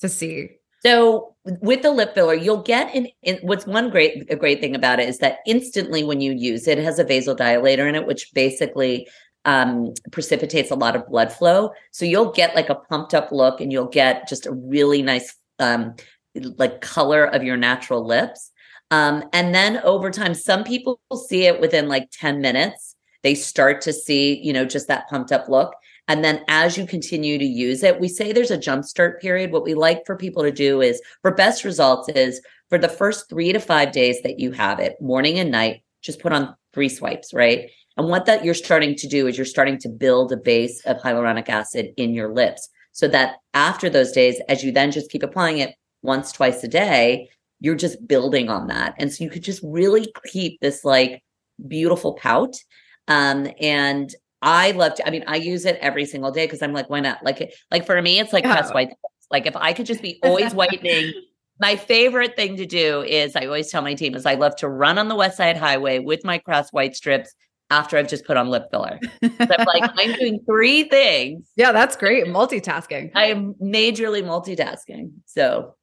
to 0.00 0.08
see? 0.08 0.50
So 0.84 1.34
with 1.44 1.82
the 1.82 1.92
lip 1.92 2.14
filler, 2.14 2.34
you'll 2.34 2.62
get 2.62 2.94
in, 2.94 3.08
in, 3.22 3.38
what's 3.42 3.66
one 3.66 3.90
great 3.90 4.26
a 4.30 4.36
great 4.36 4.60
thing 4.60 4.74
about 4.74 5.00
it 5.00 5.08
is 5.08 5.18
that 5.18 5.38
instantly 5.46 6.02
when 6.02 6.20
you 6.20 6.32
use 6.32 6.66
it, 6.66 6.78
it 6.78 6.84
has 6.84 6.98
a 6.98 7.04
vasodilator 7.04 7.88
in 7.88 7.94
it, 7.94 8.06
which 8.06 8.32
basically 8.34 9.08
um, 9.44 9.92
precipitates 10.10 10.70
a 10.70 10.76
lot 10.76 10.96
of 10.96 11.06
blood 11.06 11.32
flow. 11.32 11.70
So 11.92 12.04
you'll 12.04 12.32
get 12.32 12.54
like 12.54 12.68
a 12.68 12.74
pumped 12.74 13.14
up 13.14 13.30
look, 13.32 13.60
and 13.60 13.72
you'll 13.72 13.88
get 13.88 14.28
just 14.28 14.46
a 14.46 14.52
really 14.52 15.02
nice 15.02 15.36
um, 15.58 15.94
like 16.34 16.80
color 16.80 17.24
of 17.24 17.44
your 17.44 17.56
natural 17.56 18.04
lips. 18.04 18.50
Um, 18.90 19.24
and 19.32 19.54
then 19.54 19.78
over 19.84 20.10
time, 20.10 20.34
some 20.34 20.64
people 20.64 21.00
see 21.28 21.44
it 21.44 21.60
within 21.60 21.88
like 21.88 22.10
10 22.12 22.40
minutes. 22.40 22.94
They 23.22 23.34
start 23.34 23.80
to 23.82 23.92
see, 23.92 24.38
you 24.42 24.52
know, 24.52 24.64
just 24.64 24.88
that 24.88 25.08
pumped 25.08 25.32
up 25.32 25.48
look. 25.48 25.74
And 26.12 26.22
then 26.22 26.44
as 26.46 26.76
you 26.76 26.86
continue 26.86 27.38
to 27.38 27.44
use 27.44 27.82
it, 27.82 27.98
we 27.98 28.06
say 28.06 28.32
there's 28.32 28.50
a 28.50 28.58
jumpstart 28.58 29.18
period. 29.18 29.50
What 29.50 29.64
we 29.64 29.72
like 29.72 30.04
for 30.04 30.14
people 30.14 30.42
to 30.42 30.52
do 30.52 30.82
is 30.82 31.00
for 31.22 31.34
best 31.34 31.64
results 31.64 32.10
is 32.10 32.42
for 32.68 32.76
the 32.76 32.86
first 32.86 33.30
three 33.30 33.50
to 33.50 33.58
five 33.58 33.92
days 33.92 34.20
that 34.20 34.38
you 34.38 34.52
have 34.52 34.78
it, 34.78 35.00
morning 35.00 35.38
and 35.38 35.50
night, 35.50 35.82
just 36.02 36.20
put 36.20 36.34
on 36.34 36.54
three 36.74 36.90
swipes, 36.90 37.32
right? 37.32 37.70
And 37.96 38.10
what 38.10 38.26
that 38.26 38.44
you're 38.44 38.52
starting 38.52 38.94
to 38.96 39.08
do 39.08 39.26
is 39.26 39.38
you're 39.38 39.46
starting 39.46 39.78
to 39.78 39.88
build 39.88 40.32
a 40.32 40.36
base 40.36 40.84
of 40.84 40.98
hyaluronic 40.98 41.48
acid 41.48 41.94
in 41.96 42.12
your 42.12 42.34
lips 42.34 42.68
so 42.92 43.08
that 43.08 43.36
after 43.54 43.88
those 43.88 44.12
days, 44.12 44.38
as 44.50 44.62
you 44.62 44.70
then 44.70 44.90
just 44.92 45.10
keep 45.10 45.22
applying 45.22 45.60
it 45.60 45.74
once, 46.02 46.30
twice 46.30 46.62
a 46.62 46.68
day, 46.68 47.30
you're 47.60 47.74
just 47.74 48.06
building 48.06 48.50
on 48.50 48.66
that. 48.66 48.94
And 48.98 49.10
so 49.10 49.24
you 49.24 49.30
could 49.30 49.44
just 49.44 49.62
really 49.64 50.12
keep 50.30 50.60
this 50.60 50.84
like 50.84 51.22
beautiful 51.66 52.12
pout. 52.16 52.56
Um, 53.08 53.48
and 53.62 54.14
I 54.42 54.72
love 54.72 54.94
to, 54.96 55.06
I 55.06 55.10
mean, 55.10 55.24
I 55.26 55.36
use 55.36 55.64
it 55.64 55.78
every 55.80 56.04
single 56.04 56.30
day 56.30 56.46
because 56.46 56.62
I'm 56.62 56.72
like, 56.72 56.90
why 56.90 57.00
not? 57.00 57.24
Like, 57.24 57.54
like 57.70 57.86
for 57.86 58.00
me, 58.02 58.18
it's 58.18 58.32
like 58.32 58.44
oh. 58.44 58.70
white. 58.72 58.90
Like 59.30 59.46
if 59.46 59.56
I 59.56 59.72
could 59.72 59.86
just 59.86 60.02
be 60.02 60.18
always 60.22 60.52
whitening 60.52 61.12
my 61.62 61.76
favorite 61.76 62.34
thing 62.34 62.56
to 62.56 62.66
do 62.66 63.02
is 63.02 63.36
I 63.36 63.46
always 63.46 63.70
tell 63.70 63.82
my 63.82 63.94
team 63.94 64.16
is 64.16 64.26
I 64.26 64.34
love 64.34 64.56
to 64.56 64.68
run 64.68 64.98
on 64.98 65.06
the 65.06 65.14
West 65.14 65.36
Side 65.36 65.56
Highway 65.56 66.00
with 66.00 66.24
my 66.24 66.38
Crest 66.38 66.72
white 66.72 66.96
strips 66.96 67.32
after 67.70 67.96
I've 67.96 68.08
just 68.08 68.26
put 68.26 68.36
on 68.36 68.48
lip 68.48 68.64
filler. 68.70 68.98
So 69.22 69.30
I'm 69.40 69.66
like, 69.66 69.90
I'm 69.96 70.12
doing 70.14 70.40
three 70.44 70.84
things. 70.84 71.48
Yeah, 71.56 71.70
that's 71.70 71.96
great. 71.96 72.26
Multitasking. 72.26 73.12
I 73.14 73.26
am 73.26 73.54
majorly 73.54 74.24
multitasking. 74.24 75.12
So 75.26 75.76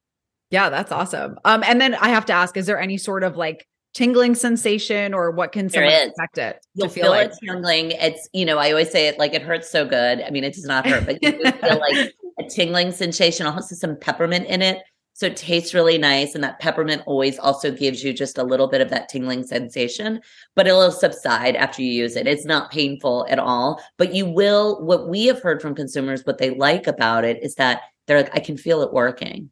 yeah, 0.50 0.68
that's 0.68 0.92
awesome. 0.92 1.38
Um, 1.46 1.64
and 1.64 1.80
then 1.80 1.94
I 1.94 2.10
have 2.10 2.26
to 2.26 2.34
ask, 2.34 2.56
is 2.58 2.66
there 2.66 2.78
any 2.78 2.98
sort 2.98 3.24
of 3.24 3.36
like 3.36 3.66
tingling 3.94 4.34
sensation 4.34 5.12
or 5.14 5.30
what 5.30 5.52
can 5.52 5.68
someone 5.68 5.92
expect 5.92 6.38
it 6.38 6.64
You'll 6.74 6.88
feel, 6.88 7.04
feel 7.04 7.12
like? 7.12 7.30
it 7.30 7.38
tingling. 7.44 7.90
It's, 7.92 8.28
you 8.32 8.44
know, 8.44 8.58
I 8.58 8.70
always 8.70 8.90
say 8.90 9.08
it 9.08 9.18
like 9.18 9.34
it 9.34 9.42
hurts 9.42 9.70
so 9.70 9.84
good. 9.84 10.22
I 10.22 10.30
mean, 10.30 10.44
it 10.44 10.54
does 10.54 10.64
not 10.64 10.86
hurt, 10.86 11.06
but 11.06 11.22
you 11.22 11.32
feel 11.32 11.78
like 11.78 12.14
a 12.38 12.44
tingling 12.48 12.92
sensation, 12.92 13.46
also 13.46 13.74
some 13.74 13.96
peppermint 13.96 14.46
in 14.46 14.62
it. 14.62 14.82
So 15.12 15.26
it 15.26 15.36
tastes 15.36 15.74
really 15.74 15.98
nice. 15.98 16.34
And 16.34 16.42
that 16.44 16.60
peppermint 16.60 17.02
always 17.04 17.38
also 17.38 17.70
gives 17.70 18.02
you 18.02 18.14
just 18.14 18.38
a 18.38 18.42
little 18.42 18.68
bit 18.68 18.80
of 18.80 18.88
that 18.88 19.10
tingling 19.10 19.44
sensation, 19.44 20.20
but 20.56 20.66
it'll 20.66 20.90
subside 20.90 21.56
after 21.56 21.82
you 21.82 21.92
use 21.92 22.16
it. 22.16 22.26
It's 22.26 22.46
not 22.46 22.70
painful 22.70 23.26
at 23.28 23.38
all, 23.38 23.82
but 23.98 24.14
you 24.14 24.24
will. 24.24 24.82
What 24.82 25.08
we 25.08 25.26
have 25.26 25.42
heard 25.42 25.60
from 25.60 25.74
consumers, 25.74 26.24
what 26.24 26.38
they 26.38 26.50
like 26.50 26.86
about 26.86 27.24
it 27.24 27.42
is 27.42 27.56
that 27.56 27.82
they're 28.06 28.22
like, 28.22 28.34
I 28.34 28.40
can 28.40 28.56
feel 28.56 28.80
it 28.80 28.94
working. 28.94 29.50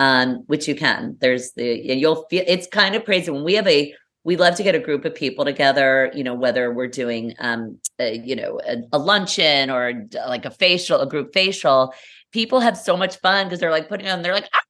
Um, 0.00 0.44
which 0.46 0.68
you 0.68 0.76
can. 0.76 1.16
There's 1.20 1.52
the, 1.54 1.64
you'll 1.64 2.24
feel 2.30 2.44
it's 2.46 2.68
kind 2.68 2.94
of 2.94 3.04
crazy 3.04 3.32
when 3.32 3.42
we 3.42 3.54
have 3.54 3.66
a, 3.66 3.92
we 4.22 4.36
love 4.36 4.54
to 4.54 4.62
get 4.62 4.76
a 4.76 4.78
group 4.78 5.04
of 5.04 5.12
people 5.12 5.44
together, 5.44 6.12
you 6.14 6.22
know, 6.22 6.34
whether 6.34 6.72
we're 6.72 6.86
doing, 6.86 7.34
um, 7.40 7.80
a, 7.98 8.16
you 8.18 8.36
know, 8.36 8.60
a, 8.64 8.76
a 8.92 8.98
luncheon 8.98 9.70
or 9.70 10.06
like 10.28 10.44
a 10.44 10.52
facial, 10.52 11.00
a 11.00 11.08
group 11.08 11.32
facial. 11.34 11.92
People 12.30 12.60
have 12.60 12.76
so 12.76 12.96
much 12.96 13.16
fun 13.16 13.46
because 13.46 13.58
they're 13.58 13.72
like 13.72 13.88
putting 13.88 14.06
on, 14.06 14.22
they're 14.22 14.34
like, 14.34 14.48
ah, 14.54 14.60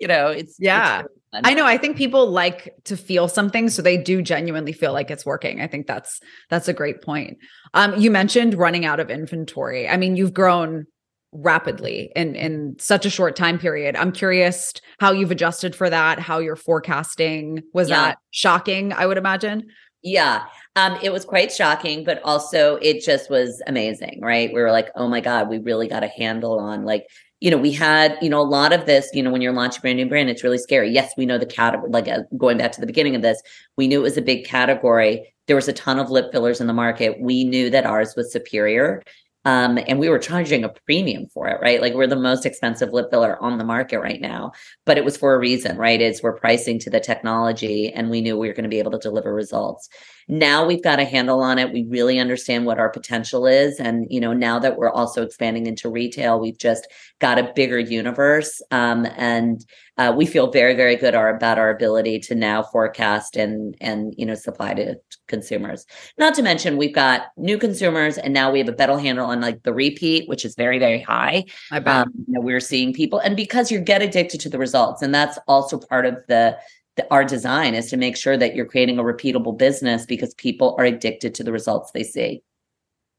you 0.00 0.08
know, 0.08 0.28
it's 0.28 0.56
yeah. 0.58 0.98
It's 0.98 1.08
really 1.32 1.44
I 1.44 1.54
know. 1.54 1.66
I 1.66 1.76
think 1.78 1.96
people 1.96 2.28
like 2.30 2.74
to 2.84 2.96
feel 2.96 3.28
something, 3.28 3.68
so 3.68 3.82
they 3.82 3.96
do 3.96 4.22
genuinely 4.22 4.72
feel 4.72 4.92
like 4.92 5.10
it's 5.10 5.26
working. 5.26 5.60
I 5.60 5.66
think 5.66 5.86
that's 5.86 6.20
that's 6.48 6.66
a 6.66 6.72
great 6.72 7.02
point. 7.02 7.38
Um, 7.74 7.96
you 7.98 8.10
mentioned 8.10 8.54
running 8.54 8.84
out 8.84 9.00
of 9.00 9.10
inventory. 9.10 9.88
I 9.88 9.96
mean, 9.96 10.16
you've 10.16 10.32
grown 10.32 10.86
rapidly 11.32 12.10
in 12.16 12.34
in 12.34 12.76
such 12.78 13.04
a 13.06 13.10
short 13.10 13.36
time 13.36 13.58
period. 13.58 13.96
I'm 13.96 14.12
curious 14.12 14.74
how 15.00 15.12
you've 15.12 15.30
adjusted 15.30 15.74
for 15.74 15.90
that, 15.90 16.18
how 16.18 16.38
you're 16.38 16.56
forecasting. 16.56 17.62
Was 17.72 17.88
yeah. 17.88 17.96
that 17.96 18.18
shocking? 18.30 18.92
I 18.92 19.06
would 19.06 19.18
imagine. 19.18 19.68
Yeah. 20.02 20.44
Um, 20.76 20.98
it 21.02 21.12
was 21.12 21.24
quite 21.24 21.50
shocking, 21.50 22.04
but 22.04 22.20
also 22.22 22.76
it 22.76 23.02
just 23.02 23.28
was 23.28 23.60
amazing, 23.66 24.20
right? 24.22 24.52
We 24.52 24.60
were 24.60 24.70
like, 24.70 24.90
oh 24.94 25.08
my 25.08 25.20
God, 25.20 25.48
we 25.48 25.58
really 25.58 25.88
got 25.88 26.04
a 26.04 26.08
handle 26.08 26.58
on 26.58 26.84
like 26.84 27.06
you 27.40 27.50
know, 27.50 27.58
we 27.58 27.70
had, 27.70 28.16
you 28.22 28.30
know, 28.30 28.40
a 28.40 28.42
lot 28.42 28.72
of 28.72 28.86
this, 28.86 29.10
you 29.12 29.22
know, 29.22 29.30
when 29.30 29.42
you're 29.42 29.52
launching 29.52 29.80
a 29.80 29.82
brand 29.82 29.96
new 29.98 30.06
brand, 30.06 30.30
it's 30.30 30.42
really 30.42 30.58
scary. 30.58 30.90
Yes, 30.90 31.12
we 31.18 31.26
know 31.26 31.36
the 31.36 31.46
category, 31.46 31.90
like 31.90 32.08
uh, 32.08 32.20
going 32.38 32.56
back 32.56 32.72
to 32.72 32.80
the 32.80 32.86
beginning 32.86 33.14
of 33.14 33.22
this, 33.22 33.42
we 33.76 33.86
knew 33.86 34.00
it 34.00 34.02
was 34.02 34.16
a 34.16 34.22
big 34.22 34.46
category. 34.46 35.34
There 35.46 35.56
was 35.56 35.68
a 35.68 35.72
ton 35.74 35.98
of 35.98 36.10
lip 36.10 36.32
fillers 36.32 36.60
in 36.60 36.66
the 36.66 36.72
market. 36.72 37.20
We 37.20 37.44
knew 37.44 37.68
that 37.70 37.84
ours 37.84 38.14
was 38.16 38.32
superior. 38.32 39.02
Um, 39.46 39.78
and 39.86 40.00
we 40.00 40.08
were 40.08 40.18
charging 40.18 40.64
a 40.64 40.68
premium 40.68 41.28
for 41.28 41.46
it, 41.46 41.60
right? 41.62 41.80
Like 41.80 41.94
we're 41.94 42.08
the 42.08 42.16
most 42.16 42.44
expensive 42.44 42.92
lip 42.92 43.10
filler 43.12 43.40
on 43.40 43.58
the 43.58 43.64
market 43.64 44.00
right 44.00 44.20
now, 44.20 44.50
but 44.84 44.98
it 44.98 45.04
was 45.04 45.16
for 45.16 45.34
a 45.34 45.38
reason, 45.38 45.78
right? 45.78 46.00
Is 46.00 46.20
we're 46.20 46.36
pricing 46.36 46.80
to 46.80 46.90
the 46.90 46.98
technology 46.98 47.92
and 47.92 48.10
we 48.10 48.20
knew 48.20 48.36
we 48.36 48.48
were 48.48 48.54
going 48.54 48.64
to 48.64 48.68
be 48.68 48.80
able 48.80 48.90
to 48.90 48.98
deliver 48.98 49.32
results. 49.32 49.88
Now 50.28 50.66
we've 50.66 50.82
got 50.82 50.98
a 50.98 51.04
handle 51.04 51.40
on 51.40 51.58
it. 51.58 51.72
We 51.72 51.86
really 51.88 52.18
understand 52.18 52.66
what 52.66 52.78
our 52.78 52.88
potential 52.88 53.46
is. 53.46 53.78
And, 53.78 54.06
you 54.10 54.20
know, 54.20 54.32
now 54.32 54.58
that 54.58 54.76
we're 54.76 54.90
also 54.90 55.22
expanding 55.22 55.66
into 55.66 55.88
retail, 55.88 56.40
we've 56.40 56.58
just 56.58 56.88
got 57.20 57.38
a 57.38 57.52
bigger 57.54 57.78
universe. 57.78 58.60
Um, 58.70 59.06
and 59.16 59.64
uh, 59.98 60.12
we 60.14 60.26
feel 60.26 60.50
very, 60.50 60.74
very 60.74 60.96
good 60.96 61.14
our, 61.14 61.34
about 61.34 61.58
our 61.58 61.70
ability 61.70 62.18
to 62.18 62.34
now 62.34 62.62
forecast 62.62 63.36
and, 63.36 63.76
and, 63.80 64.14
you 64.18 64.26
know, 64.26 64.34
supply 64.34 64.74
to 64.74 64.96
consumers. 65.26 65.86
Not 66.18 66.34
to 66.34 66.42
mention 66.42 66.76
we've 66.76 66.94
got 66.94 67.28
new 67.36 67.56
consumers 67.56 68.18
and 68.18 68.34
now 68.34 68.50
we 68.50 68.58
have 68.58 68.68
a 68.68 68.72
better 68.72 68.98
handle 68.98 69.26
on 69.26 69.40
like 69.40 69.62
the 69.62 69.72
repeat, 69.72 70.28
which 70.28 70.44
is 70.44 70.54
very, 70.54 70.78
very 70.78 71.00
high. 71.00 71.44
I 71.70 71.78
bet. 71.78 72.06
Um, 72.06 72.12
you 72.26 72.34
know, 72.34 72.40
we're 72.40 72.60
seeing 72.60 72.92
people 72.92 73.20
and 73.20 73.36
because 73.36 73.70
you 73.70 73.80
get 73.80 74.02
addicted 74.02 74.40
to 74.40 74.48
the 74.48 74.58
results 74.58 75.02
and 75.02 75.14
that's 75.14 75.38
also 75.48 75.78
part 75.78 76.04
of 76.04 76.18
the 76.28 76.58
the, 76.96 77.06
our 77.10 77.24
design 77.24 77.74
is 77.74 77.90
to 77.90 77.96
make 77.96 78.16
sure 78.16 78.36
that 78.36 78.54
you're 78.54 78.66
creating 78.66 78.98
a 78.98 79.02
repeatable 79.02 79.56
business 79.56 80.06
because 80.06 80.34
people 80.34 80.74
are 80.78 80.84
addicted 80.84 81.34
to 81.34 81.44
the 81.44 81.52
results 81.52 81.90
they 81.92 82.02
see. 82.02 82.42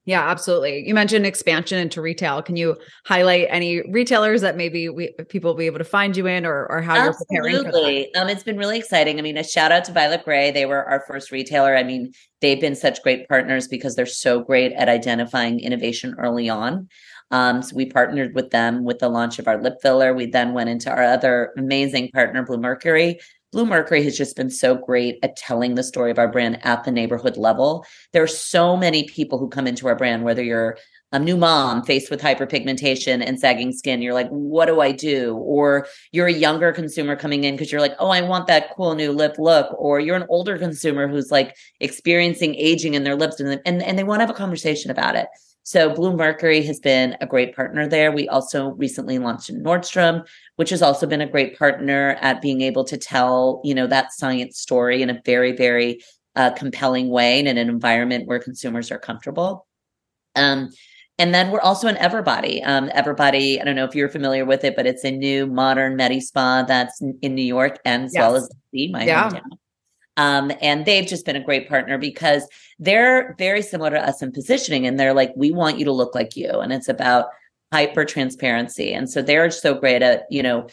Yeah, 0.08 0.26
absolutely. 0.26 0.88
You 0.88 0.94
mentioned 0.94 1.26
expansion 1.26 1.78
into 1.78 2.02
retail. 2.02 2.42
Can 2.42 2.56
you 2.56 2.78
highlight 3.06 3.48
any 3.50 3.82
retailers 3.92 4.40
that 4.40 4.56
maybe 4.56 4.88
we, 4.88 5.12
people 5.28 5.52
will 5.52 5.58
be 5.58 5.66
able 5.66 5.80
to 5.80 5.84
find 5.84 6.16
you 6.16 6.28
in 6.28 6.46
or, 6.46 6.66
or 6.68 6.82
how 6.82 6.96
absolutely. 6.96 7.26
you're 7.30 7.44
preparing 7.44 7.66
for 7.66 8.14
that? 8.14 8.22
Um, 8.22 8.30
it's 8.30 8.44
been 8.44 8.58
really 8.58 8.80
exciting. 8.80 9.20
I 9.20 9.22
mean, 9.22 9.36
a 9.36 9.44
shout 9.44 9.74
out 9.74 9.84
to 9.84 9.92
Violet 9.92 10.24
Grey. 10.24 10.50
They 10.50 10.66
were 10.66 10.86
our 10.86 11.04
first 11.10 11.30
retailer. 11.30 11.76
I 11.76 11.84
mean, 11.84 12.14
they've 12.40 12.60
been 12.60 12.74
such 12.74 13.04
great 13.04 13.28
partners 13.28 13.68
because 13.68 13.98
they're 13.98 14.06
so 14.06 14.40
great 14.40 14.72
at 14.72 14.88
identifying 14.88 15.60
innovation 15.60 16.16
early 16.18 16.48
on. 16.48 16.88
Um, 17.32 17.62
so 17.62 17.76
we 17.76 17.86
partnered 17.86 18.34
with 18.34 18.52
them 18.52 18.86
with 18.86 19.00
the 19.00 19.10
launch 19.10 19.40
of 19.40 19.48
our 19.50 19.62
lip 19.62 19.76
filler. 19.82 20.14
We 20.14 20.28
then 20.28 20.54
went 20.54 20.70
into 20.70 20.90
our 20.90 21.04
other 21.04 21.52
amazing 21.58 22.12
partner, 22.12 22.46
Bluemercury, 23.54 23.88
Bluemercury 23.88 24.04
has 24.04 24.18
just 24.18 24.36
been 24.36 24.50
so 24.50 24.76
great 24.76 25.20
at 25.24 25.36
telling 25.36 25.76
the 25.76 25.84
story 25.84 26.12
of 26.12 26.20
our 26.20 26.28
brand 26.28 26.60
at 26.66 26.84
the 26.84 26.92
neighborhood 26.92 27.38
level. 27.38 27.86
There 28.14 28.24
are 28.24 28.28
so 28.28 28.76
many 28.76 29.06
people 29.06 29.40
who 29.40 29.50
come 29.50 29.68
into 29.68 29.88
our 29.88 29.96
brand, 29.96 30.24
whether 30.24 30.44
you're 30.44 30.78
a 31.14 31.20
new 31.20 31.38
mom 31.38 31.84
faced 31.84 32.12
with 32.12 32.22
hyperpigmentation 32.22 33.26
and 33.26 33.40
sagging 33.40 33.72
skin, 33.72 34.02
you're 34.02 34.14
like, 34.14 34.28
what 34.28 34.66
do 34.66 34.82
I 34.82 34.92
do? 34.92 35.36
Or 35.38 35.88
you're 36.12 36.28
a 36.28 36.34
younger 36.34 36.74
consumer 36.74 37.16
coming 37.16 37.46
in 37.46 37.56
because 37.56 37.72
you're 37.72 37.80
like, 37.80 37.96
oh, 38.00 38.10
I 38.10 38.22
want 38.22 38.48
that 38.48 38.76
cool 38.76 38.94
new 38.94 39.14
lip 39.14 39.36
look. 39.40 39.74
Or 39.80 40.02
you're 40.02 40.18
an 40.18 40.26
older 40.28 40.58
consumer 40.58 41.08
who's 41.08 41.32
like 41.32 41.56
experiencing 41.80 42.56
aging 42.56 42.96
in 42.96 43.06
their 43.06 43.16
lips 43.16 43.40
and, 43.40 43.62
and, 43.66 43.82
and 43.82 43.98
they 43.98 44.04
want 44.04 44.20
to 44.20 44.24
have 44.26 44.30
a 44.30 44.38
conversation 44.38 44.92
about 44.92 45.16
it. 45.16 45.28
So 45.68 45.94
Bluemercury 45.94 46.66
has 46.66 46.80
been 46.80 47.18
a 47.20 47.26
great 47.26 47.54
partner 47.54 47.90
there. 47.90 48.10
We 48.10 48.30
also 48.30 48.70
recently 48.76 49.20
launched 49.20 49.50
in 49.50 49.62
Nordstrom, 49.62 50.26
which 50.56 50.70
has 50.70 50.82
also 50.82 51.06
been 51.06 51.20
a 51.20 51.28
great 51.28 51.60
partner 51.60 52.18
at 52.22 52.42
being 52.42 52.62
able 52.62 52.86
to 52.86 52.96
tell, 52.96 53.60
you 53.66 53.76
know, 53.76 53.86
that 53.86 54.14
science 54.14 54.60
story 54.60 55.02
in 55.02 55.10
a 55.10 55.22
very, 55.26 55.52
very 55.52 56.00
uh, 56.38 56.52
compelling 56.52 57.10
way 57.10 57.38
and 57.40 57.50
in 57.50 57.58
an 57.58 57.68
environment 57.68 58.28
where 58.28 58.40
consumers 58.40 58.92
are 58.92 58.98
comfortable. 58.98 59.68
Um, 60.38 60.70
and 61.18 61.34
then 61.34 61.52
we're 61.52 61.60
also 61.60 61.90
in 61.90 61.96
Everbody. 61.96 62.66
Um, 62.66 62.88
Everbody, 62.88 63.60
I 63.60 63.66
don't 63.66 63.76
know 63.76 63.84
if 63.84 63.94
you're 63.94 64.08
familiar 64.08 64.46
with 64.46 64.64
it, 64.64 64.74
but 64.74 64.88
it's 64.88 65.04
a 65.04 65.12
new 65.12 65.48
modern 65.48 65.98
Medi 65.98 66.22
Spa 66.22 66.64
that's 66.64 67.02
in 67.02 67.36
New 67.36 67.44
York 67.44 67.78
and 67.84 68.06
as 68.06 68.14
yes. 68.14 68.22
well 68.22 68.36
as 68.38 68.50
my 68.90 69.04
yeah. 69.04 69.30
hometown. 69.30 69.42
Um, 70.18 70.52
and 70.62 70.86
they've 70.86 71.08
just 71.08 71.26
been 71.26 71.36
a 71.36 71.44
great 71.44 71.70
partner 71.70 71.98
because 71.98 72.48
they're 72.80 73.36
very 73.38 73.62
similar 73.62 73.92
to 73.92 74.08
us 74.08 74.22
in 74.22 74.32
positioning. 74.32 74.86
And 74.86 75.00
they're 75.00 75.14
like, 75.14 75.32
we 75.36 75.52
want 75.52 75.80
you 75.80 75.86
to 75.86 75.92
look 75.92 76.14
like 76.16 76.36
you. 76.36 76.50
And 76.50 76.74
it's 76.74 76.90
about 76.90 77.28
hyper 77.72 78.06
transparency. 78.06 78.94
And 78.94 79.10
so 79.10 79.22
they're 79.22 79.52
so 79.52 79.74
great 79.74 80.02
at, 80.02 80.24
you 80.30 80.42
know, 80.42 80.68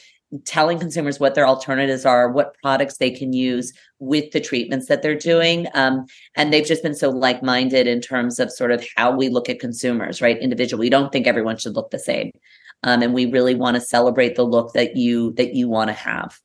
telling 0.44 0.78
consumers 0.78 1.20
what 1.20 1.34
their 1.34 1.46
alternatives 1.46 2.04
are, 2.04 2.30
what 2.30 2.56
products 2.60 2.96
they 2.96 3.10
can 3.10 3.32
use 3.32 3.72
with 4.00 4.32
the 4.32 4.40
treatments 4.40 4.86
that 4.88 5.02
they're 5.02 5.14
doing. 5.14 5.68
Um, 5.74 6.06
and 6.34 6.52
they've 6.52 6.66
just 6.66 6.82
been 6.82 6.94
so 6.94 7.10
like 7.10 7.42
minded 7.42 7.86
in 7.86 8.00
terms 8.00 8.40
of 8.40 8.50
sort 8.50 8.72
of 8.72 8.84
how 8.96 9.14
we 9.14 9.28
look 9.28 9.48
at 9.48 9.60
consumers, 9.60 10.20
right? 10.20 10.38
Individually, 10.38 10.86
we 10.86 10.90
don't 10.90 11.12
think 11.12 11.26
everyone 11.26 11.56
should 11.56 11.76
look 11.76 11.90
the 11.90 11.98
same. 11.98 12.30
Um, 12.82 13.02
and 13.02 13.14
we 13.14 13.26
really 13.26 13.54
want 13.54 13.76
to 13.76 13.80
celebrate 13.80 14.34
the 14.34 14.42
look 14.42 14.72
that 14.74 14.96
you 14.96 15.32
that 15.34 15.54
you 15.54 15.68
want 15.68 15.88
to 15.88 15.94
have. 15.94 16.38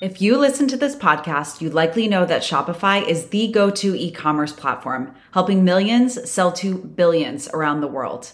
If 0.00 0.22
you 0.22 0.38
listen 0.38 0.66
to 0.68 0.78
this 0.78 0.96
podcast, 0.96 1.60
you 1.60 1.68
likely 1.68 2.08
know 2.08 2.24
that 2.24 2.40
Shopify 2.40 3.06
is 3.06 3.26
the 3.26 3.48
go 3.48 3.68
to 3.68 3.94
e 3.94 4.10
commerce 4.10 4.50
platform, 4.50 5.14
helping 5.32 5.62
millions 5.62 6.30
sell 6.30 6.52
to 6.52 6.78
billions 6.78 7.48
around 7.48 7.82
the 7.82 7.86
world. 7.86 8.32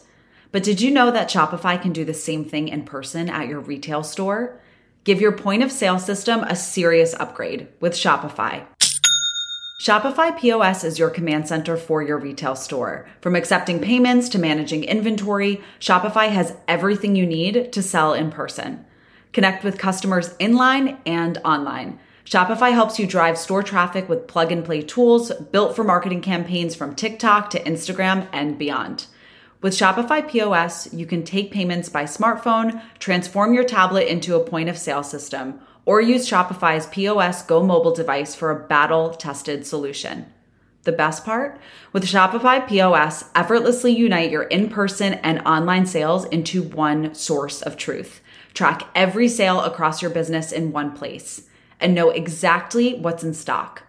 But 0.52 0.62
did 0.62 0.80
you 0.80 0.92
know 0.92 1.10
that 1.10 1.28
Shopify 1.28 1.82
can 1.82 1.92
do 1.92 2.04
the 2.04 2.14
same 2.14 2.44
thing 2.44 2.68
in 2.68 2.84
person 2.84 3.28
at 3.28 3.48
your 3.48 3.58
retail 3.58 4.04
store? 4.04 4.60
Give 5.02 5.20
your 5.20 5.32
point 5.32 5.64
of 5.64 5.72
sale 5.72 5.98
system 5.98 6.44
a 6.44 6.54
serious 6.54 7.14
upgrade 7.14 7.66
with 7.80 7.94
Shopify. 7.94 8.64
Shopify 9.80 10.38
POS 10.38 10.84
is 10.84 11.00
your 11.00 11.10
command 11.10 11.48
center 11.48 11.76
for 11.76 12.00
your 12.00 12.16
retail 12.16 12.54
store. 12.54 13.08
From 13.20 13.34
accepting 13.34 13.80
payments 13.80 14.28
to 14.28 14.38
managing 14.38 14.84
inventory, 14.84 15.60
Shopify 15.80 16.28
has 16.28 16.56
everything 16.68 17.16
you 17.16 17.26
need 17.26 17.72
to 17.72 17.82
sell 17.82 18.14
in 18.14 18.30
person. 18.30 18.84
Connect 19.32 19.64
with 19.64 19.78
customers 19.78 20.34
inline 20.38 20.98
and 21.06 21.38
online. 21.44 21.98
Shopify 22.24 22.72
helps 22.72 22.98
you 22.98 23.06
drive 23.06 23.38
store 23.38 23.62
traffic 23.62 24.08
with 24.08 24.26
plug 24.26 24.50
and 24.50 24.64
play 24.64 24.82
tools 24.82 25.30
built 25.52 25.76
for 25.76 25.84
marketing 25.84 26.20
campaigns 26.20 26.74
from 26.74 26.94
TikTok 26.94 27.50
to 27.50 27.62
Instagram 27.62 28.26
and 28.32 28.58
beyond. 28.58 29.06
With 29.62 29.74
Shopify 29.74 30.28
POS, 30.28 30.92
you 30.92 31.06
can 31.06 31.22
take 31.22 31.52
payments 31.52 31.88
by 31.88 32.04
smartphone, 32.04 32.82
transform 32.98 33.54
your 33.54 33.64
tablet 33.64 34.08
into 34.08 34.34
a 34.36 34.44
point 34.44 34.68
of 34.68 34.76
sale 34.76 35.02
system, 35.02 35.60
or 35.84 36.00
use 36.00 36.28
Shopify's 36.28 36.86
POS 36.88 37.42
Go 37.42 37.62
mobile 37.62 37.94
device 37.94 38.34
for 38.34 38.50
a 38.50 38.66
battle 38.66 39.10
tested 39.10 39.64
solution. 39.64 40.26
The 40.82 40.92
best 40.92 41.24
part? 41.24 41.60
With 41.92 42.04
Shopify 42.04 42.66
POS, 42.68 43.24
effortlessly 43.34 43.92
unite 43.92 44.30
your 44.30 44.44
in 44.44 44.68
person 44.68 45.14
and 45.14 45.40
online 45.40 45.86
sales 45.86 46.24
into 46.26 46.62
one 46.62 47.14
source 47.14 47.62
of 47.62 47.76
truth. 47.76 48.20
Track 48.56 48.84
every 48.94 49.28
sale 49.28 49.60
across 49.60 50.00
your 50.00 50.10
business 50.10 50.50
in 50.50 50.72
one 50.72 50.96
place 50.96 51.42
and 51.78 51.94
know 51.94 52.08
exactly 52.08 52.94
what's 52.94 53.22
in 53.22 53.34
stock. 53.34 53.82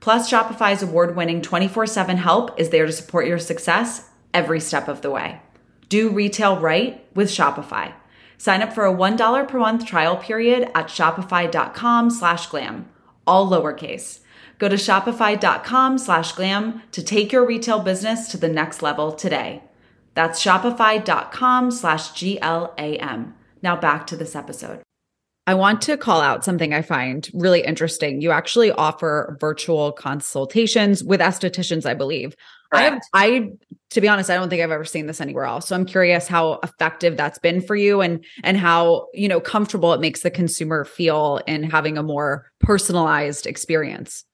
Plus, 0.00 0.30
Shopify's 0.30 0.82
award 0.82 1.14
winning 1.14 1.42
24 1.42 1.86
7 1.86 2.16
help 2.16 2.58
is 2.58 2.70
there 2.70 2.86
to 2.86 2.92
support 2.92 3.26
your 3.26 3.38
success 3.38 4.08
every 4.32 4.60
step 4.60 4.88
of 4.88 5.02
the 5.02 5.10
way. 5.10 5.42
Do 5.90 6.08
retail 6.08 6.58
right 6.58 7.06
with 7.14 7.28
Shopify. 7.28 7.92
Sign 8.38 8.62
up 8.62 8.72
for 8.72 8.86
a 8.86 8.94
$1 8.94 9.46
per 9.46 9.58
month 9.58 9.84
trial 9.84 10.16
period 10.16 10.70
at 10.74 10.86
shopify.com 10.86 12.08
slash 12.08 12.46
glam, 12.46 12.88
all 13.26 13.46
lowercase. 13.50 14.20
Go 14.58 14.70
to 14.70 14.76
shopify.com 14.76 15.98
slash 15.98 16.32
glam 16.32 16.82
to 16.92 17.02
take 17.02 17.30
your 17.30 17.44
retail 17.44 17.80
business 17.80 18.28
to 18.28 18.38
the 18.38 18.48
next 18.48 18.80
level 18.80 19.12
today. 19.12 19.64
That's 20.14 20.42
shopify.com 20.42 21.70
slash 21.72 22.12
G-L-A-M. 22.12 23.34
Now 23.62 23.76
back 23.76 24.06
to 24.08 24.16
this 24.16 24.36
episode. 24.36 24.82
I 25.46 25.54
want 25.54 25.80
to 25.82 25.96
call 25.96 26.20
out 26.20 26.44
something 26.44 26.74
I 26.74 26.82
find 26.82 27.26
really 27.32 27.64
interesting. 27.64 28.20
You 28.20 28.32
actually 28.32 28.70
offer 28.70 29.38
virtual 29.40 29.92
consultations 29.92 31.02
with 31.02 31.20
estheticians, 31.20 31.86
I 31.86 31.94
believe. 31.94 32.36
I 32.70 32.82
have, 32.82 33.00
I, 33.14 33.52
to 33.92 34.00
be 34.02 34.08
honest, 34.08 34.28
I 34.28 34.34
don't 34.34 34.50
think 34.50 34.60
I've 34.60 34.70
ever 34.70 34.84
seen 34.84 35.06
this 35.06 35.22
anywhere 35.22 35.46
else. 35.46 35.66
So 35.66 35.74
I'm 35.74 35.86
curious 35.86 36.28
how 36.28 36.60
effective 36.62 37.16
that's 37.16 37.38
been 37.38 37.62
for 37.62 37.74
you 37.74 38.02
and, 38.02 38.22
and 38.44 38.58
how, 38.58 39.06
you 39.14 39.26
know, 39.26 39.40
comfortable 39.40 39.94
it 39.94 40.02
makes 40.02 40.20
the 40.20 40.30
consumer 40.30 40.84
feel 40.84 41.40
in 41.46 41.62
having 41.62 41.96
a 41.96 42.02
more 42.02 42.50
personalized 42.60 43.46
experience. 43.46 44.26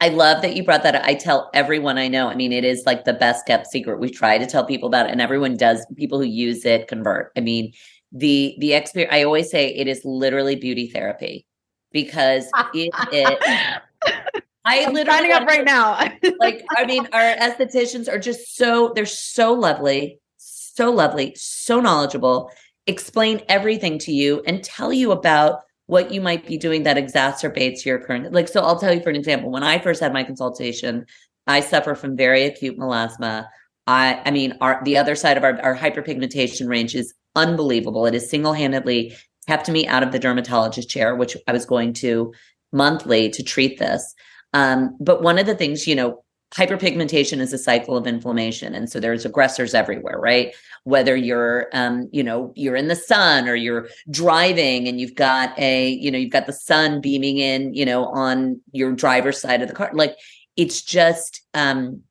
I 0.00 0.10
love 0.10 0.42
that 0.42 0.54
you 0.54 0.62
brought 0.62 0.84
that 0.84 0.94
up. 0.94 1.02
I 1.04 1.14
tell 1.14 1.50
everyone 1.52 1.98
I 1.98 2.06
know. 2.06 2.28
I 2.28 2.36
mean, 2.36 2.52
it 2.52 2.64
is 2.64 2.84
like 2.86 3.04
the 3.04 3.12
best 3.12 3.44
kept 3.46 3.66
secret. 3.66 3.98
We 3.98 4.08
try 4.08 4.38
to 4.38 4.46
tell 4.46 4.64
people 4.64 4.86
about 4.86 5.06
it 5.06 5.12
and 5.12 5.20
everyone 5.20 5.56
does. 5.56 5.84
People 5.96 6.20
who 6.20 6.26
use 6.26 6.64
it 6.64 6.86
convert. 6.86 7.32
I 7.36 7.40
mean, 7.40 7.72
the, 8.12 8.56
the 8.58 8.74
experience, 8.74 9.12
I 9.12 9.24
always 9.24 9.50
say 9.50 9.68
it 9.68 9.86
is 9.86 10.04
literally 10.04 10.56
beauty 10.56 10.88
therapy 10.88 11.46
because 11.92 12.50
it, 12.74 12.90
it 13.12 13.82
I 14.64 14.76
am 14.76 14.94
signing 14.94 15.32
up 15.32 15.46
right 15.46 15.64
now. 15.64 15.98
like, 16.38 16.64
I 16.76 16.84
mean, 16.84 17.08
our 17.12 17.36
estheticians 17.36 18.06
are 18.06 18.18
just 18.18 18.54
so 18.54 18.92
they're 18.94 19.06
so 19.06 19.54
lovely, 19.54 20.20
so 20.36 20.90
lovely, 20.90 21.34
so 21.36 21.80
knowledgeable, 21.80 22.50
explain 22.86 23.40
everything 23.48 23.98
to 24.00 24.12
you 24.12 24.42
and 24.46 24.62
tell 24.64 24.92
you 24.92 25.12
about 25.12 25.60
what 25.86 26.12
you 26.12 26.20
might 26.20 26.46
be 26.46 26.58
doing 26.58 26.82
that 26.82 26.98
exacerbates 26.98 27.84
your 27.84 27.98
current 27.98 28.30
like 28.32 28.46
so 28.46 28.60
I'll 28.60 28.78
tell 28.78 28.92
you 28.92 29.00
for 29.00 29.08
an 29.08 29.16
example 29.16 29.50
when 29.50 29.62
I 29.62 29.78
first 29.78 30.00
had 30.00 30.12
my 30.12 30.22
consultation 30.22 31.06
I 31.46 31.60
suffer 31.60 31.94
from 31.94 32.14
very 32.14 32.44
acute 32.44 32.78
melasma 32.78 33.46
I 33.86 34.20
I 34.24 34.30
mean 34.30 34.56
our 34.60 34.82
the 34.84 34.98
other 34.98 35.14
side 35.14 35.38
of 35.38 35.44
our, 35.44 35.58
our 35.62 35.76
hyperpigmentation 35.76 36.68
range 36.68 36.94
is 36.94 37.14
unbelievable. 37.36 38.06
It 38.06 38.14
has 38.14 38.28
single-handedly 38.28 39.16
kept 39.46 39.68
me 39.68 39.86
out 39.86 40.02
of 40.02 40.12
the 40.12 40.18
dermatologist 40.18 40.90
chair 40.90 41.16
which 41.16 41.36
I 41.46 41.52
was 41.52 41.64
going 41.64 41.94
to 41.94 42.32
monthly 42.72 43.30
to 43.30 43.42
treat 43.42 43.78
this. 43.78 44.14
Um, 44.52 44.96
but 45.00 45.22
one 45.22 45.38
of 45.38 45.46
the 45.46 45.54
things, 45.54 45.86
you 45.86 45.94
know, 45.94 46.22
hyperpigmentation 46.54 47.40
is 47.40 47.52
a 47.52 47.58
cycle 47.58 47.96
of 47.96 48.06
inflammation 48.06 48.74
and 48.74 48.90
so 48.90 48.98
there's 48.98 49.26
aggressors 49.26 49.74
everywhere 49.74 50.18
right? 50.18 50.54
Whether 50.84 51.14
you're 51.14 51.68
um 51.74 52.08
you 52.10 52.22
know 52.22 52.52
you're 52.56 52.76
in 52.76 52.88
the 52.88 52.96
sun 52.96 53.48
or 53.48 53.54
you're 53.54 53.88
driving 54.10 54.88
and 54.88 54.98
you've 54.98 55.14
got 55.14 55.58
a 55.58 55.90
you 55.90 56.10
know 56.10 56.16
you've 56.16 56.32
got 56.32 56.46
the 56.46 56.52
sun 56.54 57.02
beaming 57.02 57.36
in 57.36 57.74
you 57.74 57.84
know 57.84 58.06
on 58.06 58.62
your 58.72 58.92
driver's 58.92 59.38
side 59.38 59.60
of 59.60 59.68
the 59.68 59.74
car 59.74 59.90
like 59.92 60.16
it's 60.56 60.80
just 60.80 61.42
um 61.52 62.02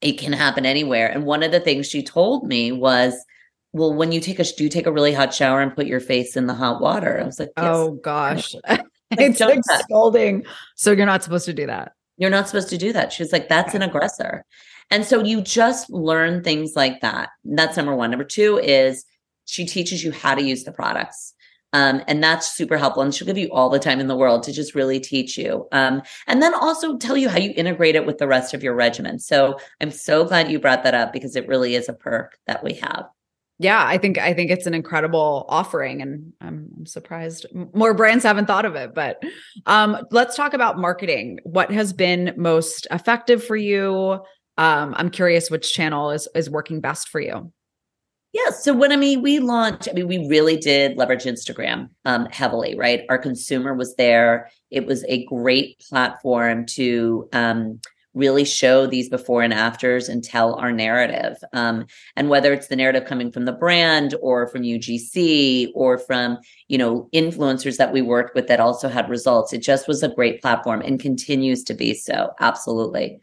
it 0.00 0.18
can 0.18 0.32
happen 0.32 0.64
anywhere. 0.64 1.08
And 1.08 1.24
one 1.24 1.42
of 1.42 1.52
the 1.52 1.60
things 1.60 1.88
she 1.88 2.02
told 2.02 2.46
me 2.46 2.72
was 2.72 3.14
well 3.72 3.92
when 3.92 4.12
you 4.12 4.20
take 4.20 4.38
a 4.38 4.44
do 4.44 4.64
you 4.64 4.70
take 4.70 4.86
a 4.86 4.92
really 4.92 5.12
hot 5.12 5.32
shower 5.32 5.60
and 5.60 5.74
put 5.74 5.86
your 5.86 6.00
face 6.00 6.36
in 6.36 6.46
the 6.46 6.54
hot 6.54 6.80
water 6.80 7.20
i 7.20 7.24
was 7.24 7.38
like 7.38 7.50
yes. 7.56 7.66
oh 7.66 7.92
gosh 7.92 8.54
it's 9.18 9.40
like 9.40 9.60
scolding. 9.80 10.44
So 10.76 10.92
you're 10.92 11.06
not 11.06 11.22
supposed 11.22 11.46
to 11.46 11.52
do 11.52 11.66
that. 11.66 11.92
You're 12.16 12.30
not 12.30 12.48
supposed 12.48 12.68
to 12.70 12.78
do 12.78 12.92
that. 12.92 13.12
She's 13.12 13.32
like, 13.32 13.48
that's 13.48 13.74
an 13.74 13.82
aggressor. 13.82 14.44
And 14.90 15.04
so 15.04 15.22
you 15.22 15.40
just 15.40 15.90
learn 15.90 16.42
things 16.42 16.74
like 16.76 17.00
that. 17.00 17.30
That's 17.44 17.76
number 17.76 17.94
one. 17.94 18.10
Number 18.10 18.24
two 18.24 18.58
is 18.58 19.04
she 19.46 19.64
teaches 19.64 20.04
you 20.04 20.12
how 20.12 20.34
to 20.34 20.42
use 20.42 20.64
the 20.64 20.72
products. 20.72 21.34
Um, 21.72 22.02
and 22.08 22.22
that's 22.22 22.50
super 22.50 22.76
helpful. 22.76 23.02
And 23.04 23.14
she'll 23.14 23.26
give 23.26 23.38
you 23.38 23.48
all 23.52 23.70
the 23.70 23.78
time 23.78 24.00
in 24.00 24.08
the 24.08 24.16
world 24.16 24.42
to 24.42 24.52
just 24.52 24.74
really 24.74 24.98
teach 24.98 25.38
you. 25.38 25.68
Um, 25.70 26.02
and 26.26 26.42
then 26.42 26.52
also 26.52 26.98
tell 26.98 27.16
you 27.16 27.28
how 27.28 27.38
you 27.38 27.52
integrate 27.56 27.94
it 27.94 28.06
with 28.06 28.18
the 28.18 28.26
rest 28.26 28.54
of 28.54 28.62
your 28.64 28.74
regimen. 28.74 29.20
So 29.20 29.56
I'm 29.80 29.92
so 29.92 30.24
glad 30.24 30.50
you 30.50 30.58
brought 30.58 30.82
that 30.82 30.94
up 30.94 31.12
because 31.12 31.36
it 31.36 31.46
really 31.46 31.76
is 31.76 31.88
a 31.88 31.92
perk 31.92 32.36
that 32.46 32.64
we 32.64 32.74
have 32.74 33.06
yeah, 33.60 33.84
I 33.86 33.98
think 33.98 34.16
I 34.16 34.32
think 34.32 34.50
it's 34.50 34.66
an 34.66 34.72
incredible 34.72 35.44
offering, 35.50 36.00
and 36.00 36.32
I'm, 36.40 36.86
surprised 36.86 37.44
more 37.74 37.92
brands 37.92 38.24
haven't 38.24 38.46
thought 38.46 38.64
of 38.64 38.74
it. 38.74 38.94
But 38.94 39.22
um, 39.66 39.98
let's 40.10 40.34
talk 40.34 40.54
about 40.54 40.78
marketing. 40.78 41.40
What 41.42 41.70
has 41.70 41.92
been 41.92 42.32
most 42.38 42.86
effective 42.90 43.44
for 43.44 43.56
you? 43.56 44.18
Um, 44.56 44.94
I'm 44.96 45.10
curious 45.10 45.50
which 45.50 45.74
channel 45.74 46.10
is 46.10 46.26
is 46.34 46.48
working 46.48 46.80
best 46.80 47.10
for 47.10 47.20
you. 47.20 47.52
Yeah. 48.32 48.48
So 48.50 48.72
when 48.72 48.92
I 48.92 48.96
mean 48.96 49.20
we 49.20 49.40
launched, 49.40 49.88
I 49.90 49.92
mean 49.92 50.08
we 50.08 50.26
really 50.26 50.56
did 50.56 50.96
leverage 50.96 51.24
Instagram 51.24 51.90
um, 52.06 52.26
heavily, 52.30 52.78
right? 52.78 53.02
Our 53.10 53.18
consumer 53.18 53.74
was 53.74 53.94
there. 53.96 54.48
It 54.70 54.86
was 54.86 55.04
a 55.04 55.26
great 55.26 55.84
platform 55.86 56.64
to 56.76 57.28
um, 57.34 57.80
really 58.14 58.44
show 58.44 58.86
these 58.86 59.08
before 59.08 59.42
and 59.42 59.54
afters 59.54 60.08
and 60.08 60.24
tell 60.24 60.54
our 60.54 60.72
narrative. 60.72 61.36
Um, 61.52 61.86
and 62.16 62.28
whether 62.28 62.52
it's 62.52 62.68
the 62.68 62.76
narrative 62.76 63.04
coming 63.04 63.30
from 63.30 63.44
the 63.44 63.52
brand 63.52 64.14
or 64.20 64.48
from 64.48 64.62
UGC 64.62 65.68
or 65.74 65.98
from, 65.98 66.38
you 66.68 66.78
know, 66.78 67.08
influencers 67.12 67.76
that 67.76 67.92
we 67.92 68.02
worked 68.02 68.34
with 68.34 68.48
that 68.48 68.60
also 68.60 68.88
had 68.88 69.08
results, 69.08 69.52
it 69.52 69.62
just 69.62 69.86
was 69.86 70.02
a 70.02 70.08
great 70.08 70.40
platform 70.42 70.82
and 70.82 70.98
continues 70.98 71.62
to 71.64 71.74
be 71.74 71.94
so. 71.94 72.30
Absolutely. 72.40 73.20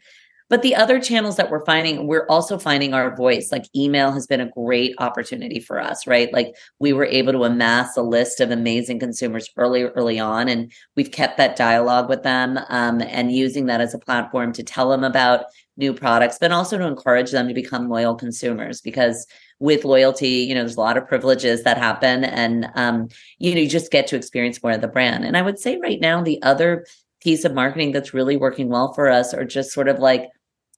But 0.48 0.62
the 0.62 0.74
other 0.74 0.98
channels 0.98 1.36
that 1.36 1.50
we're 1.50 1.64
finding, 1.64 2.06
we're 2.06 2.26
also 2.26 2.58
finding 2.58 2.94
our 2.94 3.14
voice. 3.14 3.52
Like 3.52 3.64
email 3.76 4.12
has 4.12 4.26
been 4.26 4.40
a 4.40 4.48
great 4.48 4.94
opportunity 4.98 5.60
for 5.60 5.78
us, 5.78 6.06
right? 6.06 6.32
Like 6.32 6.54
we 6.78 6.92
were 6.92 7.04
able 7.04 7.32
to 7.32 7.44
amass 7.44 7.96
a 7.96 8.02
list 8.02 8.40
of 8.40 8.50
amazing 8.50 8.98
consumers 8.98 9.50
early, 9.56 9.84
early 9.84 10.18
on, 10.18 10.48
and 10.48 10.72
we've 10.96 11.12
kept 11.12 11.36
that 11.36 11.56
dialogue 11.56 12.08
with 12.08 12.22
them 12.22 12.58
um, 12.70 13.02
and 13.02 13.30
using 13.30 13.66
that 13.66 13.80
as 13.82 13.92
a 13.92 13.98
platform 13.98 14.52
to 14.54 14.62
tell 14.62 14.88
them 14.88 15.04
about 15.04 15.44
new 15.76 15.92
products, 15.92 16.38
but 16.40 16.50
also 16.50 16.78
to 16.78 16.86
encourage 16.86 17.30
them 17.30 17.46
to 17.46 17.54
become 17.54 17.88
loyal 17.88 18.14
consumers 18.14 18.80
because 18.80 19.26
with 19.60 19.84
loyalty, 19.84 20.28
you 20.28 20.54
know, 20.54 20.60
there's 20.60 20.76
a 20.76 20.80
lot 20.80 20.96
of 20.96 21.06
privileges 21.06 21.62
that 21.62 21.78
happen 21.78 22.24
and 22.24 22.68
um, 22.74 23.08
you 23.38 23.54
know, 23.54 23.60
you 23.60 23.68
just 23.68 23.92
get 23.92 24.06
to 24.06 24.16
experience 24.16 24.62
more 24.62 24.72
of 24.72 24.80
the 24.80 24.88
brand. 24.88 25.24
And 25.24 25.36
I 25.36 25.42
would 25.42 25.58
say 25.58 25.78
right 25.78 26.00
now, 26.00 26.22
the 26.22 26.42
other 26.42 26.86
piece 27.20 27.44
of 27.44 27.54
marketing 27.54 27.92
that's 27.92 28.14
really 28.14 28.36
working 28.36 28.68
well 28.68 28.92
for 28.92 29.08
us 29.08 29.34
are 29.34 29.44
just 29.44 29.72
sort 29.72 29.88
of 29.88 29.98
like 29.98 30.28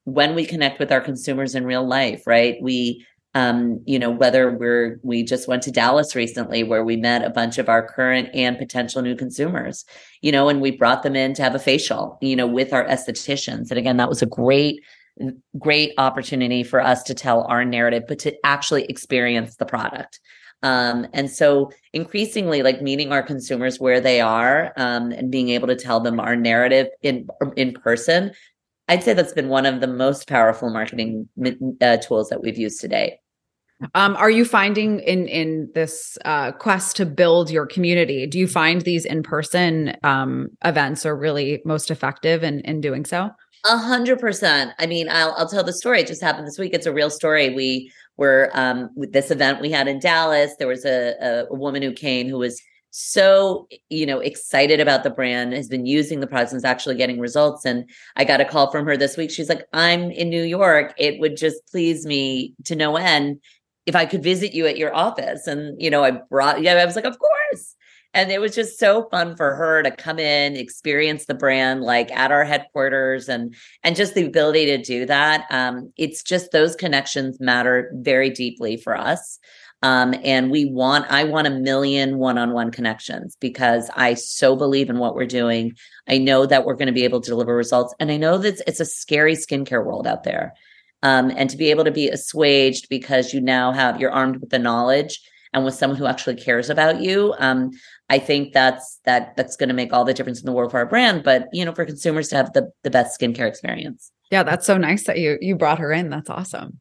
when 0.05 0.35
we 0.35 0.45
connect 0.45 0.79
with 0.79 0.91
our 0.91 1.01
consumers 1.01 1.55
in 1.55 1.65
real 1.65 1.85
life, 1.85 2.25
right? 2.25 2.57
We 2.61 3.05
um, 3.33 3.81
you 3.85 3.97
know, 3.97 4.11
whether 4.11 4.51
we're 4.51 4.99
we 5.03 5.23
just 5.23 5.47
went 5.47 5.63
to 5.63 5.71
Dallas 5.71 6.15
recently 6.15 6.63
where 6.63 6.83
we 6.83 6.97
met 6.97 7.23
a 7.23 7.29
bunch 7.29 7.57
of 7.57 7.69
our 7.69 7.85
current 7.85 8.29
and 8.33 8.57
potential 8.57 9.01
new 9.01 9.15
consumers, 9.15 9.85
you 10.21 10.33
know, 10.33 10.49
and 10.49 10.59
we 10.59 10.71
brought 10.71 11.03
them 11.03 11.15
in 11.15 11.33
to 11.35 11.41
have 11.41 11.55
a 11.55 11.59
facial, 11.59 12.17
you 12.21 12.35
know, 12.35 12.47
with 12.47 12.73
our 12.73 12.85
estheticians. 12.85 13.69
And 13.69 13.77
again, 13.77 13.97
that 13.97 14.09
was 14.09 14.21
a 14.21 14.25
great 14.25 14.81
great 15.57 15.93
opportunity 15.97 16.63
for 16.63 16.81
us 16.81 17.03
to 17.03 17.13
tell 17.13 17.43
our 17.43 17.63
narrative, 17.63 18.03
but 18.07 18.19
to 18.19 18.35
actually 18.45 18.83
experience 18.85 19.55
the 19.55 19.65
product. 19.65 20.19
Um, 20.63 21.07
and 21.13 21.29
so 21.29 21.71
increasingly 21.93 22.61
like 22.61 22.81
meeting 22.81 23.11
our 23.11 23.23
consumers 23.23 23.79
where 23.79 23.99
they 23.99 24.21
are 24.21 24.73
um, 24.77 25.11
and 25.11 25.31
being 25.31 25.49
able 25.49 25.67
to 25.67 25.75
tell 25.75 25.99
them 25.99 26.19
our 26.19 26.35
narrative 26.35 26.87
in 27.01 27.27
in 27.55 27.73
person 27.73 28.31
I'd 28.91 29.03
say 29.03 29.13
that's 29.13 29.31
been 29.31 29.47
one 29.47 29.65
of 29.65 29.79
the 29.79 29.87
most 29.87 30.27
powerful 30.27 30.69
marketing 30.69 31.29
uh, 31.79 31.95
tools 31.97 32.27
that 32.27 32.41
we've 32.41 32.57
used 32.57 32.81
today. 32.81 33.19
Um, 33.95 34.17
are 34.17 34.29
you 34.29 34.43
finding 34.43 34.99
in 34.99 35.29
in 35.29 35.71
this 35.73 36.17
uh, 36.25 36.51
quest 36.51 36.97
to 36.97 37.05
build 37.05 37.49
your 37.49 37.65
community? 37.65 38.27
Do 38.27 38.37
you 38.37 38.47
find 38.47 38.81
these 38.81 39.05
in 39.05 39.23
person 39.23 39.95
um, 40.03 40.49
events 40.65 41.05
are 41.05 41.15
really 41.15 41.61
most 41.63 41.89
effective 41.89 42.43
in 42.43 42.59
in 42.61 42.81
doing 42.81 43.05
so? 43.05 43.29
A 43.65 43.77
hundred 43.77 44.19
percent. 44.19 44.73
I 44.77 44.87
mean, 44.87 45.07
I'll 45.09 45.33
I'll 45.37 45.47
tell 45.47 45.63
the 45.63 45.71
story. 45.71 46.01
It 46.01 46.07
just 46.07 46.21
happened 46.21 46.45
this 46.45 46.59
week. 46.59 46.73
It's 46.73 46.85
a 46.85 46.93
real 46.93 47.09
story. 47.09 47.49
We 47.49 47.89
were 48.17 48.51
um 48.53 48.89
with 48.97 49.13
this 49.13 49.31
event 49.31 49.61
we 49.61 49.71
had 49.71 49.87
in 49.87 49.99
Dallas. 49.99 50.51
There 50.59 50.67
was 50.67 50.83
a, 50.83 51.47
a 51.49 51.55
woman 51.55 51.81
who 51.81 51.93
came 51.93 52.27
who 52.27 52.39
was 52.39 52.61
so 52.91 53.67
you 53.89 54.05
know 54.05 54.19
excited 54.19 54.81
about 54.81 55.03
the 55.03 55.09
brand 55.09 55.53
has 55.53 55.69
been 55.69 55.85
using 55.85 56.19
the 56.19 56.27
products 56.27 56.51
and 56.51 56.57
is 56.57 56.65
actually 56.65 56.95
getting 56.95 57.19
results 57.19 57.65
and 57.65 57.89
i 58.17 58.25
got 58.25 58.41
a 58.41 58.45
call 58.45 58.69
from 58.69 58.85
her 58.85 58.97
this 58.97 59.17
week. 59.17 59.31
She's 59.31 59.49
like 59.49 59.65
i'm 59.73 60.11
in 60.11 60.29
new 60.29 60.43
york. 60.43 60.93
It 60.97 61.19
would 61.19 61.37
just 61.37 61.65
please 61.71 62.05
me 62.05 62.53
to 62.65 62.75
no 62.75 62.97
end 62.97 63.39
if 63.85 63.95
i 63.95 64.05
could 64.05 64.21
visit 64.21 64.53
you 64.53 64.67
at 64.67 64.77
your 64.77 64.93
office. 64.93 65.47
And 65.47 65.81
you 65.81 65.89
know 65.89 66.03
i 66.03 66.11
brought 66.11 66.61
yeah 66.61 66.73
i 66.73 66.85
was 66.85 66.95
like 66.95 67.05
of 67.05 67.17
course. 67.17 67.75
And 68.13 68.29
it 68.29 68.41
was 68.41 68.53
just 68.53 68.77
so 68.77 69.07
fun 69.09 69.37
for 69.37 69.55
her 69.55 69.81
to 69.83 69.89
come 69.89 70.19
in 70.19 70.57
experience 70.57 71.27
the 71.27 71.33
brand 71.33 71.83
like 71.83 72.11
at 72.11 72.29
our 72.29 72.43
headquarters 72.43 73.29
and 73.29 73.55
and 73.83 73.95
just 73.95 74.15
the 74.15 74.25
ability 74.25 74.65
to 74.65 74.77
do 74.77 75.05
that 75.05 75.45
um 75.49 75.93
it's 75.95 76.21
just 76.21 76.51
those 76.51 76.75
connections 76.75 77.39
matter 77.39 77.89
very 77.95 78.29
deeply 78.29 78.75
for 78.75 78.97
us 78.97 79.39
um, 79.81 80.13
and 80.23 80.51
we 80.51 80.65
want, 80.65 81.05
I 81.09 81.23
want 81.23 81.47
a 81.47 81.51
million 81.51 82.17
one 82.17 82.37
on 82.37 82.53
one 82.53 82.71
connections 82.71 83.35
because 83.39 83.89
I 83.95 84.13
so 84.13 84.55
believe 84.55 84.89
in 84.89 84.99
what 84.99 85.15
we're 85.15 85.25
doing. 85.25 85.73
I 86.07 86.17
know 86.17 86.45
that 86.45 86.65
we're 86.65 86.75
going 86.75 86.87
to 86.87 86.93
be 86.93 87.03
able 87.03 87.21
to 87.21 87.29
deliver 87.29 87.55
results. 87.55 87.93
And 87.99 88.11
I 88.11 88.17
know 88.17 88.37
that 88.37 88.61
it's 88.67 88.79
a 88.79 88.85
scary 88.85 89.33
skincare 89.33 89.83
world 89.83 90.05
out 90.05 90.23
there. 90.23 90.53
Um, 91.03 91.31
and 91.35 91.49
to 91.49 91.57
be 91.57 91.71
able 91.71 91.83
to 91.83 91.91
be 91.91 92.09
assuaged 92.09 92.87
because 92.89 93.33
you 93.33 93.41
now 93.41 93.71
have, 93.71 93.99
you're 93.99 94.11
armed 94.11 94.37
with 94.37 94.51
the 94.51 94.59
knowledge 94.59 95.19
and 95.53 95.65
with 95.65 95.73
someone 95.73 95.97
who 95.97 96.05
actually 96.05 96.35
cares 96.35 96.69
about 96.69 97.01
you. 97.01 97.33
Um, 97.39 97.71
I 98.09 98.19
think 98.19 98.53
that's 98.53 98.99
that 99.05 99.35
that's 99.35 99.55
going 99.55 99.69
to 99.69 99.75
make 99.75 99.93
all 99.93 100.05
the 100.05 100.13
difference 100.13 100.39
in 100.39 100.45
the 100.45 100.51
world 100.51 100.71
for 100.71 100.77
our 100.77 100.85
brand, 100.85 101.23
but 101.23 101.47
you 101.53 101.65
know, 101.65 101.73
for 101.73 101.85
consumers 101.85 102.27
to 102.29 102.35
have 102.35 102.53
the 102.53 102.71
the 102.83 102.91
best 102.91 103.19
skincare 103.19 103.47
experience. 103.47 104.11
Yeah, 104.31 104.43
that's 104.43 104.65
so 104.65 104.77
nice 104.77 105.05
that 105.05 105.17
you 105.17 105.37
you 105.41 105.55
brought 105.55 105.79
her 105.79 105.91
in. 105.91 106.09
That's 106.09 106.29
awesome. 106.29 106.79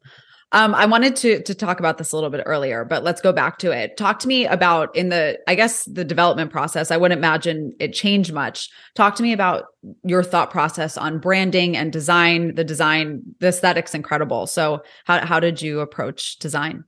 Um, 0.53 0.75
I 0.75 0.85
wanted 0.87 1.15
to 1.17 1.43
to 1.43 1.55
talk 1.55 1.79
about 1.79 1.99
this 1.99 2.11
a 2.11 2.17
little 2.17 2.31
bit 2.31 2.43
earlier, 2.45 2.85
but 2.85 3.05
let's 3.05 3.21
go 3.21 3.33
back 3.33 3.59
to 3.59 3.71
it. 3.71 3.97
Talk 3.97 4.19
to 4.21 4.29
me 4.29 4.47
about 4.47 4.95
in 4.97 5.09
the, 5.09 5.39
I 5.47 5.55
guess 5.55 5.85
the 5.85 6.05
development 6.05 6.51
process. 6.51 6.91
I 6.91 6.97
wouldn't 6.97 7.19
imagine 7.19 7.73
it 7.79 7.93
changed 7.93 8.33
much. 8.33 8.69
Talk 8.97 9.15
to 9.17 9.23
me 9.23 9.33
about 9.33 9.67
your 10.03 10.25
thought 10.25 10.51
process 10.51 10.97
on 10.97 11.21
branding 11.21 11.77
and 11.77 11.93
design. 11.93 12.57
The 12.57 12.65
design, 12.65 13.23
the 13.39 13.49
aesthetics, 13.49 13.95
incredible. 13.95 14.49
So, 14.49 14.83
how 15.05 15.25
how 15.25 15.39
did 15.39 15.63
you 15.63 15.81
approach 15.81 16.39
design? 16.39 16.85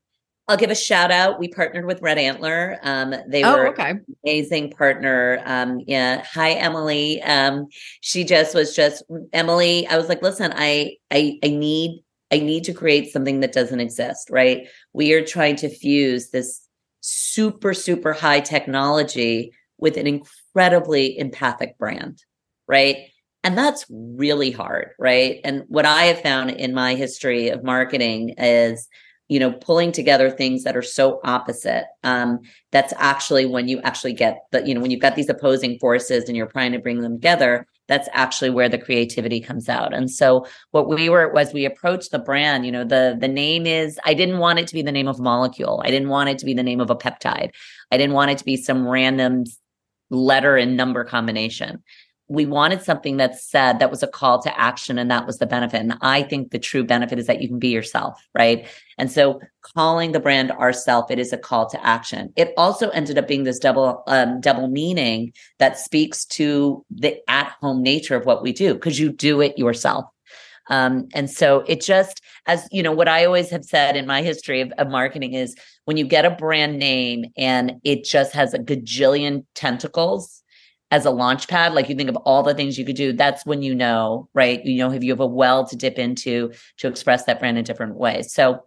I'll 0.49 0.57
give 0.57 0.71
a 0.71 0.75
shout 0.75 1.13
out. 1.13 1.39
We 1.39 1.47
partnered 1.47 1.87
with 1.87 2.03
Red 2.03 2.19
Antler. 2.19 2.79
Um, 2.83 3.15
they 3.29 3.45
oh, 3.45 3.57
were 3.57 3.69
okay. 3.69 3.95
amazing 4.25 4.73
partner. 4.73 5.41
Um, 5.47 5.81
yeah. 5.87 6.25
Hi, 6.35 6.53
Emily. 6.55 7.23
Um, 7.23 7.69
she 8.01 8.25
just 8.25 8.55
was 8.55 8.75
just 8.75 9.05
Emily. 9.33 9.87
I 9.87 9.97
was 9.97 10.09
like, 10.09 10.21
listen, 10.21 10.53
I 10.57 10.97
I 11.13 11.39
I 11.45 11.49
need 11.49 12.03
I 12.33 12.39
need 12.39 12.65
to 12.65 12.73
create 12.73 13.13
something 13.13 13.41
that 13.41 13.53
doesn't 13.53 13.81
exist, 13.81 14.31
right? 14.31 14.67
We 14.95 15.13
are 15.13 15.25
trying 15.25 15.57
to 15.57 15.69
fuse 15.69 16.31
this 16.31 16.67
super, 17.01 17.75
super 17.75 18.15
high 18.15 18.41
technology 18.41 19.53
with 19.77 19.97
an 19.97 20.07
incredibly 20.07 21.19
empathic 21.19 21.77
brand, 21.77 22.23
right? 22.67 23.09
And 23.45 23.59
that's 23.59 23.85
really 23.91 24.51
hard, 24.51 24.91
right? 24.99 25.41
And 25.45 25.65
what 25.69 25.85
I 25.85 26.05
have 26.05 26.23
found 26.23 26.53
in 26.53 26.73
my 26.73 26.95
history 26.95 27.49
of 27.49 27.65
marketing 27.65 28.35
is, 28.39 28.89
you 29.29 29.41
know, 29.41 29.53
pulling 29.53 29.93
together 29.93 30.31
things 30.31 30.63
that 30.65 30.77
are 30.77 30.83
so 30.83 31.21
opposite. 31.25 31.87
Um, 32.05 32.41
that's 32.71 32.95
actually 32.97 33.47
when 33.47 33.67
you 33.67 33.81
actually 33.81 34.13
get 34.13 34.39
the, 34.53 34.65
you 34.67 34.75
know, 34.75 34.81
when 34.81 34.91
you've 34.91 35.01
got 35.01 35.17
these 35.17 35.29
opposing 35.29 35.79
forces 35.81 36.29
and 36.29 36.37
you're 36.37 36.47
trying 36.47 36.73
to 36.73 36.79
bring 36.79 37.01
them 37.01 37.15
together, 37.15 37.67
that's 37.93 38.09
actually 38.13 38.49
where 38.49 38.71
the 38.71 38.79
creativity 38.79 39.39
comes 39.39 39.69
out. 39.69 39.93
And 39.93 40.11
so 40.11 40.47
what 40.71 40.89
we 40.89 41.11
were 41.11 41.31
was 41.31 41.53
we 41.53 41.67
approached 41.67 42.11
the 42.11 42.19
brand, 42.19 42.65
you 42.65 42.73
know, 42.73 42.85
the 42.85 43.19
the 43.21 43.29
name 43.29 43.67
is 43.67 44.01
I 44.07 44.15
didn't 44.15 44.39
want 44.39 44.59
it 44.59 44.67
to 44.69 44.75
be 44.75 44.81
the 44.81 44.93
name 44.93 45.09
of 45.09 45.21
a 45.21 45.23
molecule. 45.23 45.83
I 45.85 45.91
didn't 45.91 46.09
want 46.09 46.31
it 46.31 46.39
to 46.39 46.47
be 46.47 46.55
the 46.55 46.63
name 46.63 46.81
of 46.81 46.89
a 46.89 46.97
peptide. 46.97 47.51
I 47.91 47.99
didn't 47.99 48.15
want 48.15 48.31
it 48.31 48.39
to 48.39 48.47
be 48.47 48.57
some 48.57 48.89
random 48.89 49.45
letter 50.09 50.57
and 50.57 50.75
number 50.75 51.05
combination 51.05 51.83
we 52.33 52.47
wanted 52.47 52.83
something 52.83 53.19
that 53.19 53.39
said 53.39 53.79
that 53.79 53.91
was 53.91 54.03
a 54.03 54.07
call 54.07 54.41
to 54.41 54.59
action 54.59 54.99
and 54.99 55.11
that 55.11 55.27
was 55.27 55.37
the 55.37 55.47
benefit. 55.47 55.83
And 55.83 55.99
I 56.01 56.23
think 56.23 56.51
the 56.51 56.59
true 56.59 56.83
benefit 56.83 57.19
is 57.19 57.27
that 57.27 57.43
you 57.43 57.49
can 57.49 57.59
be 57.59 57.69
yourself, 57.69 58.27
right? 58.35 58.67
And 58.97 59.13
so 59.13 59.39
calling 59.61 60.13
the 60.13 60.21
brand 60.21 60.51
ourself, 60.51 61.11
it 61.11 61.19
is 61.19 61.35
a 61.35 61.37
call 61.37 61.69
to 61.69 61.87
action. 61.87 62.33
It 62.35 62.55
also 62.57 62.89
ended 62.89 63.19
up 63.19 63.29
being 63.29 63.45
this 63.45 63.59
double 63.59 64.03
um, 64.07 64.41
double 64.41 64.69
meaning 64.69 65.35
that 65.59 65.79
speaks 65.79 66.25
to 66.27 66.83
the 66.91 67.19
at 67.29 67.53
home 67.61 67.83
nature 67.83 68.17
of 68.17 68.25
what 68.25 68.43
we 68.43 68.53
do 68.53 68.73
because 68.73 68.99
you 68.99 69.13
do 69.13 69.43
it 69.43 69.59
yourself. 69.59 70.07
Um, 70.71 71.09
and 71.13 71.29
so 71.29 71.65
it 71.67 71.83
just, 71.83 72.23
as 72.47 72.67
you 72.71 72.83
know, 72.83 72.93
what 72.93 73.09
I 73.09 73.27
always 73.27 73.51
have 73.51 73.65
said 73.65 73.95
in 73.95 74.07
my 74.07 74.23
history 74.23 74.63
of, 74.63 74.73
of 74.79 74.89
marketing 74.89 75.35
is 75.35 75.55
when 75.85 75.99
you 75.99 76.07
get 76.07 76.25
a 76.25 76.31
brand 76.31 76.79
name 76.79 77.27
and 77.37 77.75
it 77.85 78.05
just 78.05 78.33
has 78.33 78.55
a 78.55 78.59
gajillion 78.59 79.45
tentacles 79.55 80.42
as 80.93 81.07
a 81.07 81.11
launch 81.11 81.49
pad, 81.49 81.73
like 81.73 81.89
you 81.89 81.97
think 81.97 82.11
of 82.11 82.17
all 82.17 82.43
the 82.43 82.55
things 82.55 82.79
you 82.79 82.85
could 82.85 82.97
do, 82.97 83.15
that's 83.15 83.47
when 83.47 83.63
you 83.63 83.75
know, 83.75 84.29
right? 84.35 84.63
You 84.65 84.77
know, 84.77 84.93
if 84.93 85.03
you 85.03 85.11
have 85.11 85.21
a 85.21 85.27
well 85.27 85.67
to 85.67 85.75
dip 85.75 85.99
into 85.99 86.53
to 86.77 86.87
express 86.87 87.25
that 87.25 87.41
brand 87.41 87.57
in 87.57 87.65
different 87.65 87.97
ways. 87.97 88.33
So, 88.33 88.63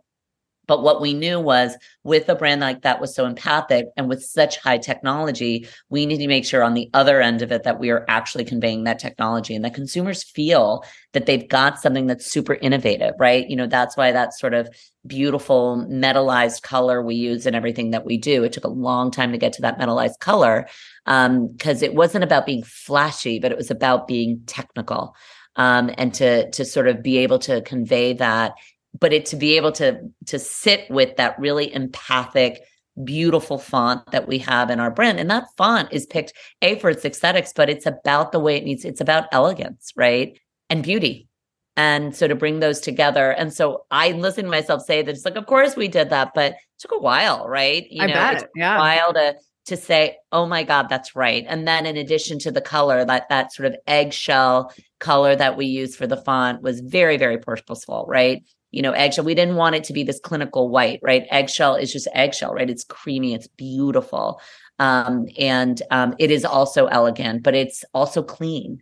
but 0.68 0.84
what 0.84 1.01
we 1.01 1.13
knew 1.13 1.39
was 1.39 1.76
with 2.03 2.30
a 2.30 2.36
brand 2.36 2.61
like 2.61 2.82
that 2.82 3.01
was 3.01 3.16
so 3.16 3.26
empathic 3.26 3.88
and 3.97 4.09
with 4.09 4.24
such 4.24 4.57
high 4.57 4.78
technology, 4.78 5.68
we 5.89 6.05
need 6.05 6.18
to 6.18 6.28
make 6.28 6.45
sure 6.45 6.63
on 6.63 6.74
the 6.74 6.89
other 6.93 7.22
end 7.22 7.41
of 7.41 7.51
it 7.51 7.63
that 7.63 7.80
we 7.80 7.89
are 7.89 8.05
actually 8.07 8.45
conveying 8.45 8.84
that 8.84 8.99
technology 8.99 9.55
and 9.55 9.63
that 9.66 9.74
consumers 9.74 10.24
feel 10.24 10.84
that 11.13 11.26
they've 11.26 11.47
got 11.47 11.80
something 11.80 12.07
that's 12.07 12.26
super 12.26 12.55
innovative, 12.55 13.13
right? 13.20 13.49
You 13.49 13.55
know, 13.55 13.68
that's 13.68 13.95
why 13.95 14.11
that 14.11 14.34
sort 14.34 14.53
of 14.53 14.70
beautiful 15.07 15.86
metallized 15.89 16.61
color 16.61 17.01
we 17.01 17.16
use 17.16 17.45
in 17.45 17.55
everything 17.55 17.91
that 17.91 18.05
we 18.05 18.18
do. 18.18 18.43
It 18.43 18.53
took 18.53 18.63
a 18.63 18.70
long 18.70 19.11
time 19.11 19.32
to 19.32 19.38
get 19.38 19.53
to 19.53 19.61
that 19.61 19.80
metallized 19.80 20.20
color 20.20 20.68
because 21.05 21.84
um, 21.84 21.84
it 21.84 21.93
wasn't 21.93 22.24
about 22.24 22.45
being 22.45 22.63
flashy, 22.63 23.39
but 23.39 23.51
it 23.51 23.57
was 23.57 23.72
about 23.72 24.07
being 24.07 24.41
technical 24.47 25.16
um, 25.55 25.91
and 25.97 26.13
to 26.16 26.49
to 26.51 26.66
sort 26.66 26.88
of 26.88 27.01
be 27.01 27.18
able 27.20 27.39
to 27.39 27.61
convey 27.61 28.13
that, 28.13 28.53
but 29.00 29.14
it 29.14 29.26
to 29.28 29.36
be 29.36 29.56
able 29.58 29.72
to 29.74 30.00
to 30.26 30.39
sit 30.39 30.89
with 30.89 31.16
that 31.18 31.38
really 31.39 31.74
empathic 31.74 32.62
beautiful 33.04 33.58
font 33.58 34.10
that 34.12 34.28
we 34.28 34.38
have 34.38 34.70
in 34.70 34.80
our 34.80 34.91
brand 34.91 35.20
and 35.20 35.30
that 35.30 35.46
font 35.58 35.91
is 35.91 36.06
picked 36.06 36.34
a 36.62 36.80
for 36.80 36.89
its 36.89 37.04
aesthetics 37.04 37.52
but 37.54 37.70
it's 37.70 37.86
about 37.86 38.32
the 38.32 38.39
way 38.39 38.56
it 38.56 38.64
needs 38.64 38.86
it's 38.86 39.02
about 39.02 39.26
elegance 39.32 39.91
right 39.98 40.39
and 40.70 40.82
beauty 40.84 41.28
and 41.76 42.16
so 42.16 42.26
to 42.26 42.36
bring 42.36 42.62
those 42.62 42.80
together 42.80 43.32
and 43.32 43.54
so 43.54 43.86
i 43.91 44.12
listen 44.14 44.46
to 44.46 44.52
myself 44.52 44.82
say 44.82 45.02
that 45.02 45.14
it's 45.14 45.26
like 45.26 45.36
of 45.36 45.46
course 45.46 45.76
we 45.76 45.89
did 45.89 46.10
that 46.10 46.32
but 46.34 46.54
it 46.54 46.58
took 46.80 46.93
a 46.93 47.00
while 47.00 47.46
right 47.48 47.86
you 47.91 48.02
I 48.02 48.08
know 48.08 48.14
bet. 48.14 48.50
yeah 48.56 48.76
a 48.76 48.80
while 48.80 49.14
to 49.14 49.36
to 49.66 49.76
say, 49.76 50.18
oh 50.32 50.46
my 50.46 50.64
God, 50.64 50.89
that's 50.89 51.16
right. 51.16 51.43
And 51.48 51.68
then 51.68 51.86
in 51.86 51.98
addition 51.98 52.39
to 52.39 52.52
the 52.52 52.62
color, 52.62 53.04
that 53.04 53.30
that 53.30 53.52
sort 53.52 53.66
of 53.66 53.76
eggshell 53.88 54.72
color 55.00 55.36
that 55.36 55.58
we 55.58 55.66
use 55.66 55.96
for 55.96 56.08
the 56.08 56.18
font 56.18 56.62
was 56.62 56.82
very, 56.82 57.18
very 57.18 57.38
purposeful, 57.39 58.06
right? 58.08 58.43
You 58.76 58.82
know, 58.82 58.92
eggshell, 58.92 59.26
we 59.26 59.36
didn't 59.36 59.56
want 59.56 59.76
it 59.76 59.84
to 59.86 59.94
be 59.94 60.04
this 60.04 60.20
clinical 60.20 60.70
white, 60.70 61.00
right? 61.02 61.26
Eggshell 61.32 61.76
is 61.76 61.94
just 61.94 62.08
eggshell, 62.14 62.54
right? 62.54 62.70
It's 62.70 62.84
creamy, 62.84 63.34
it's 63.34 63.48
beautiful. 63.48 64.42
Um, 64.80 65.28
and 65.40 65.82
um, 65.92 66.14
it 66.20 66.30
is 66.30 66.44
also 66.44 66.88
elegant, 66.88 67.44
but 67.44 67.56
it's 67.56 67.86
also 67.94 68.22
clean 68.22 68.82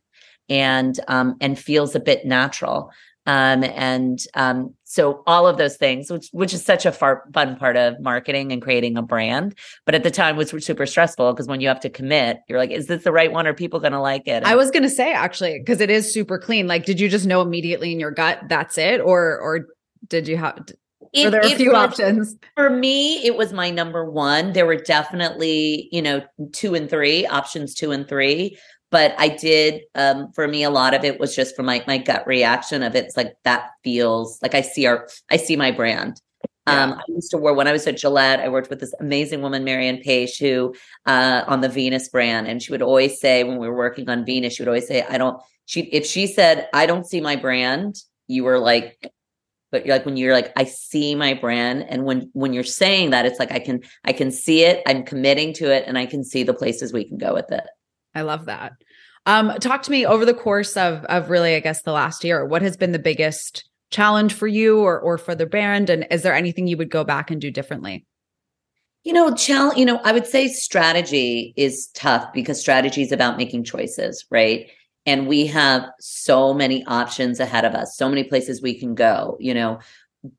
and 0.49 0.99
um, 1.07 1.35
and 1.39 1.57
feels 1.57 1.95
a 1.95 1.99
bit 1.99 2.25
natural. 2.25 2.91
Um, 3.25 3.63
and 3.63 4.19
um, 4.33 4.73
so 4.83 5.23
all 5.25 5.47
of 5.47 5.57
those 5.57 5.77
things, 5.77 6.11
which 6.11 6.27
which 6.33 6.53
is 6.53 6.65
such 6.65 6.85
a 6.85 6.91
far, 6.91 7.23
fun 7.33 7.55
part 7.55 7.77
of 7.77 7.99
marketing 8.01 8.51
and 8.51 8.61
creating 8.61 8.97
a 8.97 9.01
brand, 9.01 9.57
but 9.85 9.95
at 9.95 10.03
the 10.03 10.11
time 10.11 10.35
was 10.35 10.49
super 10.65 10.85
stressful 10.85 11.31
because 11.31 11.47
when 11.47 11.61
you 11.61 11.69
have 11.69 11.79
to 11.81 11.89
commit, 11.89 12.39
you're 12.49 12.59
like, 12.59 12.71
is 12.71 12.87
this 12.87 13.03
the 13.03 13.13
right 13.13 13.31
one? 13.31 13.47
Are 13.47 13.53
people 13.53 13.79
going 13.79 13.93
to 13.93 14.01
like 14.01 14.23
it? 14.27 14.31
And 14.31 14.45
I 14.45 14.55
was 14.55 14.71
going 14.71 14.83
to 14.83 14.89
say 14.89 15.13
actually 15.13 15.57
because 15.59 15.79
it 15.79 15.89
is 15.89 16.13
super 16.13 16.37
clean. 16.37 16.67
Like, 16.67 16.85
did 16.85 16.99
you 16.99 17.07
just 17.07 17.25
know 17.25 17.41
immediately 17.41 17.93
in 17.93 17.99
your 17.99 18.11
gut 18.11 18.39
that's 18.49 18.77
it, 18.77 18.99
or 18.99 19.39
or 19.39 19.67
did 20.07 20.27
you 20.27 20.37
have? 20.37 20.65
It, 21.13 21.29
there 21.29 21.41
a 21.41 21.49
few 21.49 21.71
was, 21.71 21.77
options? 21.77 22.35
For 22.55 22.69
me, 22.69 23.23
it 23.25 23.35
was 23.35 23.53
my 23.53 23.69
number 23.69 24.09
one. 24.09 24.53
There 24.53 24.65
were 24.65 24.77
definitely, 24.77 25.89
you 25.91 26.01
know, 26.01 26.23
two 26.53 26.73
and 26.73 26.89
three 26.89 27.27
options, 27.27 27.75
two 27.75 27.91
and 27.91 28.07
three 28.07 28.57
but 28.93 29.15
I 29.17 29.29
did 29.29 29.81
um, 29.95 30.31
for 30.33 30.47
me 30.47 30.61
a 30.61 30.69
lot 30.69 30.93
of 30.93 31.03
it 31.03 31.19
was 31.19 31.35
just 31.35 31.55
from 31.55 31.65
like 31.65 31.87
my, 31.87 31.97
my 31.97 32.03
gut 32.03 32.27
reaction 32.27 32.83
of 32.83 32.95
it's 32.95 33.17
like 33.17 33.33
that 33.43 33.71
feels 33.83 34.39
like 34.43 34.53
I 34.53 34.61
see 34.61 34.85
our 34.85 35.07
I 35.31 35.37
see 35.37 35.55
my 35.55 35.71
brand. 35.71 36.21
Yeah. 36.67 36.83
Um, 36.83 36.93
I 36.93 37.01
used 37.07 37.31
to 37.31 37.37
work 37.37 37.57
when 37.57 37.67
I 37.67 37.71
was 37.71 37.87
at 37.87 37.97
Gillette. 37.97 38.39
I 38.39 38.49
worked 38.49 38.69
with 38.69 38.79
this 38.79 38.93
amazing 38.99 39.41
woman, 39.41 39.63
Marianne 39.63 39.97
Page, 39.97 40.37
who 40.37 40.75
uh, 41.07 41.43
on 41.47 41.61
the 41.61 41.69
Venus 41.69 42.07
brand, 42.07 42.47
and 42.47 42.61
she 42.61 42.71
would 42.71 42.83
always 42.83 43.19
say 43.19 43.43
when 43.43 43.57
we 43.57 43.67
were 43.67 43.75
working 43.75 44.07
on 44.09 44.25
Venus, 44.25 44.53
she 44.53 44.61
would 44.61 44.69
always 44.69 44.87
say, 44.87 45.03
"I 45.09 45.17
don't." 45.17 45.41
She 45.65 45.81
if 45.81 46.05
she 46.05 46.27
said, 46.27 46.69
"I 46.71 46.85
don't 46.85 47.07
see 47.07 47.19
my 47.19 47.35
brand," 47.35 47.95
you 48.27 48.43
were 48.43 48.59
like, 48.59 49.11
but 49.73 49.85
you're 49.85 49.95
like 49.95 50.05
when 50.05 50.15
you're 50.15 50.33
like, 50.33 50.53
"I 50.55 50.65
see 50.65 51.15
my 51.15 51.33
brand," 51.33 51.85
and 51.89 52.05
when 52.05 52.29
when 52.33 52.53
you're 52.53 52.63
saying 52.63 53.09
that, 53.09 53.25
it's 53.25 53.39
like 53.39 53.51
I 53.51 53.59
can 53.59 53.81
I 54.05 54.13
can 54.13 54.31
see 54.31 54.63
it. 54.63 54.83
I'm 54.85 55.03
committing 55.03 55.51
to 55.55 55.73
it, 55.73 55.83
and 55.87 55.97
I 55.97 56.05
can 56.05 56.23
see 56.23 56.43
the 56.43 56.53
places 56.53 56.93
we 56.93 57.03
can 57.03 57.17
go 57.17 57.33
with 57.33 57.51
it. 57.51 57.65
I 58.15 58.21
love 58.21 58.45
that. 58.45 58.73
Um, 59.25 59.57
talk 59.59 59.81
to 59.83 59.91
me 59.91 60.05
over 60.05 60.25
the 60.25 60.33
course 60.33 60.77
of 60.77 61.03
of 61.05 61.31
really, 61.31 61.55
I 61.55 61.59
guess, 61.59 61.81
the 61.81 61.91
last 61.91 62.23
year. 62.23 62.45
What 62.45 62.61
has 62.61 62.77
been 62.77 62.91
the 62.91 62.99
biggest 62.99 63.67
challenge 63.89 64.33
for 64.33 64.47
you 64.47 64.79
or 64.79 64.99
or 64.99 65.17
for 65.17 65.33
the 65.33 65.47
brand, 65.47 65.89
and 65.89 66.05
is 66.11 66.21
there 66.21 66.35
anything 66.35 66.67
you 66.67 66.77
would 66.77 66.91
go 66.91 67.03
back 67.03 67.31
and 67.31 67.41
do 67.41 67.49
differently? 67.49 68.05
You 69.03 69.13
know, 69.13 69.33
challenge. 69.33 69.79
You 69.79 69.85
know, 69.85 69.99
I 70.03 70.13
would 70.13 70.27
say 70.27 70.49
strategy 70.49 71.55
is 71.57 71.87
tough 71.95 72.31
because 72.31 72.61
strategy 72.61 73.01
is 73.01 73.11
about 73.11 73.37
making 73.37 73.63
choices, 73.63 74.23
right? 74.29 74.69
And 75.05 75.27
we 75.27 75.45
have 75.47 75.89
so 75.99 76.53
many 76.53 76.85
options 76.85 77.39
ahead 77.39 77.65
of 77.65 77.73
us, 77.73 77.97
so 77.97 78.07
many 78.07 78.23
places 78.23 78.61
we 78.61 78.77
can 78.77 78.95
go. 78.95 79.37
You 79.39 79.53
know, 79.53 79.79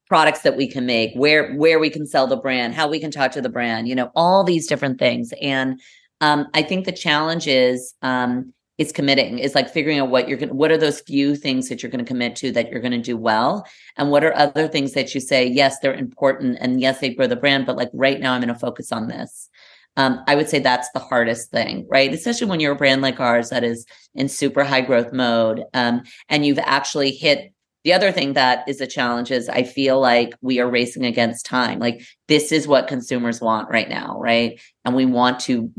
products 0.09 0.41
that 0.41 0.57
we 0.57 0.67
can 0.67 0.87
make, 0.87 1.15
where 1.15 1.55
where 1.55 1.79
we 1.79 1.91
can 1.91 2.07
sell 2.07 2.27
the 2.27 2.37
brand, 2.37 2.75
how 2.75 2.89
we 2.89 3.01
can 3.01 3.11
talk 3.11 3.33
to 3.33 3.43
the 3.43 3.49
brand. 3.49 3.89
You 3.89 3.95
know, 3.95 4.11
all 4.15 4.45
these 4.45 4.67
different 4.67 4.99
things. 4.99 5.33
And 5.41 5.81
um, 6.21 6.47
I 6.55 6.62
think 6.62 6.87
the 6.87 6.93
challenge 6.93 7.47
is 7.47 7.95
um, 8.03 8.55
is 8.77 8.91
committing 8.91 9.39
is 9.39 9.55
like 9.55 9.71
figuring 9.71 10.01
out 10.01 10.11
what 10.11 10.29
you're 10.29 10.39
going 10.39 10.55
what 10.57 10.71
are 10.71 10.79
those 10.79 11.01
few 11.01 11.37
things 11.37 11.69
that 11.69 11.83
you're 11.83 11.91
going 11.91 12.05
to 12.05 12.09
commit 12.09 12.35
to 12.35 12.51
that 12.51 12.71
you're 12.71 12.81
going 12.81 12.93
to 12.93 12.99
do 12.99 13.17
well 13.17 13.65
and 13.97 14.11
what 14.11 14.25
are 14.25 14.35
other 14.37 14.67
things 14.67 14.93
that 14.93 15.15
you 15.15 15.21
say 15.21 15.47
yes 15.47 15.79
they're 15.79 15.95
important 15.95 16.59
and 16.61 16.81
yes 16.81 16.99
they 16.99 17.15
grow 17.15 17.27
the 17.27 17.37
brand 17.37 17.67
but 17.67 17.77
like 17.77 17.91
right 17.93 18.21
now 18.21 18.33
i'm 18.33 18.41
going 18.41 18.53
to 18.53 18.59
focus 18.59 18.91
on 18.91 19.07
this 19.07 19.49
um, 19.97 20.20
i 20.26 20.34
would 20.34 20.49
say 20.49 20.59
that's 20.59 20.88
the 20.92 20.99
hardest 20.99 21.51
thing 21.51 21.86
right 21.88 22.12
especially 22.12 22.47
when 22.47 22.61
you're 22.61 22.72
a 22.72 22.76
brand 22.76 23.03
like 23.03 23.20
ours 23.20 23.51
that 23.51 23.64
is 23.64 23.86
in 24.14 24.28
super 24.28 24.64
high 24.64 24.80
growth 24.80 25.12
mode 25.12 25.64
um, 25.74 26.03
and 26.28 26.45
you've 26.45 26.59
actually 26.59 27.11
hit 27.11 27.53
the 27.84 27.92
other 27.92 28.11
thing 28.11 28.32
that 28.32 28.66
is 28.66 28.80
a 28.80 28.86
challenge 28.86 29.30
is 29.30 29.49
I 29.49 29.62
feel 29.62 30.01
like 30.01 30.34
we 30.40 30.59
are 30.59 30.70
racing 30.70 31.05
against 31.05 31.45
time. 31.45 31.78
Like 31.78 32.03
this 32.28 32.51
is 32.51 32.66
what 32.66 32.88
consumers 32.88 33.42
want 33.42 33.68
right 33.68 33.88
now, 33.88 34.18
right? 34.18 34.59
And 34.86 34.97
we 34.97 35.05
want 35.05 35.40
to 35.40 35.70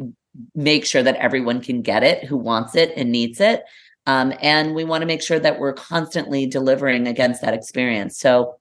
make 0.54 0.86
sure 0.86 1.02
that 1.02 1.16
everyone 1.16 1.62
can 1.62 1.82
get 1.82 2.04
it 2.04 2.24
who 2.24 2.38
wants 2.38 2.76
it 2.76 2.94
and 2.96 3.12
needs 3.12 3.42
it. 3.42 3.64
Um, 4.06 4.34
and 4.40 4.76
we 4.76 4.84
want 4.84 5.02
to 5.02 5.08
make 5.08 5.24
sure 5.24 5.40
that 5.40 5.60
we're 5.60 5.74
constantly 5.74 6.46
delivering 6.46 7.08
against 7.08 7.42
that 7.42 7.56
experience. 7.56 8.20
So 8.20 8.58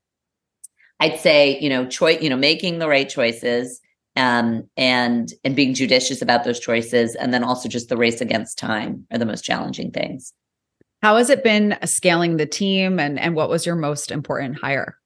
I'd 1.00 1.20
say, 1.20 1.58
you 1.60 1.68
know, 1.68 1.86
choice, 1.86 2.22
you 2.22 2.30
know, 2.30 2.36
making 2.36 2.78
the 2.78 2.88
right 2.88 3.08
choices 3.08 3.80
um, 4.16 4.68
and 4.76 5.32
and 5.44 5.56
being 5.56 5.74
judicious 5.74 6.22
about 6.22 6.44
those 6.44 6.60
choices, 6.60 7.14
and 7.14 7.32
then 7.32 7.44
also 7.44 7.68
just 7.68 7.88
the 7.88 7.96
race 7.96 8.20
against 8.20 8.58
time 8.58 9.06
are 9.10 9.18
the 9.18 9.26
most 9.26 9.42
challenging 9.44 9.90
things. 9.90 10.32
How 11.02 11.16
has 11.16 11.30
it 11.30 11.44
been 11.44 11.76
scaling 11.84 12.36
the 12.36 12.46
team, 12.46 12.98
and 12.98 13.18
and 13.18 13.34
what 13.34 13.48
was 13.48 13.66
your 13.66 13.76
most 13.76 14.10
important 14.10 14.58
hire? 14.58 14.98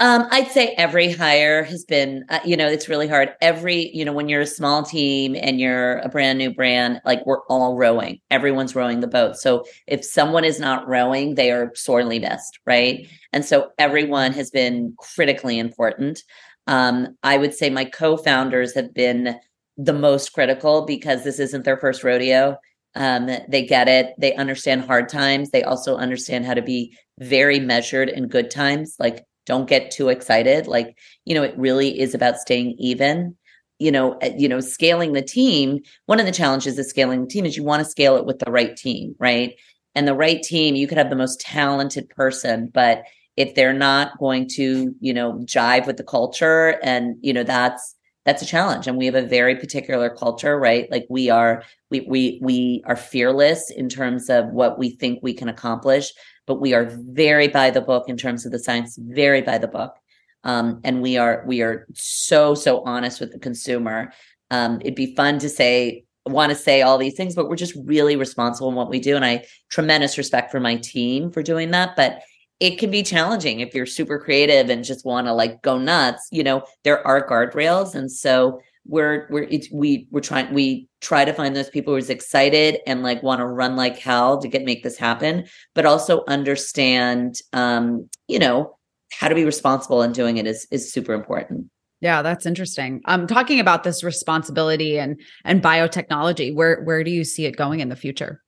Um, 0.00 0.26
I'd 0.30 0.50
say 0.50 0.68
every 0.78 1.12
hire 1.12 1.62
has 1.62 1.84
been, 1.84 2.24
uh, 2.30 2.40
you 2.42 2.56
know, 2.56 2.66
it's 2.66 2.88
really 2.88 3.06
hard. 3.06 3.34
Every, 3.42 3.94
you 3.94 4.02
know, 4.02 4.14
when 4.14 4.30
you're 4.30 4.40
a 4.40 4.46
small 4.46 4.82
team 4.82 5.36
and 5.38 5.60
you're 5.60 5.98
a 5.98 6.08
brand 6.08 6.38
new 6.38 6.54
brand, 6.54 7.02
like 7.04 7.24
we're 7.26 7.44
all 7.48 7.76
rowing, 7.76 8.18
everyone's 8.30 8.74
rowing 8.74 9.00
the 9.00 9.06
boat. 9.06 9.36
So 9.36 9.66
if 9.86 10.02
someone 10.02 10.42
is 10.42 10.58
not 10.58 10.88
rowing, 10.88 11.34
they 11.34 11.50
are 11.50 11.70
sorely 11.74 12.18
missed, 12.18 12.60
right? 12.64 13.06
And 13.34 13.44
so 13.44 13.72
everyone 13.78 14.32
has 14.32 14.50
been 14.50 14.94
critically 14.98 15.58
important. 15.58 16.22
Um, 16.66 17.16
I 17.22 17.36
would 17.36 17.54
say 17.54 17.70
my 17.70 17.84
co 17.84 18.16
founders 18.16 18.74
have 18.74 18.94
been 18.94 19.36
the 19.76 19.92
most 19.92 20.32
critical 20.32 20.84
because 20.84 21.24
this 21.24 21.38
isn't 21.38 21.64
their 21.64 21.78
first 21.78 22.04
rodeo. 22.04 22.56
Um, 22.94 23.30
they 23.48 23.64
get 23.64 23.88
it. 23.88 24.14
They 24.18 24.34
understand 24.34 24.82
hard 24.82 25.08
times. 25.08 25.50
They 25.50 25.62
also 25.62 25.96
understand 25.96 26.44
how 26.44 26.54
to 26.54 26.62
be 26.62 26.96
very 27.18 27.60
measured 27.60 28.08
in 28.08 28.28
good 28.28 28.50
times. 28.50 28.96
Like 28.98 29.24
don't 29.46 29.68
get 29.68 29.90
too 29.90 30.08
excited 30.08 30.68
like 30.68 30.96
you 31.24 31.34
know 31.34 31.42
it 31.42 31.58
really 31.58 31.98
is 31.98 32.14
about 32.14 32.38
staying 32.38 32.74
even 32.78 33.36
you 33.78 33.90
know 33.90 34.16
eh, 34.20 34.32
you 34.36 34.48
know 34.48 34.60
scaling 34.60 35.12
the 35.12 35.22
team 35.22 35.80
one 36.06 36.20
of 36.20 36.26
the 36.26 36.32
challenges 36.32 36.78
of 36.78 36.86
scaling 36.86 37.22
the 37.22 37.26
team 37.26 37.44
is 37.44 37.56
you 37.56 37.64
want 37.64 37.82
to 37.82 37.90
scale 37.90 38.16
it 38.16 38.24
with 38.24 38.38
the 38.38 38.50
right 38.50 38.76
team 38.76 39.14
right 39.18 39.54
and 39.94 40.06
the 40.06 40.14
right 40.14 40.42
team 40.42 40.76
you 40.76 40.86
could 40.86 40.98
have 40.98 41.10
the 41.10 41.16
most 41.16 41.40
talented 41.40 42.08
person 42.10 42.70
but 42.72 43.02
if 43.40 43.54
they're 43.54 43.72
not 43.72 44.18
going 44.18 44.46
to 44.46 44.94
you 45.00 45.14
know 45.14 45.32
jive 45.44 45.86
with 45.86 45.96
the 45.96 46.04
culture 46.04 46.78
and 46.82 47.16
you 47.20 47.32
know 47.32 47.44
that's 47.44 47.96
that's 48.26 48.42
a 48.42 48.46
challenge 48.46 48.86
and 48.86 48.98
we 48.98 49.06
have 49.06 49.14
a 49.14 49.22
very 49.38 49.56
particular 49.56 50.10
culture 50.10 50.58
right 50.58 50.90
like 50.90 51.06
we 51.08 51.30
are 51.30 51.62
we 51.90 52.00
we 52.02 52.38
we 52.42 52.82
are 52.86 52.96
fearless 52.96 53.70
in 53.70 53.88
terms 53.88 54.28
of 54.28 54.46
what 54.50 54.78
we 54.78 54.90
think 54.90 55.18
we 55.22 55.32
can 55.32 55.48
accomplish 55.48 56.12
but 56.50 56.60
we 56.60 56.74
are 56.74 56.90
very 56.90 57.46
by 57.46 57.70
the 57.70 57.80
book 57.80 58.08
in 58.08 58.16
terms 58.16 58.44
of 58.44 58.50
the 58.50 58.58
science, 58.58 58.98
very 59.00 59.40
by 59.40 59.56
the 59.56 59.68
book. 59.68 59.94
Um, 60.42 60.80
and 60.82 61.00
we 61.00 61.16
are 61.16 61.44
we 61.46 61.62
are 61.62 61.86
so 61.94 62.56
so 62.56 62.82
honest 62.82 63.20
with 63.20 63.30
the 63.30 63.38
consumer. 63.38 64.12
Um, 64.50 64.80
it'd 64.80 64.96
be 64.96 65.14
fun 65.14 65.38
to 65.38 65.48
say 65.48 66.06
want 66.26 66.50
to 66.50 66.56
say 66.56 66.82
all 66.82 66.98
these 66.98 67.14
things, 67.14 67.36
but 67.36 67.48
we're 67.48 67.54
just 67.54 67.76
really 67.84 68.16
responsible 68.16 68.68
in 68.68 68.74
what 68.74 68.90
we 68.90 68.98
do. 68.98 69.14
And 69.14 69.24
I 69.24 69.44
tremendous 69.68 70.18
respect 70.18 70.50
for 70.50 70.58
my 70.58 70.74
team 70.74 71.30
for 71.30 71.40
doing 71.40 71.70
that. 71.70 71.94
But 71.94 72.20
it 72.60 72.78
can 72.78 72.90
be 72.90 73.02
challenging 73.02 73.60
if 73.60 73.74
you're 73.74 73.86
super 73.86 74.18
creative 74.18 74.68
and 74.68 74.84
just 74.84 75.04
want 75.04 75.26
to 75.26 75.32
like 75.32 75.62
go 75.62 75.78
nuts. 75.78 76.28
You 76.30 76.44
know, 76.44 76.62
there 76.84 77.04
are 77.06 77.26
guardrails, 77.26 77.94
and 77.94 78.12
so 78.12 78.60
we're 78.86 79.26
we're 79.30 79.48
we 79.72 80.06
we're 80.10 80.20
trying 80.20 80.52
we 80.54 80.88
try 81.00 81.24
to 81.24 81.32
find 81.32 81.54
those 81.54 81.70
people 81.70 81.94
who's 81.94 82.10
excited 82.10 82.78
and 82.86 83.02
like 83.02 83.22
want 83.22 83.40
to 83.40 83.46
run 83.46 83.76
like 83.76 83.98
hell 83.98 84.40
to 84.40 84.48
get 84.48 84.64
make 84.64 84.82
this 84.82 84.96
happen 84.96 85.46
but 85.74 85.84
also 85.84 86.24
understand 86.26 87.36
um 87.52 88.08
you 88.26 88.38
know 88.38 88.76
how 89.12 89.28
to 89.28 89.34
be 89.34 89.44
responsible 89.44 90.02
in 90.02 90.12
doing 90.12 90.38
it 90.38 90.46
is 90.46 90.66
is 90.70 90.90
super 90.90 91.12
important 91.12 91.66
yeah 92.00 92.22
that's 92.22 92.46
interesting 92.46 93.02
i'm 93.04 93.22
um, 93.22 93.26
talking 93.26 93.60
about 93.60 93.84
this 93.84 94.02
responsibility 94.02 94.98
and 94.98 95.20
and 95.44 95.62
biotechnology 95.62 96.54
where 96.54 96.82
where 96.82 97.04
do 97.04 97.10
you 97.10 97.22
see 97.22 97.44
it 97.44 97.56
going 97.56 97.80
in 97.80 97.90
the 97.90 97.96
future 97.96 98.42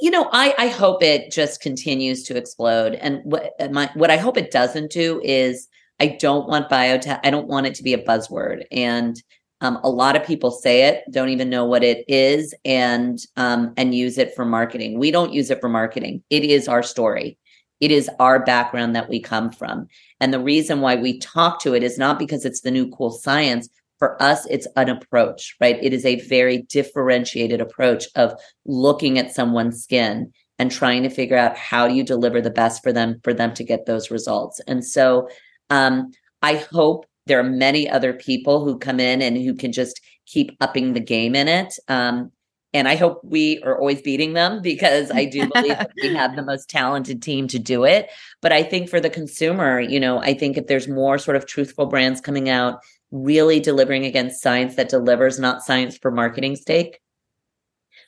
you 0.00 0.10
know 0.10 0.28
i 0.32 0.54
i 0.58 0.68
hope 0.68 1.02
it 1.02 1.30
just 1.30 1.60
continues 1.60 2.22
to 2.22 2.36
explode 2.36 2.94
and 2.94 3.20
what 3.24 3.52
my 3.70 3.90
what 3.94 4.10
i 4.10 4.16
hope 4.16 4.36
it 4.36 4.50
doesn't 4.50 4.90
do 4.90 5.20
is 5.24 5.68
I 6.00 6.08
don't 6.20 6.48
want 6.48 6.70
biotech. 6.70 7.20
I 7.24 7.30
don't 7.30 7.48
want 7.48 7.66
it 7.66 7.74
to 7.76 7.82
be 7.82 7.92
a 7.92 8.02
buzzword. 8.02 8.64
And 8.70 9.20
um, 9.60 9.80
a 9.82 9.90
lot 9.90 10.14
of 10.14 10.24
people 10.24 10.52
say 10.52 10.84
it, 10.84 11.02
don't 11.10 11.30
even 11.30 11.50
know 11.50 11.64
what 11.64 11.82
it 11.82 12.04
is, 12.06 12.54
and 12.64 13.18
um, 13.36 13.74
and 13.76 13.94
use 13.94 14.16
it 14.16 14.34
for 14.36 14.44
marketing. 14.44 14.98
We 14.98 15.10
don't 15.10 15.32
use 15.32 15.50
it 15.50 15.60
for 15.60 15.68
marketing. 15.68 16.22
It 16.30 16.44
is 16.44 16.68
our 16.68 16.82
story. 16.82 17.36
It 17.80 17.90
is 17.90 18.08
our 18.20 18.44
background 18.44 18.94
that 18.94 19.08
we 19.08 19.20
come 19.20 19.50
from. 19.50 19.88
And 20.20 20.32
the 20.32 20.40
reason 20.40 20.80
why 20.80 20.96
we 20.96 21.18
talk 21.18 21.60
to 21.62 21.74
it 21.74 21.82
is 21.82 21.98
not 21.98 22.18
because 22.18 22.44
it's 22.44 22.60
the 22.60 22.70
new 22.70 22.88
cool 22.90 23.10
science. 23.10 23.68
For 23.98 24.20
us, 24.22 24.46
it's 24.46 24.68
an 24.76 24.88
approach, 24.88 25.56
right? 25.60 25.78
It 25.82 25.92
is 25.92 26.06
a 26.06 26.20
very 26.20 26.62
differentiated 26.62 27.60
approach 27.60 28.06
of 28.14 28.40
looking 28.64 29.18
at 29.18 29.34
someone's 29.34 29.82
skin 29.82 30.32
and 30.58 30.70
trying 30.70 31.02
to 31.04 31.10
figure 31.10 31.36
out 31.36 31.56
how 31.56 31.88
do 31.88 31.94
you 31.94 32.02
deliver 32.02 32.40
the 32.40 32.50
best 32.50 32.82
for 32.82 32.92
them 32.92 33.20
for 33.22 33.32
them 33.32 33.54
to 33.54 33.64
get 33.64 33.86
those 33.86 34.10
results. 34.10 34.60
And 34.66 34.84
so 34.84 35.28
um, 35.70 36.12
I 36.42 36.56
hope 36.72 37.06
there 37.26 37.38
are 37.38 37.44
many 37.44 37.88
other 37.88 38.12
people 38.12 38.64
who 38.64 38.78
come 38.78 39.00
in 39.00 39.22
and 39.22 39.36
who 39.36 39.54
can 39.54 39.72
just 39.72 40.00
keep 40.26 40.56
upping 40.60 40.92
the 40.92 41.00
game 41.00 41.34
in 41.34 41.48
it. 41.48 41.74
Um, 41.88 42.32
and 42.74 42.86
I 42.86 42.96
hope 42.96 43.20
we 43.24 43.62
are 43.62 43.78
always 43.78 44.02
beating 44.02 44.34
them 44.34 44.60
because 44.62 45.10
I 45.10 45.24
do 45.24 45.48
believe 45.48 45.76
we 46.02 46.14
have 46.14 46.36
the 46.36 46.42
most 46.42 46.68
talented 46.68 47.22
team 47.22 47.48
to 47.48 47.58
do 47.58 47.84
it. 47.84 48.10
But 48.42 48.52
I 48.52 48.62
think 48.62 48.88
for 48.88 49.00
the 49.00 49.10
consumer, 49.10 49.80
you 49.80 50.00
know, 50.00 50.18
I 50.18 50.34
think 50.34 50.56
if 50.56 50.66
there's 50.66 50.88
more 50.88 51.18
sort 51.18 51.36
of 51.36 51.46
truthful 51.46 51.86
brands 51.86 52.20
coming 52.20 52.48
out, 52.48 52.80
really 53.10 53.60
delivering 53.60 54.04
against 54.04 54.42
science 54.42 54.74
that 54.76 54.88
delivers, 54.88 55.38
not 55.38 55.62
science 55.62 55.96
for 55.96 56.10
marketing 56.10 56.56
sake, 56.56 57.00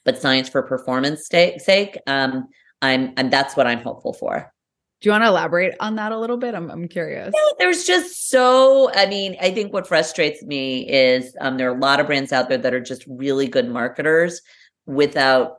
but 0.05 0.21
science 0.21 0.49
for 0.49 0.63
performance 0.63 1.29
sake, 1.29 1.99
um, 2.07 2.47
I'm, 2.83 3.13
and 3.17 3.31
that's 3.31 3.57
what 3.57 3.67
I'm 3.67 3.81
hopeful 3.81 4.13
for. 4.13 4.53
Do 5.01 5.09
you 5.09 5.13
want 5.13 5.25
to 5.25 5.29
elaborate 5.29 5.75
on 5.81 5.97
that 5.97 6.13
a 6.13 6.19
little 6.19 6.37
bit? 6.37 6.55
I'm, 6.55 6.71
I'm 6.71 6.87
curious. 6.87 7.33
There's 7.59 7.85
just 7.85 8.29
so, 8.29 8.91
I 8.95 9.07
mean, 9.07 9.37
I 9.41 9.51
think 9.51 9.73
what 9.73 9.87
frustrates 9.87 10.43
me 10.43 10.87
is 10.87 11.35
um, 11.41 11.57
there 11.57 11.71
are 11.71 11.75
a 11.75 11.81
lot 11.81 12.01
of 12.01 12.07
brands 12.07 12.33
out 12.33 12.51
there 12.51 12.59
that 12.59 12.75
are 12.75 12.81
just 12.81 13.07
really 13.07 13.49
good 13.49 13.71
marketers 13.71 14.43
without 14.85 15.57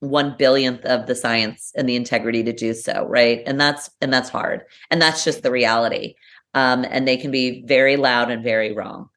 one 0.00 0.34
billionth 0.38 0.84
of 0.84 1.06
the 1.06 1.14
science 1.14 1.72
and 1.76 1.88
the 1.88 1.96
integrity 1.96 2.42
to 2.42 2.52
do 2.52 2.74
so. 2.74 3.06
Right. 3.08 3.42
And 3.46 3.58
that's, 3.58 3.88
and 4.02 4.12
that's 4.12 4.28
hard. 4.28 4.64
And 4.90 5.00
that's 5.00 5.24
just 5.24 5.42
the 5.42 5.50
reality. 5.50 6.14
Um, 6.54 6.84
and 6.88 7.08
they 7.08 7.16
can 7.16 7.30
be 7.30 7.64
very 7.66 7.96
loud 7.96 8.30
and 8.30 8.42
very 8.42 8.72
wrong. 8.72 9.08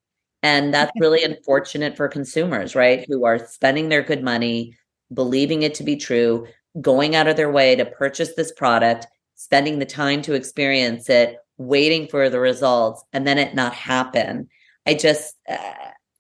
And 0.42 0.74
that's 0.74 0.92
really 1.00 1.24
unfortunate 1.24 1.98
for 1.98 2.08
consumers, 2.08 2.76
right? 2.76 3.06
Who 3.08 3.26
are 3.26 3.46
spending 3.48 3.90
their 3.90 4.04
good 4.04 4.24
money, 4.24 4.78
believing 5.14 5.64
it 5.64 5.74
to 5.76 5.84
be 5.84 5.96
true, 5.96 6.48
going 6.80 7.16
out 7.16 7.28
of 7.28 7.36
their 7.36 7.52
way 7.52 7.76
to 7.76 7.86
purchase 7.86 8.36
this 8.36 8.52
product 8.52 9.08
spending 9.36 9.80
the 9.80 9.86
time 9.86 10.22
to 10.24 10.34
experience 10.34 11.10
it, 11.10 11.38
waiting 11.58 12.08
for 12.08 12.30
the 12.30 12.40
results, 12.40 13.04
and 13.14 13.28
then 13.28 13.38
it 13.38 13.54
not 13.54 13.74
happen. 13.74 14.50
I 14.88 14.94
just, 14.96 15.36
uh, 15.48 15.74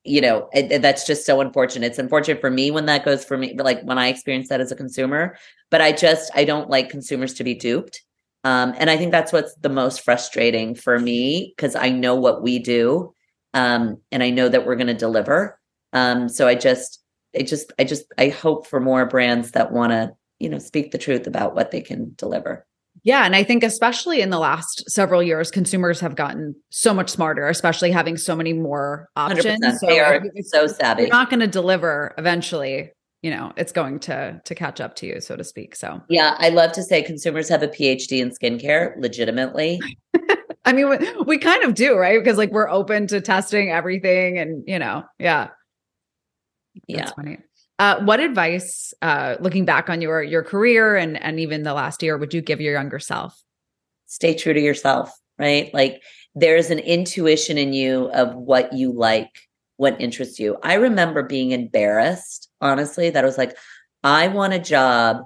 you 0.03 0.21
know, 0.21 0.49
it, 0.53 0.71
it, 0.71 0.81
that's 0.81 1.07
just 1.07 1.25
so 1.25 1.41
unfortunate. 1.41 1.87
It's 1.87 1.99
unfortunate 1.99 2.41
for 2.41 2.51
me 2.51 2.71
when 2.71 2.85
that 2.85 3.05
goes 3.05 3.25
for 3.25 3.37
me, 3.37 3.55
like 3.57 3.81
when 3.83 3.97
I 3.97 4.09
experience 4.09 4.49
that 4.49 4.61
as 4.61 4.71
a 4.71 4.75
consumer. 4.75 5.37
But 5.71 5.81
I 5.81 5.91
just, 5.91 6.31
I 6.35 6.43
don't 6.43 6.69
like 6.69 6.89
consumers 6.89 7.33
to 7.35 7.43
be 7.43 7.55
duped. 7.55 8.03
Um, 8.45 8.75
and 8.77 8.91
I 8.91 8.95
think 8.95 9.11
that's 9.11 9.33
what's 9.33 9.55
the 9.55 9.69
most 9.69 10.01
frustrating 10.01 10.75
for 10.75 10.99
me 10.99 11.53
because 11.57 11.75
I 11.75 11.89
know 11.89 12.13
what 12.13 12.43
we 12.43 12.59
do 12.59 13.15
um, 13.55 13.97
and 14.11 14.21
I 14.21 14.29
know 14.29 14.47
that 14.47 14.67
we're 14.67 14.75
going 14.75 14.87
to 14.87 14.93
deliver. 14.93 15.59
Um, 15.93 16.29
so 16.29 16.47
I 16.47 16.53
just, 16.53 17.01
I 17.35 17.41
just, 17.41 17.73
I 17.79 17.85
just, 17.85 18.05
I 18.19 18.27
hope 18.27 18.67
for 18.67 18.79
more 18.79 19.07
brands 19.07 19.51
that 19.51 19.71
want 19.71 19.93
to, 19.93 20.11
you 20.37 20.49
know, 20.49 20.59
speak 20.59 20.91
the 20.91 20.99
truth 20.99 21.25
about 21.25 21.55
what 21.55 21.71
they 21.71 21.81
can 21.81 22.13
deliver. 22.17 22.67
Yeah. 23.03 23.25
And 23.25 23.35
I 23.35 23.43
think, 23.43 23.63
especially 23.63 24.21
in 24.21 24.29
the 24.29 24.39
last 24.39 24.89
several 24.89 25.23
years, 25.23 25.51
consumers 25.51 25.99
have 26.01 26.15
gotten 26.15 26.55
so 26.69 26.93
much 26.93 27.09
smarter, 27.09 27.47
especially 27.47 27.91
having 27.91 28.17
so 28.17 28.35
many 28.35 28.53
more 28.53 29.09
options. 29.15 29.45
100%. 29.45 29.77
So 29.79 29.87
they 29.87 29.99
are 29.99 30.23
so 30.41 30.67
savvy. 30.67 31.03
You're 31.03 31.11
not 31.11 31.29
going 31.29 31.39
to 31.39 31.47
deliver 31.47 32.13
eventually. 32.17 32.91
You 33.25 33.31
know, 33.31 33.53
it's 33.57 33.71
going 33.71 33.97
to 34.01 34.39
to 34.45 34.53
catch 34.53 34.79
up 34.79 34.95
to 34.97 35.07
you, 35.07 35.19
so 35.19 35.35
to 35.35 35.43
speak. 35.43 35.75
So, 35.75 35.99
yeah, 36.09 36.35
I 36.37 36.49
love 36.49 36.73
to 36.73 36.83
say 36.83 37.01
consumers 37.01 37.49
have 37.49 37.63
a 37.63 37.67
PhD 37.67 38.21
in 38.21 38.29
skincare, 38.29 38.93
legitimately. 39.01 39.81
I 40.65 40.73
mean, 40.73 40.89
we, 40.89 40.97
we 41.23 41.37
kind 41.39 41.63
of 41.63 41.73
do, 41.73 41.97
right? 41.97 42.19
Because 42.19 42.37
like 42.37 42.51
we're 42.51 42.69
open 42.69 43.07
to 43.07 43.21
testing 43.21 43.71
everything, 43.71 44.37
and 44.37 44.63
you 44.67 44.77
know, 44.77 45.05
yeah, 45.17 45.49
yeah. 46.87 46.97
That's 46.97 47.13
funny. 47.13 47.39
Uh, 47.79 48.03
what 48.03 48.19
advice, 48.19 48.93
uh, 49.01 49.37
looking 49.39 49.65
back 49.65 49.89
on 49.89 50.03
your 50.03 50.21
your 50.21 50.43
career 50.43 50.95
and 50.95 51.19
and 51.19 51.39
even 51.39 51.63
the 51.63 51.73
last 51.73 52.03
year, 52.03 52.19
would 52.19 52.31
you 52.31 52.43
give 52.43 52.61
your 52.61 52.73
younger 52.73 52.99
self? 52.99 53.41
Stay 54.05 54.35
true 54.35 54.53
to 54.53 54.61
yourself, 54.61 55.11
right? 55.39 55.73
Like 55.73 56.03
there's 56.35 56.69
an 56.69 56.79
intuition 56.79 57.57
in 57.57 57.73
you 57.73 58.11
of 58.11 58.35
what 58.35 58.71
you 58.73 58.91
like, 58.93 59.31
what 59.77 59.99
interests 59.99 60.39
you. 60.39 60.57
I 60.61 60.75
remember 60.75 61.23
being 61.23 61.51
embarrassed, 61.51 62.44
honestly, 62.61 63.09
that 63.09 63.23
was 63.23 63.37
like, 63.37 63.57
I 64.03 64.27
want 64.27 64.53
a 64.53 64.59
job 64.59 65.23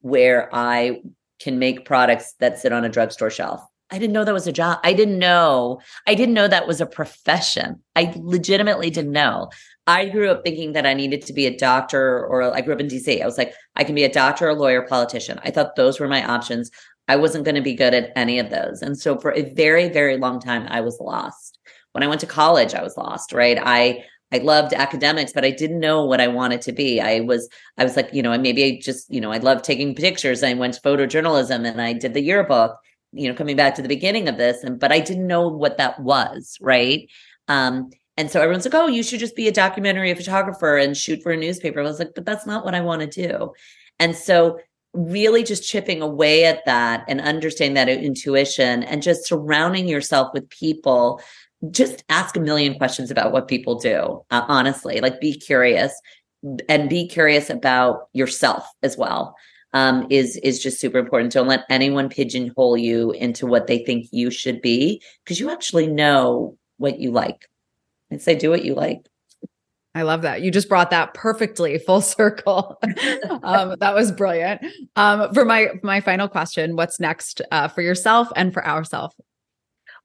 where 0.00 0.48
I 0.52 1.02
can 1.40 1.58
make 1.58 1.84
products 1.84 2.34
that 2.40 2.58
sit 2.58 2.72
on 2.72 2.84
a 2.84 2.88
drugstore 2.88 3.30
shelf. 3.30 3.62
I 3.90 3.98
didn't 3.98 4.14
know 4.14 4.24
that 4.24 4.32
was 4.32 4.46
a 4.46 4.52
job. 4.52 4.78
I 4.82 4.94
didn't 4.94 5.18
know. 5.18 5.80
I 6.06 6.14
didn't 6.14 6.34
know 6.34 6.48
that 6.48 6.66
was 6.66 6.80
a 6.80 6.86
profession. 6.86 7.82
I 7.94 8.14
legitimately 8.16 8.88
didn't 8.88 9.12
know. 9.12 9.50
I 9.86 10.08
grew 10.08 10.30
up 10.30 10.44
thinking 10.44 10.72
that 10.72 10.86
I 10.86 10.94
needed 10.94 11.22
to 11.26 11.34
be 11.34 11.46
a 11.46 11.56
doctor 11.56 12.24
or 12.24 12.54
I 12.54 12.62
grew 12.62 12.72
up 12.72 12.80
in 12.80 12.86
DC. 12.86 13.20
I 13.20 13.26
was 13.26 13.36
like, 13.36 13.52
I 13.76 13.84
can 13.84 13.94
be 13.94 14.04
a 14.04 14.12
doctor, 14.12 14.48
a 14.48 14.54
lawyer, 14.54 14.82
politician. 14.82 15.40
I 15.44 15.50
thought 15.50 15.76
those 15.76 16.00
were 16.00 16.08
my 16.08 16.24
options. 16.26 16.70
I 17.06 17.16
wasn't 17.16 17.44
going 17.44 17.56
to 17.56 17.60
be 17.60 17.74
good 17.74 17.92
at 17.92 18.12
any 18.16 18.38
of 18.38 18.48
those. 18.48 18.80
And 18.80 18.98
so 18.98 19.18
for 19.18 19.32
a 19.32 19.52
very, 19.52 19.88
very 19.88 20.16
long 20.16 20.40
time, 20.40 20.66
I 20.70 20.80
was 20.80 20.98
lost. 20.98 21.58
When 21.92 22.02
I 22.02 22.06
went 22.06 22.20
to 22.22 22.26
college, 22.26 22.74
I 22.74 22.82
was 22.82 22.96
lost, 22.96 23.32
right? 23.32 23.58
I 23.60 24.04
I 24.32 24.38
loved 24.38 24.72
academics, 24.72 25.32
but 25.32 25.44
I 25.44 25.50
didn't 25.50 25.80
know 25.80 26.04
what 26.04 26.20
I 26.20 26.28
wanted 26.28 26.62
to 26.62 26.72
be. 26.72 27.00
I 27.00 27.20
was, 27.20 27.48
I 27.76 27.84
was 27.84 27.96
like, 27.96 28.12
you 28.12 28.22
know, 28.22 28.36
maybe 28.38 28.64
I 28.64 28.80
just, 28.80 29.12
you 29.12 29.20
know, 29.20 29.30
I 29.30 29.38
loved 29.38 29.64
taking 29.64 29.94
pictures. 29.94 30.42
I 30.42 30.54
went 30.54 30.74
to 30.74 30.80
photojournalism 30.80 31.68
and 31.68 31.80
I 31.80 31.92
did 31.92 32.14
the 32.14 32.22
yearbook, 32.22 32.76
you 33.12 33.28
know, 33.28 33.34
coming 33.34 33.56
back 33.56 33.74
to 33.74 33.82
the 33.82 33.88
beginning 33.88 34.28
of 34.28 34.38
this. 34.38 34.64
And, 34.64 34.80
but 34.80 34.92
I 34.92 35.00
didn't 35.00 35.26
know 35.26 35.48
what 35.48 35.78
that 35.78 36.00
was. 36.00 36.56
Right. 36.60 37.10
Um, 37.48 37.90
and 38.16 38.30
so 38.30 38.40
everyone's 38.40 38.64
like, 38.64 38.74
oh, 38.74 38.88
you 38.88 39.02
should 39.02 39.20
just 39.20 39.36
be 39.36 39.48
a 39.48 39.52
documentary 39.52 40.14
photographer 40.14 40.76
and 40.76 40.96
shoot 40.96 41.22
for 41.22 41.32
a 41.32 41.36
newspaper. 41.36 41.80
I 41.80 41.84
was 41.84 41.98
like, 41.98 42.14
but 42.14 42.24
that's 42.24 42.46
not 42.46 42.64
what 42.64 42.74
I 42.74 42.80
want 42.80 43.00
to 43.02 43.28
do. 43.28 43.52
And 43.98 44.14
so 44.16 44.58
really 44.94 45.42
just 45.42 45.66
chipping 45.66 46.02
away 46.02 46.44
at 46.44 46.64
that 46.66 47.04
and 47.08 47.20
understanding 47.20 47.74
that 47.74 47.88
intuition 47.88 48.82
and 48.82 49.02
just 49.02 49.26
surrounding 49.26 49.88
yourself 49.88 50.30
with 50.34 50.48
people 50.50 51.20
just 51.70 52.04
ask 52.08 52.36
a 52.36 52.40
million 52.40 52.76
questions 52.76 53.10
about 53.10 53.32
what 53.32 53.48
people 53.48 53.78
do 53.78 54.22
uh, 54.30 54.44
honestly 54.48 55.00
like 55.00 55.20
be 55.20 55.34
curious 55.34 55.92
and 56.68 56.88
be 56.88 57.06
curious 57.06 57.50
about 57.50 58.08
yourself 58.12 58.66
as 58.82 58.96
well 58.96 59.36
um, 59.74 60.06
is 60.10 60.36
is 60.38 60.62
just 60.62 60.80
super 60.80 60.98
important 60.98 61.32
don't 61.32 61.46
let 61.46 61.64
anyone 61.70 62.08
pigeonhole 62.08 62.76
you 62.76 63.12
into 63.12 63.46
what 63.46 63.66
they 63.68 63.78
think 63.84 64.06
you 64.10 64.30
should 64.30 64.60
be 64.60 65.00
because 65.24 65.38
you 65.38 65.50
actually 65.50 65.86
know 65.86 66.56
what 66.78 66.98
you 66.98 67.10
like 67.10 67.48
I'd 68.12 68.22
say 68.22 68.34
do 68.34 68.50
what 68.50 68.64
you 68.64 68.74
like. 68.74 69.06
I 69.94 70.02
love 70.02 70.22
that. 70.22 70.42
You 70.42 70.50
just 70.50 70.68
brought 70.68 70.90
that 70.90 71.14
perfectly 71.14 71.78
full 71.78 72.00
circle. 72.00 72.78
um, 73.42 73.76
that 73.80 73.94
was 73.94 74.12
brilliant. 74.12 74.62
Um, 74.96 75.32
for 75.34 75.44
my 75.44 75.68
my 75.82 76.00
final 76.00 76.28
question, 76.28 76.76
what's 76.76 77.00
next 77.00 77.42
uh, 77.50 77.68
for 77.68 77.82
yourself 77.82 78.28
and 78.36 78.52
for 78.52 78.66
ourselves? 78.66 79.14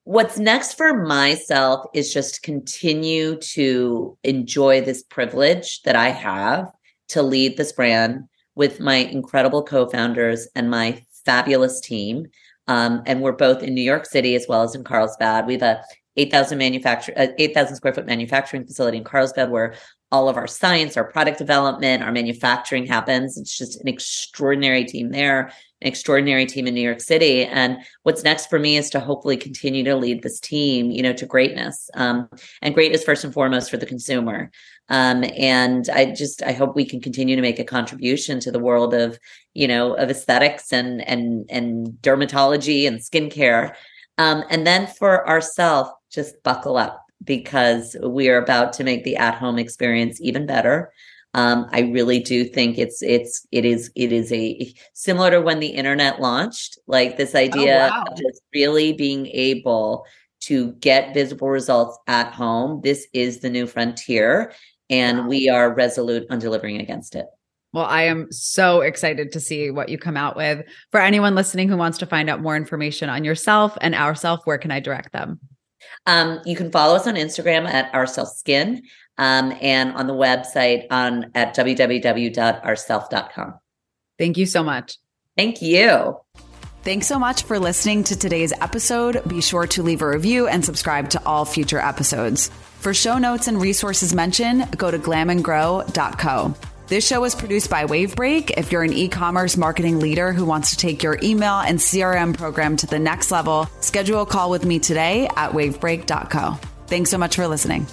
What's 0.07 0.39
next 0.39 0.75
for 0.75 0.93
myself 0.93 1.85
is 1.93 2.13
just 2.13 2.41
continue 2.41 3.35
to 3.39 4.17
enjoy 4.23 4.79
this 4.79 5.03
privilege 5.03 5.81
that 5.81 5.97
I 5.97 6.11
have 6.11 6.71
to 7.09 7.21
lead 7.21 7.57
this 7.57 7.73
brand 7.73 8.23
with 8.55 8.79
my 8.79 8.95
incredible 8.95 9.63
co-founders 9.63 10.47
and 10.55 10.71
my 10.71 11.03
fabulous 11.25 11.81
team. 11.81 12.27
Um, 12.69 13.03
and 13.05 13.21
we're 13.21 13.33
both 13.33 13.61
in 13.61 13.73
New 13.75 13.81
York 13.81 14.05
City 14.05 14.35
as 14.35 14.45
well 14.47 14.63
as 14.63 14.75
in 14.75 14.85
Carlsbad. 14.85 15.45
We 15.45 15.55
have 15.55 15.61
a 15.61 15.83
8,000 16.15 16.57
manufacture, 16.57 17.13
uh, 17.17 17.27
8,000 17.37 17.75
square 17.75 17.93
foot 17.93 18.05
manufacturing 18.05 18.65
facility 18.65 18.99
in 18.99 19.03
Carlsbad 19.03 19.51
where 19.51 19.75
all 20.09 20.29
of 20.29 20.37
our 20.37 20.47
science, 20.47 20.95
our 20.95 21.11
product 21.11 21.37
development, 21.37 22.01
our 22.01 22.13
manufacturing 22.13 22.85
happens. 22.85 23.37
It's 23.37 23.57
just 23.57 23.81
an 23.81 23.89
extraordinary 23.89 24.85
team 24.85 25.11
there, 25.11 25.51
an 25.81 25.87
extraordinary 25.87 26.45
team 26.45 26.67
in 26.67 26.73
New 26.73 26.81
York 26.81 27.01
City. 27.01 27.45
And 27.45 27.77
what's 28.03 28.23
next 28.23 28.49
for 28.49 28.59
me 28.59 28.77
is 28.77 28.89
to 28.91 28.99
hopefully 28.99 29.37
continue 29.37 29.83
to 29.83 29.95
lead 29.95 30.23
this 30.23 30.39
team, 30.39 30.91
you 30.91 31.03
know, 31.03 31.13
to 31.13 31.25
greatness. 31.25 31.89
Um, 31.93 32.29
and 32.61 32.73
greatness 32.73 33.03
first 33.03 33.23
and 33.23 33.33
foremost 33.33 33.69
for 33.69 33.77
the 33.77 33.85
consumer. 33.85 34.49
Um, 34.89 35.23
and 35.37 35.89
I 35.89 36.05
just 36.05 36.41
I 36.43 36.53
hope 36.53 36.75
we 36.75 36.85
can 36.85 37.01
continue 37.01 37.35
to 37.35 37.41
make 37.41 37.59
a 37.59 37.63
contribution 37.63 38.39
to 38.39 38.51
the 38.51 38.59
world 38.59 38.93
of, 38.93 39.19
you 39.53 39.67
know, 39.67 39.93
of 39.93 40.09
aesthetics 40.09 40.71
and 40.71 41.07
and 41.07 41.45
and 41.49 41.87
dermatology 42.01 42.87
and 42.87 42.99
skincare. 42.99 43.75
Um, 44.17 44.43
and 44.49 44.65
then 44.65 44.87
for 44.87 45.27
ourselves, 45.27 45.91
just 46.09 46.41
buckle 46.43 46.77
up 46.77 47.03
because 47.23 47.95
we 48.01 48.29
are 48.29 48.41
about 48.41 48.73
to 48.73 48.83
make 48.83 49.03
the 49.03 49.17
at-home 49.17 49.59
experience 49.59 50.21
even 50.21 50.45
better. 50.45 50.91
Um, 51.33 51.67
I 51.71 51.81
really 51.81 52.19
do 52.19 52.45
think 52.45 52.77
it's 52.77 53.01
it's 53.03 53.45
it 53.51 53.65
is 53.65 53.91
it 53.95 54.11
is 54.11 54.31
a 54.31 54.73
similar 54.93 55.31
to 55.31 55.41
when 55.41 55.59
the 55.59 55.67
internet 55.67 56.19
launched, 56.19 56.79
like 56.87 57.17
this 57.17 57.35
oh, 57.35 57.39
idea 57.39 57.89
oh, 57.91 57.97
wow. 57.97 58.05
of 58.09 58.17
just 58.17 58.41
really 58.53 58.93
being 58.93 59.27
able 59.27 60.05
to 60.39 60.71
get 60.73 61.13
visible 61.13 61.49
results 61.49 61.97
at 62.07 62.33
home. 62.33 62.81
This 62.83 63.07
is 63.13 63.39
the 63.39 63.49
new 63.49 63.67
frontier, 63.67 64.53
and 64.89 65.19
wow. 65.19 65.27
we 65.27 65.49
are 65.49 65.73
resolute 65.73 66.25
on 66.29 66.39
delivering 66.39 66.79
against 66.79 67.15
it. 67.15 67.27
Well, 67.73 67.85
I 67.85 68.03
am 68.03 68.31
so 68.31 68.81
excited 68.81 69.31
to 69.33 69.39
see 69.39 69.69
what 69.69 69.89
you 69.89 69.97
come 69.97 70.17
out 70.17 70.35
with. 70.35 70.65
For 70.91 71.01
anyone 71.01 71.35
listening 71.35 71.69
who 71.69 71.77
wants 71.77 71.97
to 71.99 72.05
find 72.05 72.29
out 72.29 72.41
more 72.41 72.55
information 72.55 73.09
on 73.09 73.23
yourself 73.23 73.77
and 73.81 73.93
ourself, 73.93 74.41
where 74.45 74.57
can 74.57 74.71
I 74.71 74.79
direct 74.79 75.11
them? 75.11 75.39
Um, 76.05 76.39
you 76.45 76.55
can 76.55 76.71
follow 76.71 76.95
us 76.95 77.05
on 77.05 77.15
Instagram 77.15 77.67
at 77.67 77.93
ourself 77.93 78.29
skin 78.29 78.83
um, 79.17 79.53
and 79.61 79.93
on 79.93 80.07
the 80.07 80.13
website 80.13 80.85
on 80.91 81.31
at 81.35 81.55
www.ourself.com. 81.55 83.53
Thank 84.17 84.37
you 84.37 84.45
so 84.45 84.63
much. 84.63 84.97
Thank 85.35 85.61
you. 85.61 86.17
Thanks 86.83 87.07
so 87.07 87.19
much 87.19 87.43
for 87.43 87.59
listening 87.59 88.05
to 88.05 88.17
today's 88.17 88.53
episode. 88.61 89.21
Be 89.27 89.41
sure 89.41 89.67
to 89.67 89.83
leave 89.83 90.01
a 90.01 90.07
review 90.07 90.47
and 90.47 90.63
subscribe 90.63 91.09
to 91.11 91.21
all 91.25 91.43
future 91.43 91.79
episodes. 91.79 92.49
For 92.79 92.93
show 92.93 93.17
notes 93.17 93.47
and 93.47 93.61
resources 93.61 94.13
mentioned, 94.13 94.77
go 94.77 94.89
to 94.89 94.97
glamandgrow.co. 94.97 96.55
This 96.87 97.05
show 97.05 97.25
is 97.25 97.35
produced 97.35 97.69
by 97.69 97.85
Wavebreak. 97.85 98.51
If 98.55 98.71
you're 98.71 98.83
an 98.83 98.93
e 98.93 99.09
commerce 99.09 99.57
marketing 99.57 99.99
leader 99.99 100.31
who 100.31 100.45
wants 100.45 100.69
to 100.69 100.77
take 100.77 101.03
your 101.03 101.19
email 101.21 101.55
and 101.59 101.77
CRM 101.77 102.37
program 102.37 102.77
to 102.77 102.87
the 102.87 102.99
next 102.99 103.29
level, 103.29 103.67
schedule 103.81 104.21
a 104.21 104.25
call 104.25 104.49
with 104.49 104.63
me 104.63 104.79
today 104.79 105.27
at 105.35 105.51
wavebreak.co. 105.51 106.57
Thanks 106.87 107.09
so 107.09 107.17
much 107.17 107.35
for 107.35 107.45
listening. 107.47 107.85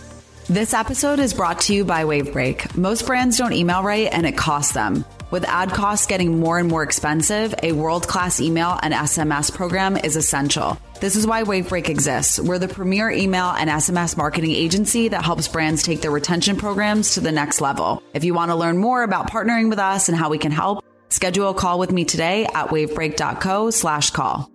This 0.49 0.74
episode 0.74 1.20
is 1.20 1.32
brought 1.32 1.62
to 1.62 1.74
you 1.74 1.86
by 1.86 2.05
Wavebreak. 2.05 2.76
Most 2.76 3.07
brands 3.07 3.38
don't 3.38 3.55
email 3.55 3.82
right 3.82 4.11
and 4.12 4.26
it 4.26 4.36
costs 4.36 4.74
them. 4.74 5.03
With 5.30 5.49
ad 5.49 5.70
costs 5.70 6.07
getting 6.07 6.38
more 6.38 6.59
and 6.59 6.68
more 6.68 6.82
expensive, 6.82 7.55
a 7.62 7.72
world 7.72 8.07
class 8.07 8.42
email 8.42 8.78
and 8.82 8.92
SMS 8.92 9.51
program 9.51 9.97
is 9.97 10.16
essential. 10.16 10.78
This 11.01 11.16
is 11.16 11.26
why 11.26 11.45
Wavebreak 11.45 11.88
exists. 11.88 12.38
We're 12.38 12.59
the 12.59 12.68
premier 12.68 13.11
email 13.11 13.53
and 13.53 13.70
SMS 13.70 14.18
marketing 14.18 14.51
agency 14.51 15.09
that 15.09 15.24
helps 15.24 15.49
brands 15.49 15.82
take 15.82 16.03
their 16.03 16.11
retention 16.11 16.57
programs 16.57 17.14
to 17.14 17.20
the 17.20 17.32
next 17.32 17.62
level. 17.62 18.03
If 18.12 18.22
you 18.22 18.34
want 18.34 18.51
to 18.51 18.55
learn 18.55 18.76
more 18.76 19.03
about 19.03 19.30
partnering 19.30 19.70
with 19.70 19.78
us 19.78 20.11
and 20.11 20.18
how 20.18 20.28
we 20.28 20.36
can 20.36 20.53
help, 20.53 20.84
schedule 21.09 21.49
a 21.49 21.55
call 21.55 21.78
with 21.78 21.90
me 21.90 22.05
today 22.05 22.45
at 22.45 22.68
wavebreak.co 22.68 23.70
slash 23.70 24.11
call. 24.11 24.51